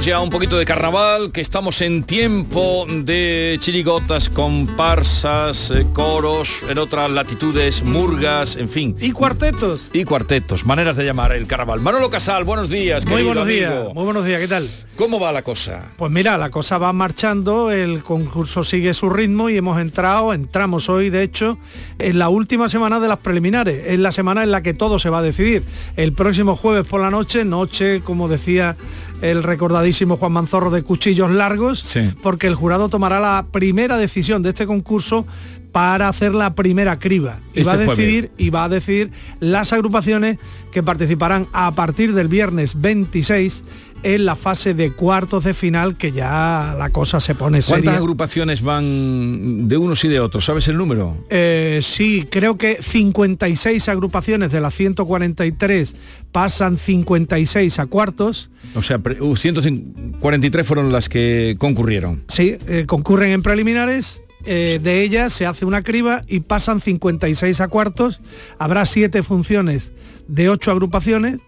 Ya 0.00 0.18
un 0.20 0.30
poquito 0.30 0.56
de 0.56 0.64
carnaval, 0.64 1.30
que 1.30 1.42
estamos 1.42 1.82
en 1.82 2.04
tiempo 2.04 2.86
de 2.88 3.58
chirigotas, 3.60 4.30
comparsas, 4.30 5.70
eh, 5.70 5.86
coros, 5.92 6.62
en 6.70 6.78
otras 6.78 7.10
latitudes, 7.10 7.82
murgas, 7.82 8.56
en 8.56 8.70
fin. 8.70 8.96
Y 8.98 9.12
cuartetos. 9.12 9.90
Y 9.92 10.04
cuartetos, 10.04 10.64
maneras 10.64 10.96
de 10.96 11.04
llamar 11.04 11.32
el 11.32 11.46
carnaval. 11.46 11.80
Manolo 11.80 12.08
Casal, 12.08 12.44
buenos 12.44 12.70
días. 12.70 13.06
Muy 13.06 13.22
buenos 13.22 13.46
días, 13.46 13.92
muy 13.92 14.04
buenos 14.04 14.24
días, 14.24 14.40
¿qué 14.40 14.48
tal? 14.48 14.66
¿Cómo 14.96 15.20
va 15.20 15.32
la 15.32 15.42
cosa? 15.42 15.92
Pues 15.96 16.10
mira, 16.10 16.36
la 16.38 16.50
cosa 16.50 16.78
va 16.78 16.92
marchando, 16.92 17.70
el 17.70 18.02
concurso 18.02 18.64
sigue 18.64 18.92
su 18.92 19.08
ritmo 19.08 19.48
y 19.48 19.56
hemos 19.56 19.80
entrado, 19.80 20.34
entramos 20.34 20.88
hoy 20.88 21.08
de 21.08 21.22
hecho, 21.22 21.58
en 21.98 22.18
la 22.18 22.28
última 22.28 22.68
semana 22.68 23.00
de 23.00 23.08
las 23.08 23.18
preliminares, 23.18 23.86
es 23.86 23.98
la 23.98 24.12
semana 24.12 24.42
en 24.42 24.50
la 24.50 24.62
que 24.62 24.74
todo 24.74 24.98
se 24.98 25.08
va 25.08 25.18
a 25.18 25.22
decidir. 25.22 25.62
El 25.96 26.12
próximo 26.12 26.56
jueves 26.56 26.86
por 26.86 27.00
la 27.00 27.10
noche, 27.10 27.44
noche, 27.44 28.02
como 28.02 28.28
decía 28.28 28.76
el 29.22 29.42
recordadísimo 29.42 30.16
Juan 30.16 30.32
Manzorro 30.32 30.70
de 30.70 30.82
Cuchillos 30.82 31.30
Largos, 31.30 31.96
porque 32.22 32.46
el 32.46 32.54
jurado 32.54 32.88
tomará 32.88 33.20
la 33.20 33.46
primera 33.50 33.96
decisión 33.96 34.42
de 34.42 34.50
este 34.50 34.66
concurso 34.66 35.26
para 35.72 36.08
hacer 36.08 36.34
la 36.34 36.54
primera 36.54 36.98
criba. 36.98 37.40
Y 37.54 37.60
Este 37.60 37.70
va 37.70 37.72
a 37.74 37.76
decidir 37.76 38.30
y 38.36 38.50
va 38.50 38.64
a 38.64 38.68
decidir 38.68 39.12
las 39.38 39.72
agrupaciones 39.72 40.38
que 40.72 40.82
participarán 40.82 41.46
a 41.52 41.70
partir 41.72 42.14
del 42.14 42.28
viernes 42.28 42.80
26 42.80 43.62
en 44.02 44.24
la 44.24 44.34
fase 44.36 44.72
de 44.74 44.92
cuartos 44.92 45.44
de 45.44 45.52
final 45.54 45.96
que 45.96 46.12
ya 46.12 46.74
la 46.78 46.90
cosa 46.90 47.20
se 47.20 47.34
pone 47.34 47.58
¿Cuántas 47.60 47.66
seria. 47.84 47.96
agrupaciones 47.96 48.62
van 48.62 49.68
de 49.68 49.76
unos 49.76 50.02
y 50.04 50.08
de 50.08 50.20
otros? 50.20 50.44
¿Sabes 50.44 50.68
el 50.68 50.76
número? 50.76 51.24
Eh, 51.28 51.80
sí, 51.82 52.26
creo 52.30 52.56
que 52.56 52.78
56 52.82 53.88
agrupaciones 53.88 54.50
de 54.52 54.60
las 54.60 54.74
143 54.74 55.94
pasan 56.32 56.78
56 56.78 57.78
a 57.78 57.86
cuartos. 57.86 58.50
O 58.74 58.82
sea, 58.82 58.98
pre- 59.00 59.20
uh, 59.20 59.36
143 59.36 60.66
fueron 60.66 60.92
las 60.92 61.08
que 61.08 61.56
concurrieron. 61.58 62.22
Sí, 62.28 62.56
eh, 62.68 62.84
concurren 62.86 63.30
en 63.32 63.42
preliminares. 63.42 64.22
eh, 64.46 64.80
de 64.82 65.02
ellas 65.02 65.34
se 65.34 65.44
hace 65.44 65.66
una 65.66 65.82
criba 65.82 66.22
y 66.26 66.40
pasan 66.40 66.80
56 66.80 67.60
a 67.60 67.68
cuartos. 67.68 68.20
Habrá 68.58 68.86
siete 68.86 69.22
funciones 69.22 69.90
de 70.28 70.48
ocho 70.48 70.70
agrupaciones 70.70 71.40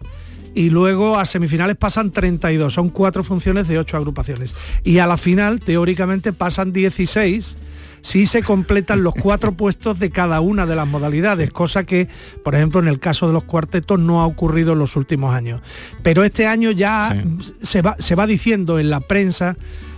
y 0.53 0.69
luego 0.69 1.17
a 1.17 1.25
semifinales 1.25 1.75
pasan 1.75 2.11
32. 2.11 2.73
Son 2.73 2.89
cuatro 2.89 3.23
funciones 3.23 3.67
de 3.67 3.79
ocho 3.79 3.97
agrupaciones. 3.97 4.53
Y 4.83 4.99
a 4.99 5.07
la 5.07 5.17
final, 5.17 5.59
teóricamente, 5.59 6.33
pasan 6.33 6.73
16 6.73 7.57
si 8.01 8.25
se 8.25 8.43
completan 8.43 9.01
los 9.01 9.15
cuatro 9.15 9.53
puestos 9.57 9.97
de 9.97 10.11
cada 10.11 10.41
una 10.41 10.65
de 10.65 10.75
las 10.75 10.87
modalidades, 10.87 11.51
cosa 11.51 11.85
que, 11.85 12.09
por 12.43 12.53
ejemplo, 12.53 12.81
en 12.81 12.89
el 12.89 12.99
caso 12.99 13.27
de 13.27 13.33
los 13.33 13.45
cuartetos 13.45 13.97
no 13.97 14.21
ha 14.21 14.27
ocurrido 14.27 14.73
en 14.73 14.79
los 14.79 14.95
últimos 14.95 15.33
años. 15.33 15.61
Pero 16.03 16.23
este 16.23 16.45
año 16.45 16.71
ya 16.71 17.23
se, 17.61 17.81
va, 17.81 17.95
se 17.97 18.15
va 18.15 18.27
diciendo 18.27 18.77
en 18.77 18.89
la 18.89 18.99
prensa, 18.99 19.55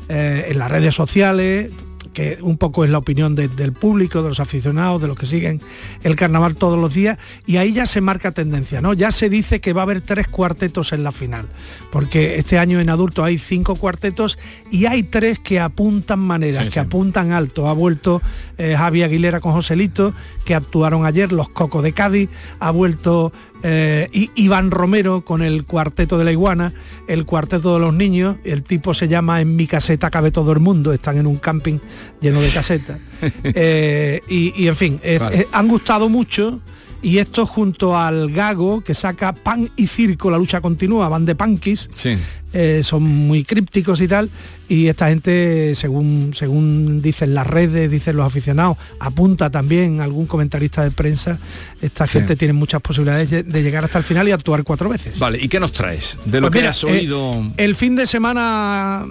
eh, 0.08 0.45
en 0.49 0.60
las 0.60 0.72
redes 0.72 0.93
sociales, 0.93 1.72
que 2.16 2.39
un 2.41 2.57
poco 2.57 2.84
es 2.84 2.89
la 2.89 2.97
opinión 2.97 3.36
de- 3.36 3.47
del 3.49 3.74
público, 3.74 4.24
de 4.24 4.30
los 4.30 4.39
aficionados, 4.39 5.01
de 5.01 5.07
los 5.07 5.16
que 5.20 5.28
siguen 5.28 5.61
el 6.01 6.16
carnaval 6.16 6.55
todos 6.55 6.80
los 6.80 6.93
días, 6.93 7.20
y 7.45 7.57
ahí 7.57 7.74
ya 7.74 7.86
se 7.86 8.01
marca 8.01 8.32
tendencia, 8.32 8.82
¿no? 8.82 8.93
Ya 8.93 9.11
se 9.11 9.30
dice 9.30 9.61
que 9.61 9.74
va 9.74 9.82
a 9.82 9.84
haber 9.84 10.01
tres 10.01 10.28
cuartetos 10.28 10.93
en 10.93 11.03
la 11.03 11.11
final, 11.11 11.45
porque 11.91 12.38
este 12.39 12.57
año 12.57 12.80
en 12.80 12.89
adultos 12.89 13.24
hay 13.26 13.38
cinco 13.38 13.76
cuartetos 13.76 14.39
y 14.72 14.86
hay 14.88 15.03
tres 15.03 15.38
que 15.39 15.59
apuntan 15.59 16.20
maneras, 16.20 16.59
Sí, 16.63 16.66
que 16.70 16.74
sí. 16.74 16.80
apuntan 16.80 17.32
alto. 17.34 17.68
Ha 17.70 17.74
vuelto 17.74 18.22
eh, 18.57 18.76
Javi 18.78 19.03
Aguilera 19.03 19.41
con 19.41 19.51
Joselito, 19.51 20.13
que 20.45 20.55
actuaron 20.55 21.05
ayer, 21.05 21.32
los 21.34 21.49
Cocos 21.49 21.84
de 21.84 21.91
Cádiz, 21.91 22.30
ha 22.59 22.72
vuelto 22.72 23.34
eh, 23.68 24.07
I- 24.13 24.30
Iván 24.36 24.70
Romero 24.70 25.22
con 25.26 25.41
el 25.41 25.66
cuarteto 25.66 26.20
de 26.20 26.24
la 26.24 26.32
iguana, 26.32 26.72
el 27.07 27.26
cuarteto 27.26 27.74
de 27.74 27.80
los 27.80 27.93
niños, 27.95 28.38
el 28.43 28.61
tipo 28.61 28.93
se 28.93 29.07
llama 29.07 29.41
En 29.41 29.55
mi 29.55 29.66
caseta 29.66 30.11
cabe 30.11 30.30
todo 30.30 30.51
el 30.51 30.59
mundo, 30.59 30.93
están 30.93 31.18
en 31.18 31.26
un 31.26 31.38
camping 31.38 31.80
lleno 32.22 32.41
de 32.41 32.49
casetas. 32.49 32.99
Eh, 33.43 34.22
y, 34.30 34.53
y, 34.63 34.68
en 34.68 34.76
fin, 34.76 34.99
Vale. 35.20 35.39
eh, 35.41 35.47
han 35.51 35.68
gustado 35.68 36.09
mucho 36.09 36.59
y 37.06 37.20
esto 37.20 37.45
junto 37.45 37.95
al 37.95 38.32
Gago 38.32 38.82
que 38.82 38.95
saca 38.95 39.32
Pan 39.32 39.70
y 39.76 39.86
Circo, 39.86 40.32
la 40.32 40.39
lucha 40.39 40.60
continúa, 40.60 41.08
van 41.08 41.24
de 41.24 41.36
punkis, 41.36 41.88
Sí. 41.93 42.18
eh, 42.51 42.82
son 42.84 43.03
muy 43.03 43.43
crípticos 43.43 44.01
y 44.01 44.08
tal, 44.08 44.28
y 44.68 44.88
esta 44.88 45.10
gente, 45.10 45.76
según, 45.76 46.32
según 46.34 47.03
dicen 47.03 47.36
las 47.36 47.45
redes, 47.45 47.91
dicen 47.91 48.16
los 48.18 48.26
aficionados, 48.26 48.78
apunta 48.99 49.51
también 49.51 50.01
algún 50.01 50.26
comentarista 50.26 50.84
de 50.84 50.89
prensa, 50.89 51.38
esta 51.80 52.08
Sí. 52.08 52.14
gente 52.14 52.36
tiene 52.36 52.53
muchas 52.53 52.82
posibilidades 52.82 53.30
de- 53.30 53.43
llegar 53.64 53.84
hasta 53.86 53.99
el 53.99 54.03
final 54.03 54.28
y 54.28 54.32
actuar 54.32 54.64
cuatro 54.64 54.89
veces. 54.89 55.20
Vale, 55.20 55.38
¿y 55.39 55.47
qué 55.47 55.60
nos 55.60 55.74
traes? 55.74 56.18
De 56.26 56.41
lo 56.41 56.47
Pues 56.47 56.53
que 56.53 56.60
mira, 56.62 56.70
has 56.72 56.84
eh, 56.86 56.88
oído... 56.88 57.43
el 57.58 57.76
fin 57.76 57.95
de 57.95 58.08
semana 58.08 59.06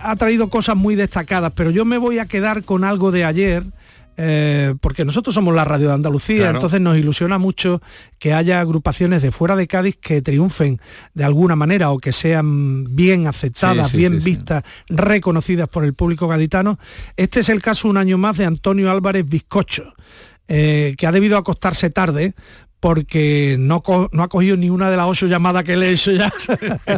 ha 0.00 0.16
traído 0.16 0.48
cosas 0.50 0.74
muy 0.76 0.96
destacadas, 0.96 1.52
pero 1.54 1.70
yo 1.70 1.84
me 1.84 1.98
voy 1.98 2.18
a 2.18 2.26
quedar 2.26 2.64
con 2.64 2.82
algo 2.82 3.12
de 3.12 3.24
ayer. 3.24 3.62
Eh, 4.16 4.74
porque 4.80 5.04
nosotros 5.04 5.34
somos 5.34 5.54
la 5.54 5.64
radio 5.64 5.88
de 5.88 5.94
Andalucía, 5.94 6.36
Claro. 6.38 6.56
entonces 6.58 6.80
nos 6.80 6.96
ilusiona 6.96 7.38
mucho 7.38 7.82
que 8.18 8.32
haya 8.32 8.60
agrupaciones 8.60 9.22
de 9.22 9.30
fuera 9.30 9.56
de 9.56 9.66
Cádiz 9.66 9.96
que 10.00 10.22
triunfen 10.22 10.80
de 11.14 11.24
alguna 11.24 11.56
manera 11.56 11.90
o 11.90 11.98
que 11.98 12.12
sean 12.12 12.84
bien 12.96 13.26
aceptadas, 13.26 13.86
Sí, 13.88 13.92
sí, 13.92 13.98
bien 13.98 14.20
sí, 14.20 14.30
vistas, 14.30 14.64
reconocidas 14.88 15.68
por 15.68 15.84
el 15.84 15.94
público 15.94 16.28
gaditano. 16.28 16.78
Este 17.16 17.40
es 17.40 17.48
el 17.48 17.60
caso 17.62 17.88
un 17.88 17.96
año 17.96 18.16
más 18.18 18.36
de 18.38 18.46
Antonio 18.46 18.90
Álvarez 18.90 19.28
Bizcocho, 19.28 19.94
eh, 20.48 20.94
que 20.96 21.06
ha 21.06 21.12
debido 21.12 21.36
acostarse 21.36 21.90
tarde 21.90 22.34
porque 22.80 23.56
no, 23.58 23.80
co- 23.82 24.08
no 24.12 24.22
ha 24.22 24.28
cogido 24.28 24.56
ni 24.56 24.70
una 24.70 24.90
de 24.90 24.96
las 24.96 25.06
ocho 25.06 25.26
llamadas 25.26 25.64
que 25.64 25.76
le 25.76 25.88
he 25.88 25.92
hecho 25.92 26.12
ya. 26.12 26.32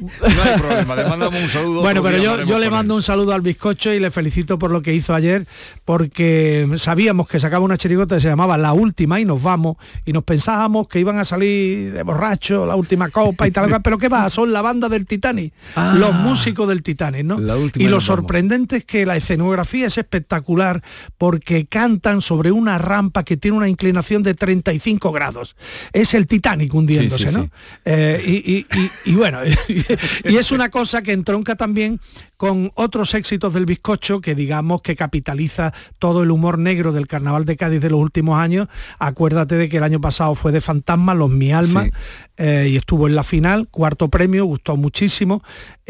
No 0.00 0.42
hay 0.42 0.58
problema, 0.58 0.94
le 0.94 1.04
mandamos 1.04 1.42
un 1.42 1.48
saludo. 1.48 1.80
Bueno, 1.82 2.02
pero 2.02 2.18
yo, 2.18 2.44
yo 2.44 2.58
le 2.58 2.70
mando 2.70 2.94
un 2.94 3.02
saludo 3.02 3.32
al 3.32 3.40
bizcocho 3.40 3.92
y 3.92 4.00
le 4.00 4.10
felicito 4.10 4.58
por 4.58 4.70
lo 4.70 4.82
que 4.82 4.94
hizo 4.94 5.14
ayer, 5.14 5.46
porque 5.84 6.68
sabíamos 6.76 7.26
que 7.28 7.40
sacaba 7.40 7.64
una 7.64 7.76
chirigota 7.76 8.14
que 8.16 8.20
se 8.20 8.28
llamaba 8.28 8.56
La 8.58 8.72
Última 8.72 9.20
y 9.20 9.24
nos 9.24 9.42
vamos, 9.42 9.76
y 10.04 10.12
nos 10.12 10.24
pensábamos 10.24 10.88
que 10.88 11.00
iban 11.00 11.18
a 11.18 11.24
salir 11.24 11.92
de 11.92 12.02
borracho, 12.02 12.66
la 12.66 12.76
última 12.76 13.08
copa 13.10 13.46
y 13.46 13.50
tal, 13.50 13.70
pero 13.82 13.98
¿qué 13.98 14.08
va? 14.08 14.28
Son 14.30 14.52
la 14.52 14.62
banda 14.62 14.88
del 14.88 15.06
Titanic, 15.06 15.52
Ah. 15.74 15.94
los 15.98 16.14
músicos 16.14 16.68
del 16.68 16.82
Titanic, 16.82 17.24
¿no? 17.24 17.38
La 17.38 17.56
última 17.56 17.82
Y 17.82 17.86
lo 17.86 17.92
vamos. 17.96 18.04
sorprendente 18.04 18.76
es 18.78 18.84
que 18.84 19.06
la 19.06 19.16
escenografía 19.16 19.86
es 19.86 19.98
espectacular 19.98 20.82
porque 21.18 21.66
cantan 21.66 22.20
sobre 22.22 22.50
una 22.52 22.78
rampa 22.78 23.22
que 23.24 23.36
tiene 23.36 23.56
una 23.56 23.68
inclinación 23.68 24.22
de 24.22 24.34
35 24.34 24.99
grados. 25.08 25.56
Es 25.92 26.12
el 26.14 26.26
Titanic 26.26 26.74
hundiéndose, 26.74 27.28
Sí, 27.28 27.30
sí, 27.30 27.36
¿no? 27.36 27.44
sí. 27.44 27.50
Eh, 27.86 28.22
y, 28.26 28.52
y- 28.52 28.66
y- 28.78 28.90
y 29.12 29.14
bueno, 29.14 29.38
y 30.24 30.36
es 30.36 30.52
una 30.52 30.68
cosa 30.68 31.02
que 31.02 31.12
entronca 31.12 31.56
también 31.56 31.98
con 32.40 32.72
otros 32.74 33.12
éxitos 33.12 33.52
del 33.52 33.66
bizcocho 33.66 34.22
que 34.22 34.34
digamos 34.34 34.80
que 34.80 34.96
capitaliza 34.96 35.74
todo 35.98 36.22
el 36.22 36.30
humor 36.30 36.58
negro 36.58 36.90
del 36.90 37.06
carnaval 37.06 37.44
de 37.44 37.58
Cádiz 37.58 37.82
de 37.82 37.90
los 37.90 38.00
últimos 38.00 38.40
años. 38.40 38.66
Acuérdate 38.98 39.56
de 39.56 39.68
que 39.68 39.76
el 39.76 39.82
año 39.82 40.00
pasado 40.00 40.34
fue 40.34 40.50
de 40.50 40.62
Fantasma, 40.62 41.14
Los 41.14 41.28
Mi 41.28 41.52
Alma, 41.52 41.90
eh, 42.38 42.68
y 42.70 42.76
estuvo 42.76 43.06
en 43.06 43.14
la 43.14 43.24
final, 43.24 43.68
cuarto 43.68 44.08
premio, 44.08 44.46
gustó 44.46 44.78
muchísimo. 44.78 45.42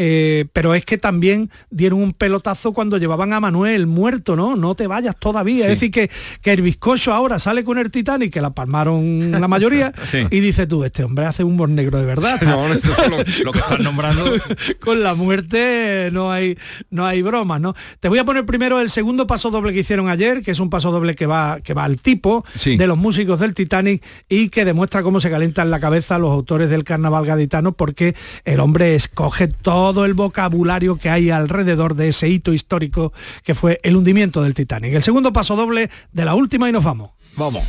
Eh, 0.03 0.46
pero 0.55 0.74
es 0.74 0.86
que 0.86 0.96
también 0.96 1.51
dieron 1.68 2.03
un 2.03 2.14
pelotazo 2.14 2.72
cuando 2.72 2.96
llevaban 2.96 3.34
a 3.34 3.38
Manuel 3.38 3.86
muerto, 3.86 4.34
¿no? 4.34 4.57
No 4.57 4.74
te 4.74 4.86
vayas 4.86 5.14
todavía. 5.20 5.66
Es 5.66 5.72
decir, 5.72 5.90
que, 5.90 6.11
que 6.40 6.55
el 6.55 6.62
bizcocho 6.62 7.12
ahora 7.12 7.38
sale 7.38 7.64
con 7.64 7.76
el 7.76 7.90
Titanic, 7.90 8.32
que 8.32 8.40
la 8.40 8.48
palmaron 8.48 9.30
la 9.30 9.46
mayoría, 9.46 9.92
y 10.30 10.40
dice 10.40 10.66
tú, 10.66 10.84
este 10.84 11.05
hombre 11.05 11.26
hace 11.26 11.44
humor 11.44 11.68
negro 11.68 11.98
de 11.98 12.07
verdad. 12.07 12.40
lo, 13.44 13.53
que 13.53 13.59
están 13.59 13.82
nombrando. 13.82 14.24
con 14.80 15.03
la 15.03 15.14
muerte 15.14 16.09
no 16.12 16.32
hay, 16.32 16.39
no 16.91 17.07
hay 17.07 17.22
bromas, 17.22 17.61
¿no? 17.61 17.74
Te 18.01 18.09
voy 18.09 18.18
a 18.18 18.24
poner 18.24 18.47
primero 18.47 18.80
el 18.80 18.91
segundo 18.91 19.26
paso 19.26 19.51
doble 19.51 19.72
que 19.72 19.80
hicieron 19.80 20.09
ayer, 20.09 20.43
que 20.43 20.53
es 20.53 20.61
un 20.61 20.70
paso 20.70 20.93
doble 20.93 21.14
que 21.14 21.26
va, 21.26 21.61
que 21.61 21.74
va 21.74 21.84
al 21.84 22.01
tipo 22.01 22.45
de 22.64 22.86
los 22.86 22.97
músicos 22.97 23.41
del 23.41 23.55
Titanic 23.55 24.03
y 24.28 24.49
que 24.49 24.64
demuestra 24.64 25.03
cómo 25.03 25.20
se 25.20 25.30
calientan 25.30 25.70
la 25.70 25.80
cabeza 25.80 26.18
los 26.18 26.30
autores 26.30 26.70
del 26.70 26.84
carnaval 26.84 27.26
gaditano, 27.26 27.72
porque 27.72 28.14
el 28.45 28.61
hombre 28.61 28.95
escoge 28.95 29.49
todo 29.49 29.80
todo 29.91 30.05
el 30.05 30.14
vocabulario 30.14 30.97
que 30.97 31.11
hay 31.11 31.30
alrededor 31.30 31.95
de 31.95 32.09
ese 32.09 32.28
hito 32.28 32.53
histórico 32.53 33.12
que 33.43 33.55
fue 33.55 33.80
el 33.82 33.97
hundimiento 33.97 34.43
del 34.43 34.55
Titanic. 34.55 34.95
El 34.95 35.03
segundo 35.03 35.32
paso 35.32 35.57
doble 35.57 35.91
de 36.12 36.24
la 36.24 36.34
última 36.34 36.68
y 36.68 36.72
nos 36.72 36.84
vamos. 36.84 37.11
Vamos. 37.36 37.64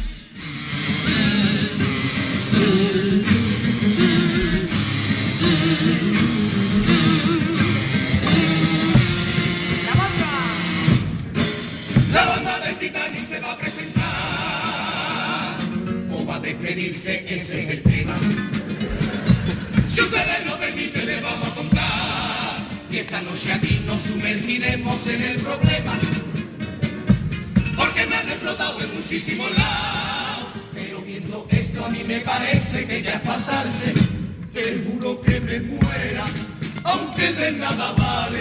Despedirse, 16.81 17.35
ese 17.35 17.63
es 17.63 17.69
el 17.69 17.83
tema. 17.83 18.15
Si 19.93 20.01
ustedes 20.01 20.45
lo 20.45 20.57
permiten, 20.57 21.05
le 21.05 21.21
vamos 21.21 21.47
a 21.47 21.55
contar 21.55 21.81
y 22.89 22.97
esta 22.97 23.21
noche 23.21 23.53
aquí 23.53 23.81
nos 23.85 24.01
sumergiremos 24.01 25.07
en 25.07 25.21
el 25.21 25.37
problema. 25.37 25.93
Porque 27.75 28.05
me 28.07 28.15
han 28.15 28.29
explotado 28.29 28.81
en 28.81 28.95
muchísimos 28.95 29.49
lados. 29.57 30.47
Pero 30.73 31.01
viendo 31.01 31.47
esto 31.49 31.85
a 31.85 31.89
mí 31.89 32.03
me 32.05 32.19
parece 32.19 32.85
que 32.85 33.01
ya 33.01 33.13
es 33.13 33.21
pasarse. 33.21 33.93
Te 34.53 34.83
juro 34.85 35.21
que 35.21 35.39
me 35.39 35.59
muera, 35.61 36.25
aunque 36.83 37.31
de 37.33 37.51
nada 37.53 37.91
vale. 37.93 38.39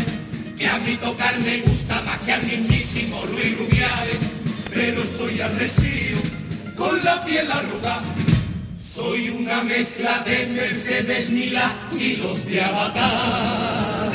Que 0.58 0.66
a 0.66 0.78
mí 0.78 0.96
tocar 0.96 1.38
me 1.40 1.58
gusta 1.58 2.02
más 2.02 2.18
que 2.20 2.32
al 2.32 2.42
mismísimo 2.42 3.22
Luis 3.26 3.58
Rubiales. 3.58 4.18
Pero 4.72 5.02
estoy 5.02 5.40
arrecido, 5.40 6.20
con 6.76 7.02
la 7.04 7.24
piel 7.24 7.50
arrugada. 7.50 8.02
Soy 9.00 9.30
una 9.30 9.62
mezcla 9.62 10.18
de 10.26 10.46
Mercedes 10.48 11.30
Mila 11.30 11.72
y 11.98 12.16
los 12.16 12.44
de 12.44 12.60
Avatar. 12.60 14.10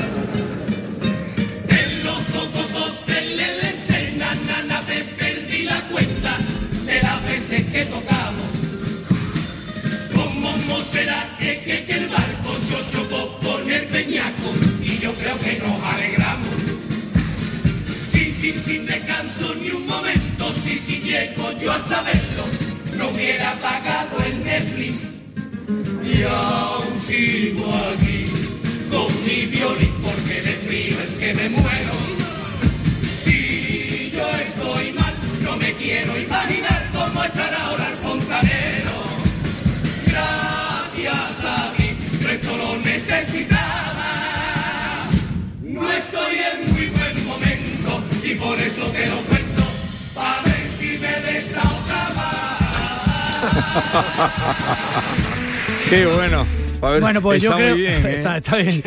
que 7.76 7.86
tocamos. 7.86 8.50
¿Cómo 10.14 10.82
será 10.84 11.30
que, 11.40 11.60
que, 11.60 11.86
que 11.86 11.94
el 11.94 12.08
barco 12.08 12.56
se 12.68 12.92
chocó 12.92 13.40
por 13.40 13.62
el 13.70 13.86
peñaco? 13.88 14.50
Y 14.82 14.98
yo 15.00 15.14
creo 15.14 15.38
que 15.40 15.60
nos 15.60 15.84
alegramos. 15.84 16.56
Sin, 18.12 18.32
sin, 18.32 18.64
sin 18.64 18.86
descanso 18.86 19.56
ni 19.56 19.70
un 19.72 19.86
momento, 19.86 20.54
si, 20.64 20.78
si 20.78 21.02
llego 21.02 21.52
yo 21.60 21.72
a 21.72 21.80
saberlo, 21.80 22.65
no 23.06 23.12
hubiera 23.12 23.54
pagado 23.56 24.18
el 24.26 24.44
Netflix. 24.44 24.96
Y 26.04 26.24
aún 26.24 27.00
sigo 27.00 27.66
aquí 27.94 28.28
con 28.90 29.24
mi 29.24 29.46
violín 29.46 29.94
porque 30.02 30.42
de 30.42 30.54
frío 30.66 30.98
es 31.02 31.12
que 31.20 31.34
me 31.34 31.50
muero. 31.50 31.94
Si 33.24 34.12
yo 34.14 34.28
estoy 34.30 34.92
mal, 34.94 35.14
no 35.44 35.58
me 35.58 35.72
quiero 35.74 36.18
imaginar 36.18 36.90
cómo 36.94 37.24
estará 37.24 37.66
ahora 37.66 37.88
el 37.90 37.98
fontanero. 37.98 38.98
Gracias 40.08 41.44
a 41.44 41.74
mí, 41.78 41.90
esto 42.32 42.58
lo 42.58 42.78
necesitaba. 42.78 44.12
No 45.62 45.92
estoy 45.92 46.36
en 46.52 46.74
muy 46.74 46.88
buen 46.88 47.26
momento 47.26 48.04
y 48.24 48.36
por 48.36 48.60
eso 48.60 48.86
te 48.88 49.08
lo 49.08 49.18
cuento, 49.30 49.45
Qué 55.90 56.06
bueno. 56.06 56.46
bueno, 56.80 57.22
pues 57.22 57.44
yo 57.44 57.54
creo, 57.56 57.76
bien, 57.76 57.94
¿eh? 58.06 58.24
está, 58.38 58.58
bien. 58.58 58.82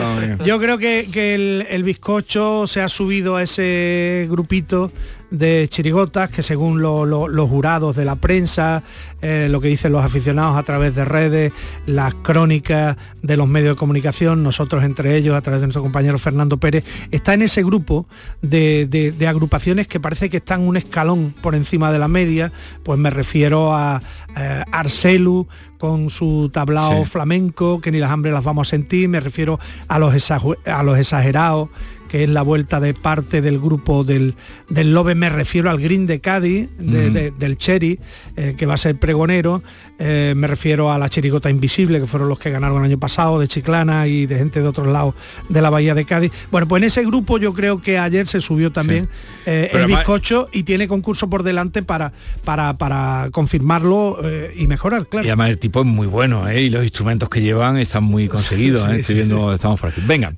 Yo 0.44 0.58
creo 0.58 0.78
que, 0.78 1.08
que 1.12 1.34
el, 1.34 1.66
el, 1.68 1.82
bizcocho 1.82 2.66
se 2.66 2.80
ha 2.80 2.88
subido 2.88 3.36
a 3.36 3.42
ese 3.42 4.26
grupito 4.30 4.90
de 5.30 5.66
chirigotas 5.68 6.30
que 6.30 6.42
según 6.42 6.80
los 6.80 7.50
jurados 7.50 7.96
de 7.96 8.04
la 8.04 8.16
prensa, 8.16 8.82
eh, 9.20 9.48
lo 9.50 9.60
que 9.60 9.68
dicen 9.68 9.92
los 9.92 10.04
aficionados 10.04 10.56
a 10.56 10.62
través 10.62 10.94
de 10.94 11.04
redes, 11.04 11.52
las 11.86 12.14
crónicas 12.14 12.96
de 13.22 13.36
los 13.36 13.48
medios 13.48 13.74
de 13.74 13.78
comunicación, 13.78 14.42
nosotros 14.42 14.84
entre 14.84 15.16
ellos, 15.16 15.36
a 15.36 15.42
través 15.42 15.60
de 15.60 15.66
nuestro 15.66 15.82
compañero 15.82 16.18
Fernando 16.18 16.58
Pérez, 16.58 16.84
está 17.10 17.34
en 17.34 17.42
ese 17.42 17.62
grupo 17.62 18.06
de, 18.42 19.14
agrupaciones 19.28 19.86
que 19.86 20.00
parece 20.00 20.30
que 20.30 20.38
están 20.38 20.62
un 20.62 20.76
escalón 20.76 21.34
por 21.42 21.54
encima 21.54 21.92
de 21.92 21.98
la 21.98 22.08
media, 22.08 22.52
pues 22.82 22.98
me 22.98 23.10
refiero 23.10 23.74
a 23.74 24.00
eh, 24.36 24.62
Arcelu 24.72 25.46
con 25.78 26.10
su 26.10 26.50
tablao 26.52 27.04
flamenco, 27.04 27.80
que 27.80 27.92
ni 27.92 27.98
las 27.98 28.10
hambres 28.10 28.34
las 28.34 28.42
vamos 28.42 28.68
a 28.68 28.70
sentir, 28.70 29.08
me 29.08 29.20
refiero 29.20 29.60
a 29.86 29.98
los, 29.98 30.30
a 30.30 30.82
los 30.82 30.98
exagerados 30.98 31.68
que 32.08 32.24
es 32.24 32.30
la 32.30 32.42
vuelta 32.42 32.80
de 32.80 32.94
parte 32.94 33.40
del 33.42 33.58
grupo 33.58 34.04
del, 34.04 34.34
del 34.68 34.92
Lobe, 34.92 35.14
me 35.14 35.28
refiero 35.28 35.70
al 35.70 35.78
Green 35.78 36.06
de 36.06 36.20
Cádiz, 36.20 36.68
del 36.78 37.58
Cherry, 37.58 37.98
eh, 38.36 38.54
que 38.56 38.66
va 38.66 38.74
a 38.74 38.78
ser 38.78 38.96
pregonero, 38.96 39.62
eh, 39.98 40.32
me 40.36 40.46
refiero 40.46 40.92
a 40.92 40.98
la 40.98 41.08
Chirigota 41.08 41.50
Invisible, 41.50 42.00
que 42.00 42.06
fueron 42.06 42.28
los 42.28 42.38
que 42.38 42.50
ganaron 42.50 42.78
el 42.78 42.84
año 42.84 42.98
pasado, 42.98 43.38
de 43.38 43.48
Chiclana 43.48 44.06
y 44.06 44.26
de 44.26 44.38
gente 44.38 44.60
de 44.62 44.68
otros 44.68 44.86
lados 44.86 45.14
de 45.48 45.60
la 45.60 45.70
Bahía 45.70 45.94
de 45.94 46.04
Cádiz. 46.04 46.32
Bueno, 46.50 46.66
pues 46.66 46.82
en 46.82 46.86
ese 46.86 47.04
grupo 47.04 47.38
yo 47.38 47.52
creo 47.52 47.82
que 47.82 47.98
ayer 47.98 48.26
se 48.26 48.40
subió 48.40 48.72
también 48.72 49.08
eh, 49.46 49.70
el 49.72 49.86
bizcocho 49.86 50.48
y 50.52 50.62
tiene 50.62 50.88
concurso 50.88 51.28
por 51.28 51.42
delante 51.42 51.82
para, 51.82 52.12
para, 52.44 52.78
para 52.78 53.28
confirmarlo 53.32 54.18
y 54.56 54.66
mejorar, 54.66 55.06
claro. 55.08 55.26
Y 55.26 55.30
además 55.30 55.50
el 55.50 55.58
tipo 55.58 55.80
es 55.80 55.86
muy 55.86 56.06
bueno, 56.06 56.50
y 56.52 56.70
los 56.70 56.82
instrumentos 56.82 57.28
que 57.28 57.40
llevan 57.40 57.76
están 57.78 58.04
muy 58.04 58.28
conseguidos, 58.28 58.88
estoy 58.90 59.16
viendo, 59.16 59.52
estamos 59.52 59.80
por 59.80 59.90
aquí. 59.90 60.00
Venga. 60.06 60.32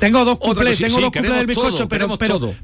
Tengo 0.00 0.24
dos 0.24 0.38
cuplés, 0.38 0.78
tengo 0.78 1.00
dos 1.00 1.10
del 1.22 1.46
bizcocho, 1.46 1.88
pero, 1.88 2.08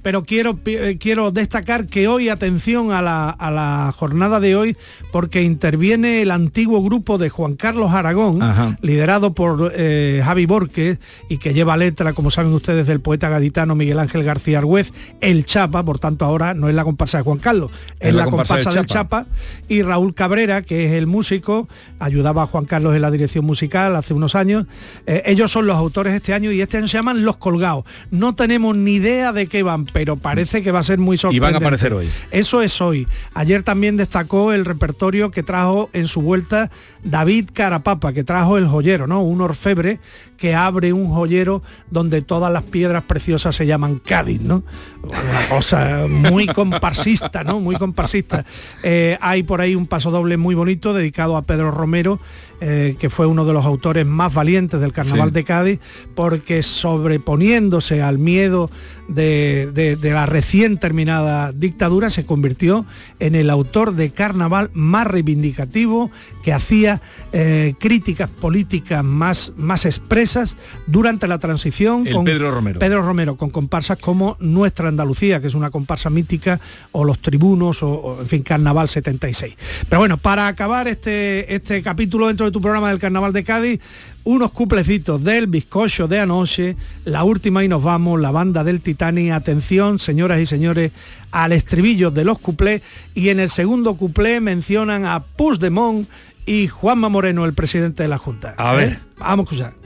pero, 0.03 0.25
quiero, 0.25 0.59
eh, 0.67 0.97
quiero 0.99 1.31
destacar 1.31 1.87
que 1.87 2.09
hoy, 2.09 2.29
atención 2.29 2.93
a 2.93 3.03
la, 3.03 3.95
jornada 3.97 4.41
de 4.41 4.57
hoy, 4.57 4.77
porque 5.13 5.43
interviene 5.43 6.23
el 6.23 6.31
antiguo 6.31 6.83
grupo 6.83 7.19
de 7.19 7.29
Juan 7.29 7.57
Carlos 7.57 7.93
Aragón, 7.93 8.41
liderado 8.81 9.35
por 9.35 9.73
eh, 9.75 10.23
Javi 10.25 10.47
Borges, 10.47 10.99
y 11.29 11.39
que 11.39 11.55
lleva 11.55 11.77
letra, 11.77 12.13
como 12.13 12.31
saben 12.31 12.53
ustedes, 12.53 12.87
del 12.87 13.01
poeta 13.01 13.29
gaditano 13.29 13.75
Miguel 13.75 13.99
Ángel 13.99 14.25
García 14.25 14.59
Argüez, 14.59 14.93
el 15.21 15.45
Chapa, 15.45 15.85
por 15.85 15.99
tanto 15.99 16.25
ahora 16.25 16.55
no 16.55 16.69
es 16.69 16.75
la 16.75 16.85
comparsa 16.85 17.19
de 17.19 17.25
Juan 17.25 17.39
Carlos, 17.39 17.71
es, 17.99 18.15
la, 18.15 18.25
comparsa, 18.25 18.71
del, 18.71 18.87
Chapa. 18.87 19.27
y 19.69 19.83
Raúl 19.83 20.15
Cabrera, 20.15 20.63
que 20.63 20.87
es 20.87 20.93
el 20.93 21.07
músico, 21.07 21.69
ayudaba 21.99 22.43
a 22.43 22.47
Juan 22.47 22.65
Carlos 22.65 22.95
en 22.95 23.03
la 23.03 23.11
dirección 23.11 23.45
musical 23.45 23.97
hace 23.97 24.15
unos 24.15 24.35
años. 24.35 24.67
Eh, 25.07 25.23
ellos 25.27 25.51
son 25.51 25.67
los 25.67 25.77
autores 25.77 26.15
este 26.15 26.35
año 26.35 26.53
y 26.53 26.61
este 26.61 26.79
año 26.79 26.89
se 26.89 26.99
llaman 26.99 27.25
Los 27.25 27.37
Colgados. 27.37 27.85
No 28.11 28.35
tenemos 28.41 28.75
ni 28.75 28.93
idea 28.93 29.35
de 29.35 29.49
qué 29.49 29.63
van, 29.63 29.85
pero 29.85 30.17
parece 30.17 30.63
que 30.63 30.73
va 30.73 30.79
a 30.79 30.83
ser 30.83 30.99
muy 30.99 31.19
sorprendente. 31.19 31.37
Y 31.37 31.53
van 31.53 31.55
a 31.55 31.59
aparecer 31.59 31.93
hoy. 31.93 32.09
Eso 32.31 32.63
es 32.63 32.81
hoy. 32.81 33.07
Ayer 33.35 33.63
también 33.63 33.99
destacó 33.99 34.55
el 34.55 34.65
repertorio 34.65 35.31
que 35.31 35.43
trajo 35.43 35.91
en 35.93 36.09
su 36.09 36.23
vuelta 36.23 36.71
David 37.05 37.51
Carapapa, 37.53 38.15
que 38.15 38.25
trajo 38.25 38.57
el 38.57 38.67
joyero, 38.67 39.07
¿no? 39.07 39.21
Un 39.21 39.43
orfebre 39.43 40.01
que 40.41 40.55
abre 40.55 40.95
un 40.95 41.09
joyero 41.13 41.63
donde 41.91 42.23
todas 42.23 42.51
las 42.51 42.63
piedras 42.63 43.03
preciosas 43.05 43.55
se 43.55 43.67
llaman 43.67 44.01
Cádiz, 44.03 44.41
¿no? 44.41 44.63
Una 45.03 45.49
cosa 45.51 46.07
muy 46.09 46.47
comparsista, 46.47 47.45
¿no? 47.45 47.61
Muy 47.61 47.77
comparsista. 47.77 48.47
Eh, 48.83 49.19
hay 49.21 49.43
por 49.43 49.61
ahí 49.61 49.75
un 49.75 49.87
paso 49.87 50.11
doble 50.11 50.39
muy 50.39 50.55
bonito 50.55 50.95
dedicado 50.95 51.37
a 51.37 51.43
Pedro 51.43 51.71
Romero 51.71 52.19
eh, 52.63 52.97
que 52.99 53.09
fue 53.09 53.25
uno 53.27 53.47
de 53.47 53.55
los 53.55 53.65
autores 53.65 54.05
más 54.05 54.35
valientes 54.35 54.81
del 54.81 54.93
Carnaval 54.93 55.29
Sí. 55.29 55.35
de 55.35 55.45
Cádiz, 55.45 55.81
porque 56.15 56.63
sobreponiéndose 56.63 58.03
al 58.03 58.19
miedo 58.19 58.71
de, 59.15 59.71
de- 59.73 59.97
de 59.97 60.11
la 60.13 60.27
recién 60.27 60.79
terminada 60.79 61.53
dictadura, 61.53 62.11
se 62.11 62.25
convirtió 62.25 62.87
en 63.19 63.35
el 63.35 63.51
autor 63.51 63.95
de 63.95 64.11
carnaval 64.11 64.71
más 64.73 65.07
reivindicativo, 65.07 66.11
que 66.43 66.53
hacía 66.53 67.01
eh, 67.33 67.75
críticas 67.79 68.31
políticas 68.31 69.05
más, 69.05 69.53
más 69.57 69.85
expresas 69.85 70.57
durante 70.87 71.27
la 71.29 71.39
transición. 71.39 72.07
El 72.07 72.23
Pedro 72.25 72.51
Romero. 72.51 72.79
Pedro 72.79 73.03
Romero, 73.03 73.37
con 73.37 73.51
comparsas 73.51 73.99
como 73.99 74.37
Nuestra 74.41 74.89
Andalucía, 74.89 75.41
que 75.41 75.49
es 75.49 75.55
una 75.55 75.71
comparsa 75.71 76.11
mítica, 76.11 76.61
o 76.93 77.05
Los 77.05 77.19
Tribunos, 77.21 77.83
o, 77.83 77.91
o, 77.91 78.21
en 78.21 78.27
fin, 78.27 78.43
Carnaval 78.43 78.89
76. 78.89 79.55
Pero 79.89 80.01
bueno, 80.01 80.17
para 80.17 80.47
acabar 80.49 80.89
este, 80.89 81.55
este 81.55 81.83
capítulo 81.83 82.29
dentro 82.29 82.47
de 82.47 82.53
tu 82.53 82.61
programa 82.61 82.91
del 82.91 82.99
Carnaval 82.99 83.33
de 83.33 83.45
Cádiz, 83.45 83.81
unos 84.25 84.53
cuplecitos 84.53 85.23
del 85.25 85.47
bizcocho 85.47 86.09
de 86.09 86.19
anoche, 86.19 86.77
la 87.05 87.25
última 87.25 87.65
y 87.65 87.69
nos 87.69 87.83
vamos, 87.83 88.21
la 88.21 88.31
banda 88.31 88.65
del 88.65 88.81
Titanic, 88.81 89.33
atención 89.33 89.99
señoras 89.99 90.41
y 90.41 90.47
señores, 90.47 90.93
al 91.31 91.53
estribillo 91.53 92.11
de 92.11 92.25
los 92.25 92.39
cuplés 92.39 92.83
y 93.15 93.31
en 93.31 93.41
el 93.41 93.51
segundo 93.51 93.95
cuplé 93.95 94.41
mencionan 94.41 95.07
a 95.07 95.21
Puigdemont 95.21 96.09
y 96.47 96.69
Juanma 96.69 97.09
Moreno, 97.09 97.45
el 97.45 97.55
presidente 97.55 98.03
de 98.03 98.09
la 98.09 98.19
Junta. 98.19 98.55
A 98.57 98.75
ver. 98.75 98.89
¿Eh? 98.89 98.99
Vamos 99.19 99.45
a 99.45 99.55
escuchar. 99.55 99.80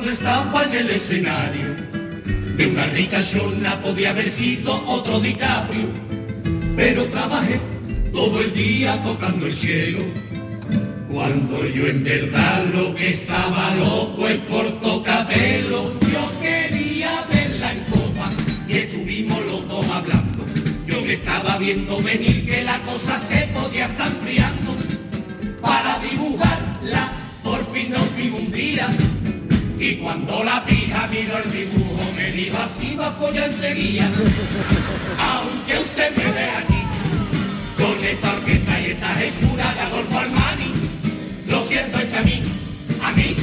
Cuando 0.00 0.14
estaba 0.14 0.64
en 0.64 0.72
el 0.72 0.90
escenario 0.92 1.76
de 2.56 2.66
una 2.68 2.86
rica 2.86 3.20
Shona, 3.20 3.82
podía 3.82 4.10
haber 4.10 4.30
sido 4.30 4.82
otro 4.86 5.20
DiCaprio, 5.20 5.88
pero 6.74 7.04
trabajé 7.08 7.60
todo 8.10 8.40
el 8.40 8.54
día 8.54 8.98
tocando 9.02 9.44
el 9.44 9.54
cielo. 9.54 9.98
Cuando 11.12 11.66
yo 11.66 11.86
en 11.86 12.02
verdad 12.02 12.64
lo 12.72 12.94
que 12.94 13.10
estaba 13.10 13.74
loco 13.74 14.26
es 14.26 14.38
por 14.38 14.70
tocapelo, 14.80 15.92
yo 16.10 16.40
quería 16.40 17.26
verla 17.30 17.70
en 17.70 17.84
copa 17.84 18.30
y 18.68 18.76
estuvimos 18.78 19.38
los 19.44 19.68
dos 19.68 19.86
hablando. 19.90 20.46
Yo 20.86 21.02
me 21.02 21.12
estaba 21.12 21.58
viendo 21.58 22.00
venir 22.02 22.46
que 22.46 22.64
la 22.64 22.78
cosa 22.84 23.18
se 23.18 23.48
podía 23.48 23.84
estar 23.84 24.10
enfriando 24.10 24.74
para 25.60 25.98
dibujarla. 25.98 27.12
Por 27.44 27.70
fin 27.74 27.90
nos 27.90 28.16
vimos 28.16 28.40
un 28.40 28.50
día 28.50 28.88
y 29.80 29.96
cuando 29.96 30.44
la 30.44 30.62
pija 30.66 31.08
miró 31.10 31.38
el 31.38 31.50
dibujo 31.50 32.12
me 32.14 32.30
dijo 32.32 32.56
así 32.62 32.94
va 32.96 33.08
a 33.08 33.12
follar 33.12 33.48
enseguida. 33.48 34.10
Aunque 35.18 35.78
usted 35.78 36.16
me 36.16 36.32
ve 36.32 36.50
aquí 36.50 36.82
con 37.78 38.04
esta 38.04 38.30
orquesta 38.30 38.80
y 38.80 38.84
esta 38.90 39.24
hechura 39.24 39.72
de 39.72 39.80
Adolfo 39.80 40.18
Armani, 40.18 40.72
lo 41.48 41.66
siento 41.66 41.98
es 41.98 42.04
que 42.04 42.18
a 42.18 42.22
mí, 42.22 42.42
a 43.02 43.12
mí, 43.12 43.36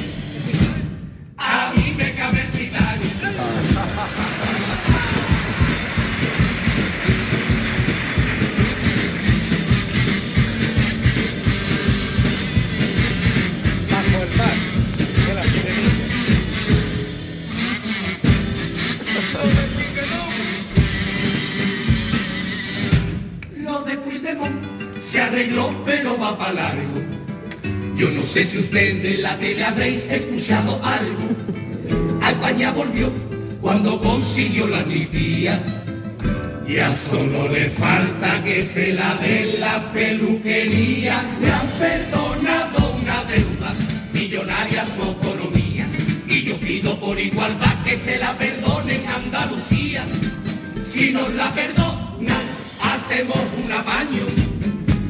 arregló, 25.28 25.74
pero 25.86 26.18
va 26.18 26.38
para 26.38 26.54
largo. 26.54 27.02
Yo 27.96 28.10
no 28.12 28.26
sé 28.26 28.46
si 28.46 28.60
usted 28.60 29.02
de 29.02 29.18
la 29.18 29.38
tele 29.38 29.64
habréis 29.64 30.04
escuchado 30.10 30.80
algo. 30.84 31.28
A 32.22 32.32
España 32.32 32.72
volvió 32.72 33.12
cuando 33.62 34.00
consiguió 34.00 34.68
la 34.68 34.80
amnistía. 34.80 35.62
Ya 36.68 36.94
solo 36.96 37.48
le 37.50 37.70
falta 37.70 38.44
que 38.44 38.62
se 38.64 38.94
la 38.94 39.16
den 39.16 39.60
las 39.60 39.86
peluquerías. 39.86 41.24
Le 41.42 41.52
han 41.52 41.68
perdonado 41.80 42.96
una 43.02 43.24
deuda 43.24 43.74
millonaria 44.14 44.86
su 44.86 45.02
autonomía. 45.02 45.88
Y 46.28 46.44
yo 46.44 46.58
pido 46.60 46.98
por 47.00 47.20
igualdad 47.20 47.84
que 47.84 47.98
se 47.98 48.18
la 48.18 48.38
perdonen 48.38 49.02
Andalucía. 49.08 50.06
Si 50.90 51.12
nos 51.12 51.34
la 51.34 51.52
perdonan, 51.52 52.46
hacemos 52.82 53.40
un 53.64 53.72
apaño. 53.72 54.47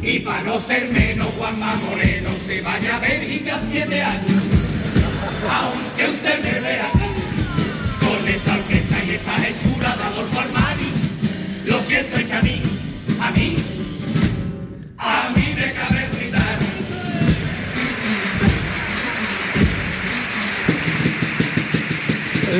Y 0.09 0.19
para 0.19 0.41
no 0.41 0.57
ser 0.57 0.89
menos, 0.89 1.27
Juanma 1.37 1.75
Moreno 1.75 2.29
se 2.45 2.61
vaya 2.61 2.95
a 2.95 2.99
Bélgica 2.99 3.59
siete 3.59 4.01
años. 4.01 4.41
Aunque 5.51 6.07
usted 6.07 6.43
me 6.43 6.61
vea 6.61 6.89
con 7.99 8.25
esta 8.25 8.53
orquesta 8.53 9.03
y 9.05 9.09
esta 9.11 9.35
hechura 9.49 9.97
de 9.97 10.03
Adolfo 10.03 10.39
Armani, 10.39 10.91
lo 11.65 11.81
siento 11.81 12.15
es 12.19 12.25
que 12.25 12.33
a 12.33 12.41
mí, 12.41 12.61
a 13.19 13.31
mí, 13.31 13.57
a 14.97 15.29
mí 15.35 15.55
me 15.55 15.73
cabe 15.73 16.06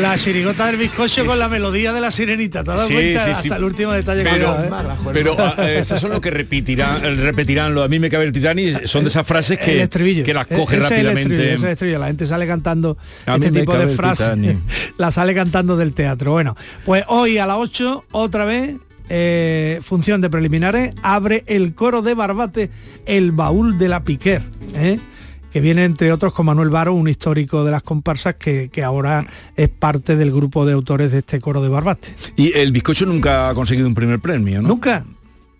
La 0.01 0.17
chirigota 0.17 0.67
del 0.67 0.75
bizcocho 0.77 1.25
con 1.25 1.39
la 1.39 1.47
melodía 1.47 1.93
de 1.93 2.01
la 2.01 2.11
sirenita, 2.11 2.61
¿te 2.63 2.71
has 2.71 2.77
dado 2.77 2.88
Sí, 2.89 2.93
cuenta? 2.93 3.23
sí, 3.23 3.31
Hasta 3.31 3.55
el 3.55 3.63
último 3.63 3.93
detalle 3.93 4.23
que 4.23 4.29
Pero, 4.29 4.49
ha 4.51 4.63
dado, 4.67 4.91
¿eh? 4.91 4.95
pero 5.13 5.35
ah, 5.39 5.55
eh, 5.59 5.77
estas 5.79 6.01
son 6.01 6.11
lo 6.11 6.19
que 6.19 6.29
repetirán, 6.29 7.01
repetirán 7.17 7.73
lo 7.73 7.83
a 7.83 7.88
mí 7.88 7.97
me 7.97 8.09
cabe 8.09 8.25
el 8.25 8.33
Titanic, 8.33 8.85
son 8.85 9.03
de 9.05 9.09
esas 9.09 9.25
frases 9.25 9.57
que, 9.57 9.88
que 10.23 10.33
las 10.33 10.51
E- 10.51 10.55
coge 10.55 10.77
ese 10.77 10.89
rápidamente. 10.89 11.53
es 11.53 11.81
el. 11.81 11.99
La 11.99 12.07
gente 12.07 12.25
sale 12.25 12.45
cantando 12.45 12.97
A 13.25 13.35
este 13.35 13.49
tipo 13.51 13.77
de 13.77 13.88
frases. 13.88 14.38
La 14.97 15.09
sale 15.09 15.33
cantando 15.33 15.77
del 15.77 15.93
teatro. 15.93 16.31
Bueno, 16.33 16.55
pues 16.85 17.03
hoy 17.07 17.38
a 17.38 17.45
las 17.45 17.57
8, 17.57 18.03
otra 18.11 18.43
vez, 18.45 18.75
eh, 19.09 19.79
función 19.83 20.19
de 20.21 20.29
preliminares, 20.29 20.93
abre 21.01 21.43
el 21.47 21.73
coro 21.73 22.01
de 22.01 22.13
Barbate, 22.13 22.69
el 23.05 23.31
baúl 23.31 23.77
de 23.77 23.88
la 23.88 24.03
Piquer. 24.03 24.41
¿eh? 24.75 24.99
Que 25.58 25.62
viene 25.62 25.86
entre 25.86 26.14
otros 26.14 26.34
con 26.34 26.45
Manuel 26.45 26.70
Varo, 26.70 26.93
un 26.93 27.08
histórico 27.08 27.66
de 27.66 27.72
las 27.72 27.82
comparsas 27.82 28.36
que, 28.36 28.70
que 28.70 28.84
ahora 28.84 29.26
es 29.55 29.70
parte 29.70 30.16
del 30.16 30.32
grupo 30.32 30.68
de 30.68 30.74
autores 30.74 31.12
de 31.12 31.18
este 31.18 31.41
coro 31.41 31.64
de 31.64 31.68
Barbate. 31.68 32.14
Y 32.36 32.55
el 32.55 32.72
bizcocho 32.72 33.08
nunca 33.08 33.49
ha 33.49 33.55
conseguido 33.55 33.88
un 33.88 33.95
primer 33.95 34.20
premio, 34.20 34.62
¿no? 34.62 34.68
Nunca. 34.68 35.03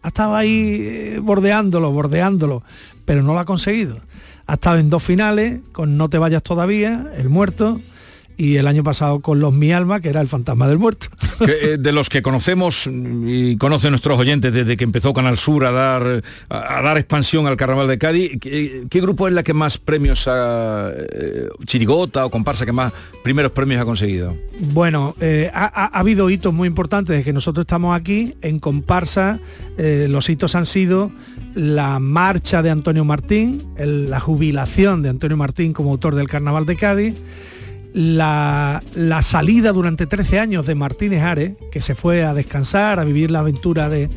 Ha 0.04 0.10
estado 0.10 0.36
ahí 0.36 0.78
eh, 0.82 1.20
bordeándolo, 1.20 1.91
bordeándolo, 1.91 2.62
pero 3.06 3.24
no 3.24 3.34
lo 3.34 3.39
ha 3.39 3.45
conseguido. 3.45 3.98
Ha 4.45 4.54
estado 4.54 4.78
en 4.78 4.91
dos 4.91 5.02
finales, 5.02 5.62
con 5.72 5.98
No 5.98 6.10
te 6.10 6.20
vayas 6.20 6.43
todavía, 6.43 7.12
El 7.18 7.30
Muerto, 7.30 7.82
y 8.38 8.57
el 8.57 8.67
año 8.67 8.83
pasado 8.83 9.19
con 9.19 9.39
Los 9.39 9.53
Mi 9.53 9.71
Alma, 9.73 9.99
que 9.99 10.09
era 10.09 10.21
el 10.21 10.27
fantasma 10.27 10.67
del 10.67 10.77
muerto. 10.79 11.07
Eh, 11.39 11.77
de 11.79 11.91
los 11.91 12.09
que 12.09 12.23
conocemos 12.23 12.89
y 12.91 13.57
conocen 13.57 13.91
nuestros 13.91 14.17
oyentes 14.17 14.51
desde 14.51 14.75
que 14.75 14.83
empezó 14.83 15.13
Canal 15.13 15.38
Sur 15.38 15.65
a 15.65 15.71
dar 15.71 16.23
a, 16.49 16.77
a 16.79 16.81
dar 16.81 16.97
expansión 16.97 17.45
al 17.45 17.55
Carnaval 17.57 17.88
de 17.88 17.99
Cádiz, 17.99 18.31
¿qué, 18.41 18.85
qué 18.89 19.01
grupo 19.01 19.27
es 19.27 19.35
la 19.35 19.43
que 19.43 19.53
más 19.53 19.77
premios 19.77 20.27
ha 20.27 20.89
eh, 20.97 21.47
chirigota 21.67 22.25
o 22.25 22.31
comparsa 22.31 22.65
que 22.65 22.71
más 22.71 22.91
primeros 23.23 23.51
premios 23.51 23.79
ha 23.79 23.85
conseguido? 23.85 24.35
Bueno, 24.73 25.15
eh, 25.21 25.51
ha, 25.53 25.65
ha- 25.65 25.85
ha 25.95 25.99
habido 25.99 26.27
hitos 26.31 26.51
muy 26.55 26.67
importantes 26.67 27.09
desde 27.09 27.23
que 27.23 27.33
nosotros 27.33 27.65
estamos 27.65 27.95
aquí. 27.95 28.33
En 28.41 28.57
comparsa, 28.57 29.39
eh, 29.77 30.07
los 30.09 30.27
hitos 30.31 30.55
han 30.55 30.65
sido 30.65 31.11
la 31.53 31.99
marcha 31.99 32.63
de 32.63 32.71
Antonio 32.71 33.05
Martín, 33.05 33.61
el- 33.77 34.09
la 34.09 34.19
jubilación 34.19 35.03
de 35.03 35.09
Antonio 35.09 35.38
Martín 35.38 35.71
como 35.73 35.91
autor 35.91 36.15
del 36.15 36.27
Carnaval 36.27 36.65
de 36.65 36.75
Cádiz, 36.77 37.13
la, 38.02 38.84
la 38.93 39.24
salida 39.24 39.74
durante 39.74 40.06
13 40.06 40.39
años 40.39 40.68
de 40.68 40.76
Martínez 40.76 41.24
Ares, 41.24 41.54
que 41.72 41.82
se 41.82 41.95
fue 41.95 42.24
a 42.24 42.36
descansar, 42.36 43.00
a 43.00 43.04
vivir 43.04 43.32
la 43.32 43.39
aventura 43.39 43.89
de, 43.89 44.08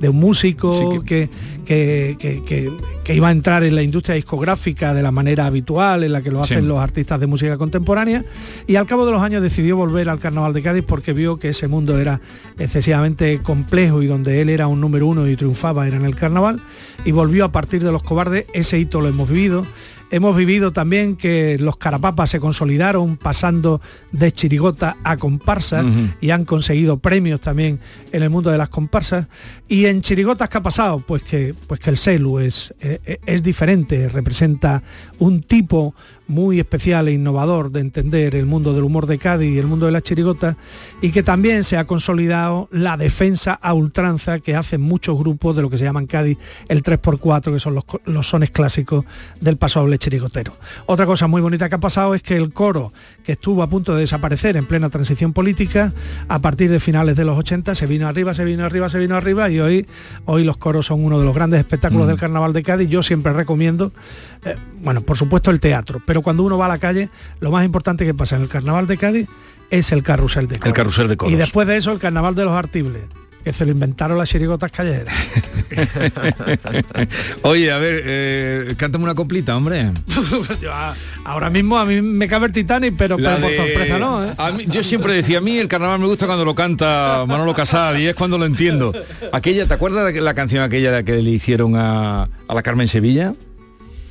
de 0.00 0.08
un 0.08 0.16
músico 0.18 1.04
que, 1.04 1.28
que, 1.64 2.16
que- 2.18 2.42
que- 2.44 2.72
que 3.04 3.14
iba 3.14 3.28
a 3.28 3.30
entrar 3.30 3.62
en 3.64 3.74
la 3.76 3.82
industria 3.82 4.16
discográfica 4.16 4.92
de 4.92 5.02
la 5.02 5.10
manera 5.12 5.46
habitual 5.46 6.02
en 6.04 6.12
la 6.12 6.20
que 6.20 6.30
lo 6.32 6.42
Sí. 6.44 6.52
hacen 6.54 6.66
los 6.68 6.78
artistas 6.80 7.18
de 7.20 7.26
música 7.28 7.56
contemporánea 7.56 8.22
y 8.66 8.74
al 8.76 8.86
cabo 8.86 9.06
de 9.06 9.12
los 9.12 9.22
años 9.22 9.40
decidió 9.40 9.76
volver 9.76 10.10
al 10.10 10.18
Carnaval 10.18 10.52
de 10.52 10.60
Cádiz 10.60 10.84
porque 10.86 11.12
vio 11.14 11.38
que 11.38 11.50
ese 11.50 11.68
mundo 11.68 11.98
era 11.98 12.20
excesivamente 12.58 13.38
complejo 13.40 14.02
y 14.02 14.08
donde 14.08 14.40
él 14.42 14.50
era 14.50 14.66
un 14.66 14.80
número 14.80 15.06
uno 15.06 15.26
y 15.28 15.36
triunfaba 15.36 15.86
era 15.86 15.96
en 15.96 16.04
el 16.04 16.16
Carnaval 16.16 16.60
y 17.06 17.12
volvió 17.12 17.44
a 17.46 17.52
partir 17.52 17.82
de 17.82 17.92
los 17.92 18.02
cobardes, 18.02 18.44
ese 18.52 18.78
hito 18.78 19.00
lo 19.00 19.08
hemos 19.08 19.28
vivido. 19.30 19.64
Hemos 20.10 20.36
vivido 20.36 20.72
también 20.72 21.16
que 21.16 21.58
los 21.58 21.76
carapapas 21.76 22.30
se 22.30 22.40
consolidaron 22.40 23.16
pasando 23.18 23.80
de 24.10 24.32
chirigota 24.32 24.96
a 25.04 25.16
comparsa 25.18 25.84
y 26.20 26.30
han 26.30 26.46
conseguido 26.46 26.98
premios 26.98 27.40
también 27.40 27.78
en 28.12 28.22
el 28.22 28.30
mundo 28.30 28.50
de 28.50 28.56
las 28.56 28.70
comparsas. 28.70 29.26
Y 29.68 29.84
en 29.84 30.00
chirigotas, 30.00 30.48
¿qué 30.48 30.58
ha 30.58 30.62
pasado? 30.62 31.00
Pues 31.06 31.22
que, 31.22 31.54
pues 31.66 31.78
que 31.80 31.90
el 31.90 31.98
celu 31.98 32.38
es, 32.38 32.72
eh, 32.80 33.18
es 33.26 33.42
diferente, 33.42 34.08
representa 34.08 34.82
un 35.18 35.42
tipo 35.42 35.94
muy 36.28 36.60
especial 36.60 37.08
e 37.08 37.12
innovador 37.12 37.72
de 37.72 37.80
entender 37.80 38.34
el 38.36 38.46
mundo 38.46 38.72
del 38.74 38.84
humor 38.84 39.06
de 39.06 39.18
Cádiz 39.18 39.50
y 39.54 39.58
el 39.58 39.66
mundo 39.66 39.86
de 39.86 39.92
la 39.92 40.00
chirigota 40.02 40.56
y 41.00 41.10
que 41.10 41.22
también 41.22 41.64
se 41.64 41.76
ha 41.76 41.86
consolidado 41.86 42.68
la 42.70 42.96
defensa 42.96 43.58
a 43.60 43.72
ultranza 43.74 44.38
que 44.38 44.54
hacen 44.54 44.80
muchos 44.80 45.18
grupos 45.18 45.56
de 45.56 45.62
lo 45.62 45.70
que 45.70 45.78
se 45.78 45.84
llaman 45.84 46.06
Cádiz 46.06 46.38
el 46.68 46.82
3x4, 46.82 47.52
que 47.52 47.60
son 47.60 47.74
los, 47.74 47.84
los 48.04 48.28
sones 48.28 48.50
clásicos 48.50 49.04
del 49.40 49.56
paso 49.56 49.80
doble 49.80 49.98
chirigotero. 49.98 50.52
Otra 50.86 51.06
cosa 51.06 51.26
muy 51.26 51.40
bonita 51.40 51.68
que 51.68 51.74
ha 51.74 51.80
pasado 51.80 52.14
es 52.14 52.22
que 52.22 52.36
el 52.36 52.52
coro, 52.52 52.92
que 53.24 53.32
estuvo 53.32 53.62
a 53.62 53.68
punto 53.68 53.94
de 53.94 54.00
desaparecer 54.00 54.56
en 54.56 54.66
plena 54.66 54.90
transición 54.90 55.32
política, 55.32 55.92
a 56.28 56.38
partir 56.40 56.70
de 56.70 56.80
finales 56.80 57.16
de 57.16 57.24
los 57.24 57.38
80 57.38 57.74
se 57.74 57.86
vino 57.86 58.06
arriba, 58.06 58.34
se 58.34 58.44
vino 58.44 58.64
arriba, 58.64 58.88
se 58.88 58.98
vino 58.98 59.16
arriba 59.16 59.48
y 59.50 59.60
hoy, 59.60 59.86
hoy 60.26 60.44
los 60.44 60.56
coros 60.58 60.86
son 60.86 61.04
uno 61.04 61.18
de 61.18 61.24
los 61.24 61.34
grandes 61.34 61.58
espectáculos 61.58 62.06
Mm. 62.06 62.08
del 62.08 62.16
Carnaval 62.18 62.52
de 62.52 62.62
Cádiz. 62.62 62.88
Yo 62.88 63.02
siempre 63.02 63.32
recomiendo, 63.32 63.92
eh, 64.44 64.56
bueno, 64.82 65.00
por 65.00 65.16
supuesto 65.16 65.50
el 65.50 65.60
teatro, 65.60 66.00
pero 66.06 66.17
cuando 66.22 66.42
uno 66.42 66.58
va 66.58 66.66
a 66.66 66.68
la 66.68 66.78
calle, 66.78 67.08
lo 67.40 67.50
más 67.50 67.64
importante 67.64 68.04
que 68.04 68.14
pasa 68.14 68.36
en 68.36 68.42
el 68.42 68.48
Carnaval 68.48 68.86
de 68.86 68.96
Cádiz 68.96 69.28
es 69.70 69.92
el 69.92 70.02
carrusel 70.02 70.46
de 70.48 70.56
coros. 70.56 70.66
El 70.68 70.72
carrusel 70.74 71.08
de 71.08 71.16
coros. 71.16 71.32
Y 71.32 71.36
después 71.36 71.66
de 71.68 71.76
eso 71.76 71.92
el 71.92 71.98
Carnaval 71.98 72.34
de 72.34 72.44
los 72.44 72.54
Artibles, 72.54 73.02
que 73.44 73.52
se 73.52 73.64
lo 73.64 73.70
inventaron 73.72 74.18
las 74.18 74.28
chirigotas 74.28 74.70
callejeras. 74.72 75.14
Oye, 77.42 77.70
a 77.70 77.78
ver, 77.78 78.02
eh, 78.04 78.74
cántame 78.76 79.04
una 79.04 79.14
coplita, 79.14 79.56
hombre. 79.56 79.90
Yo, 80.60 80.72
a- 80.72 80.94
ahora 81.24 81.50
mismo 81.50 81.78
a 81.78 81.84
mí 81.84 82.00
me 82.02 82.28
cabe 82.28 82.46
el 82.46 82.52
Titanic, 82.52 82.94
pero, 82.96 83.16
pero 83.16 83.38
por 83.38 83.52
sorpresa 83.54 83.98
no, 83.98 84.24
¿eh? 84.24 84.32
a 84.36 84.50
mí- 84.50 84.64
yo 84.66 84.82
siempre 84.82 85.14
decía, 85.14 85.38
a 85.38 85.40
mí 85.40 85.56
el 85.58 85.68
carnaval 85.68 86.00
me 86.00 86.06
gusta 86.06 86.26
cuando 86.26 86.44
lo 86.44 86.54
canta 86.54 87.24
Manolo 87.26 87.54
Casal 87.54 88.00
y 88.00 88.06
es 88.06 88.14
cuando 88.14 88.38
lo 88.38 88.44
entiendo. 88.46 88.92
Aquella, 89.32 89.66
¿te 89.66 89.74
acuerdas 89.74 90.12
de 90.12 90.20
la 90.20 90.34
canción 90.34 90.62
aquella 90.62 91.02
que 91.02 91.22
le 91.22 91.30
hicieron 91.30 91.76
a, 91.76 92.24
a 92.48 92.54
la 92.54 92.62
Carmen 92.62 92.88
Sevilla? 92.88 93.34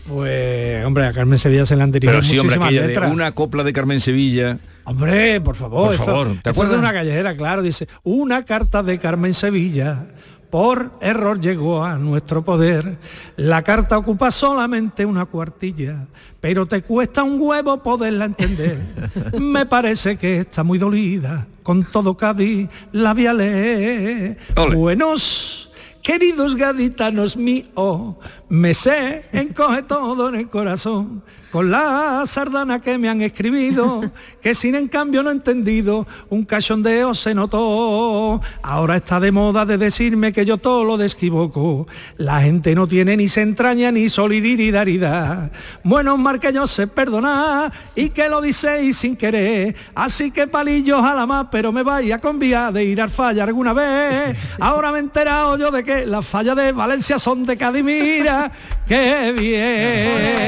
Pues, 0.07 0.85
hombre, 0.85 1.05
a 1.05 1.13
Carmen 1.13 1.37
Sevilla 1.37 1.65
se 1.65 1.75
le 1.75 1.83
han 1.83 1.91
dirigido 1.91 2.13
Pero 2.13 2.23
sí, 2.23 2.39
hombre, 2.39 2.57
muchísimas 2.57 2.67
aquella 2.69 2.87
letras. 2.87 3.09
de 3.09 3.13
una 3.15 3.31
copla 3.33 3.63
de 3.63 3.73
Carmen 3.73 3.99
Sevilla. 3.99 4.57
Hombre, 4.85 5.41
por 5.41 5.55
favor. 5.55 5.85
Por 5.85 5.93
esto- 5.93 6.05
favor, 6.05 6.27
¿te 6.41 6.49
acuerdas? 6.49 6.75
de 6.75 6.79
una 6.79 6.93
callejera, 6.93 7.35
claro, 7.35 7.61
dice, 7.61 7.87
una 8.03 8.45
carta 8.45 8.83
de 8.83 8.97
Carmen 8.99 9.33
Sevilla. 9.33 10.05
Por 10.49 10.91
error 11.01 11.41
llegó 11.41 11.83
a 11.83 11.97
nuestro 11.97 12.41
poder. 12.41 12.97
La 13.35 13.63
carta 13.63 13.97
ocupa 13.97 14.31
solamente 14.31 15.05
una 15.05 15.25
cuartilla, 15.25 16.05
pero 16.39 16.65
te 16.65 16.81
cuesta 16.83 17.21
un 17.23 17.37
huevo 17.41 17.83
poderla 17.83 18.23
entender. 18.25 18.77
Me 19.41 19.65
parece 19.65 20.15
que 20.15 20.39
está 20.39 20.63
muy 20.63 20.77
dolida. 20.79 21.45
Con 21.63 21.83
todo 21.83 22.15
Cádiz 22.15 22.69
la 22.93 23.13
voy 23.13 23.27
a 23.27 23.33
leer. 23.33 24.37
Buenos 24.73 25.66
Queridos 26.07 26.55
gaditanos 26.55 27.35
míos, 27.35 28.15
me 28.47 28.73
sé, 28.73 29.25
encoge 29.33 29.83
todo 29.83 30.29
en 30.29 30.35
el 30.35 30.47
corazón, 30.47 31.21
con 31.51 31.71
la 31.71 32.23
sardana 32.25 32.81
que 32.81 32.97
me 32.97 33.09
han 33.09 33.21
escribido, 33.21 34.01
que 34.41 34.53
sin 34.53 34.75
en 34.75 34.87
cambio 34.87 35.23
no 35.23 35.29
he 35.29 35.33
entendido, 35.33 36.05
un 36.29 36.45
cachondeo 36.45 37.13
se 37.13 37.33
notó. 37.33 38.41
Ahora 38.61 38.97
está 38.97 39.19
de 39.19 39.31
moda 39.31 39.65
de 39.65 39.77
decirme 39.77 40.33
que 40.33 40.45
yo 40.45 40.57
todo 40.57 40.83
lo 40.83 40.97
desquivoco. 40.97 41.87
La 42.17 42.41
gente 42.41 42.75
no 42.75 42.87
tiene 42.87 43.15
ni 43.15 43.27
se 43.27 43.41
entraña 43.41 43.91
ni 43.91 44.09
solidaridad. 44.09 45.51
Bueno, 45.83 46.17
mar 46.17 46.39
que 46.39 46.51
yo 46.51 46.67
sé 46.67 46.87
perdonar 46.87 47.71
y 47.95 48.09
que 48.09 48.29
lo 48.29 48.41
dice 48.41 48.91
sin 48.93 49.15
querer. 49.15 49.75
Así 49.95 50.31
que 50.31 50.47
palillos 50.47 51.01
a 51.03 51.13
la 51.13 51.25
más, 51.25 51.47
pero 51.51 51.71
me 51.71 51.83
vaya 51.83 52.19
con 52.19 52.39
vía 52.39 52.71
de 52.71 52.83
ir 52.83 53.01
al 53.01 53.09
falla 53.09 53.43
alguna 53.43 53.73
vez. 53.73 54.37
Ahora 54.59 54.91
me 54.91 54.97
he 54.97 55.01
enterado 55.01 55.57
yo 55.57 55.71
de 55.71 55.83
que 55.83 56.05
las 56.05 56.25
fallas 56.25 56.55
de 56.55 56.71
Valencia 56.71 57.17
son 57.19 57.43
de 57.43 57.57
Cádiz, 57.57 57.83
mira, 57.83 58.51
qué 58.87 59.33
bien. 59.35 60.47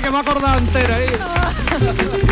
Que 0.00 0.08
me 0.24 0.58
entera 0.58 0.96
ahí. 0.96 1.06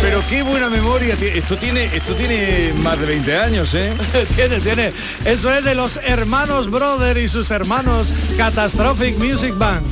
Pero 0.00 0.22
qué 0.28 0.42
buena 0.42 0.68
memoria. 0.68 1.14
Esto 1.20 1.56
tiene, 1.56 1.84
esto 1.86 2.14
tiene 2.14 2.72
más 2.82 2.98
de 2.98 3.06
20 3.06 3.36
años, 3.38 3.74
¿eh? 3.74 3.92
tiene, 4.36 4.60
tiene. 4.60 4.92
Eso 5.24 5.52
es 5.52 5.64
de 5.64 5.74
los 5.74 5.98
hermanos 6.04 6.70
Brother 6.70 7.18
y 7.18 7.28
sus 7.28 7.50
hermanos 7.50 8.12
Catastrophic 8.36 9.16
Music 9.18 9.56
Band. 9.56 9.84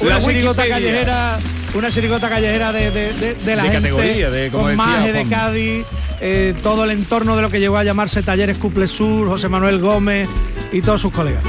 Una 0.00 0.20
chirigota 0.20 0.66
callejera, 0.66 1.38
una 1.74 1.90
chirigota 1.90 2.28
callejera 2.28 2.72
de, 2.72 2.90
de- 2.90 3.12
de- 3.12 3.34
de 3.34 3.56
la 3.56 3.62
De 3.64 3.70
gente, 3.70 3.90
categoría, 3.90 4.30
de, 4.30 4.50
como 4.50 4.64
con 4.64 4.72
decía 4.76 4.86
maje 4.86 5.12
de. 5.12 5.28
Cádiz, 5.28 5.84
eh, 6.20 6.54
todo 6.62 6.84
el 6.84 6.90
entorno 6.90 7.36
de 7.36 7.42
lo 7.42 7.50
que 7.50 7.60
llegó 7.60 7.76
a 7.76 7.84
llamarse 7.84 8.22
Talleres 8.22 8.58
Cuple 8.58 8.86
Sur, 8.86 9.28
José 9.28 9.48
Manuel 9.48 9.78
Gómez 9.80 10.28
y 10.72 10.80
todos 10.82 11.00
sus 11.00 11.12
colegas. 11.12 11.44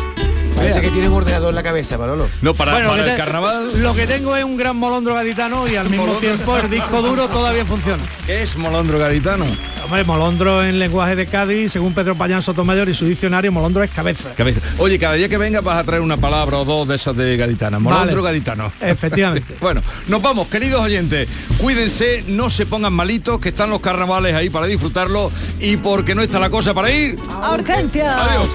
Parece 0.64 0.82
que 0.82 0.90
tiene 0.92 1.10
un 1.10 1.14
ordenador 1.16 1.50
en 1.50 1.56
la 1.56 1.64
cabeza, 1.64 1.98
Manolo. 1.98 2.28
No, 2.42 2.54
para, 2.54 2.74
Bueno, 2.74 2.96
el 2.96 3.06
te- 3.06 3.16
carnaval. 3.18 3.82
Lo 3.82 3.94
que 3.94 4.08
tengo 4.08 4.36
es 4.36 4.44
un 4.44 4.58
gran 4.58 4.76
molondro 4.78 5.14
gaditano 5.14 5.68
y 5.68 5.76
al 5.76 5.90
mismo 5.90 6.06
Molondro. 6.08 6.30
tiempo 6.30 6.58
el 6.58 6.70
disco 6.70 7.02
duro 7.02 7.28
todavía 7.28 7.66
funciona. 7.66 8.02
¿Qué 8.26 8.44
es 8.44 8.56
molondro 8.58 8.98
gaditano? 9.00 9.46
Hombre, 9.84 10.04
molondro 10.06 10.64
en 10.64 10.80
lenguaje 10.80 11.16
de 11.18 11.26
Cádiz, 11.28 11.74
según 11.74 11.94
Pedro 11.94 12.16
Payán 12.16 12.42
Sotomayor 12.42 12.88
y 12.88 12.94
su 12.94 13.06
diccionario, 13.06 13.52
molondro 13.52 13.84
es 13.84 13.92
cabeza. 13.92 14.30
Cabeza. 14.36 14.62
Oye, 14.78 14.98
cada 14.98 15.14
día 15.16 15.28
que 15.28 15.38
venga 15.38 15.60
vas 15.62 15.78
a 15.78 15.84
traer 15.84 16.02
una 16.02 16.16
palabra 16.18 16.58
o 16.60 16.66
dos 16.66 16.88
de 16.88 16.96
esas 16.96 17.16
de 17.18 17.36
gaditana. 17.36 17.80
Molondro 17.80 18.22
Vale. 18.24 18.34
gaditano. 18.34 18.72
Efectivamente. 18.82 19.56
bueno, 19.62 19.82
nos 20.08 20.22
vamos, 20.22 20.48
queridos 20.48 20.80
oyentes. 20.82 21.28
Cuídense, 21.58 22.24
no 22.28 22.50
se 22.50 22.66
pongan 22.66 22.94
malitos, 22.94 23.40
que 23.40 23.50
están 23.50 23.70
los 23.70 23.82
carnavales 23.82 24.34
ahí 24.36 24.50
para 24.50 24.66
disfrutarlo 24.68 25.30
y 25.60 25.76
porque 25.78 26.16
no 26.16 26.22
está 26.22 26.40
la 26.40 26.50
cosa 26.50 26.74
para 26.74 26.90
ir. 26.90 27.18
¡A 27.42 27.52
urgencia! 27.54 28.24
Adiós. 28.24 28.48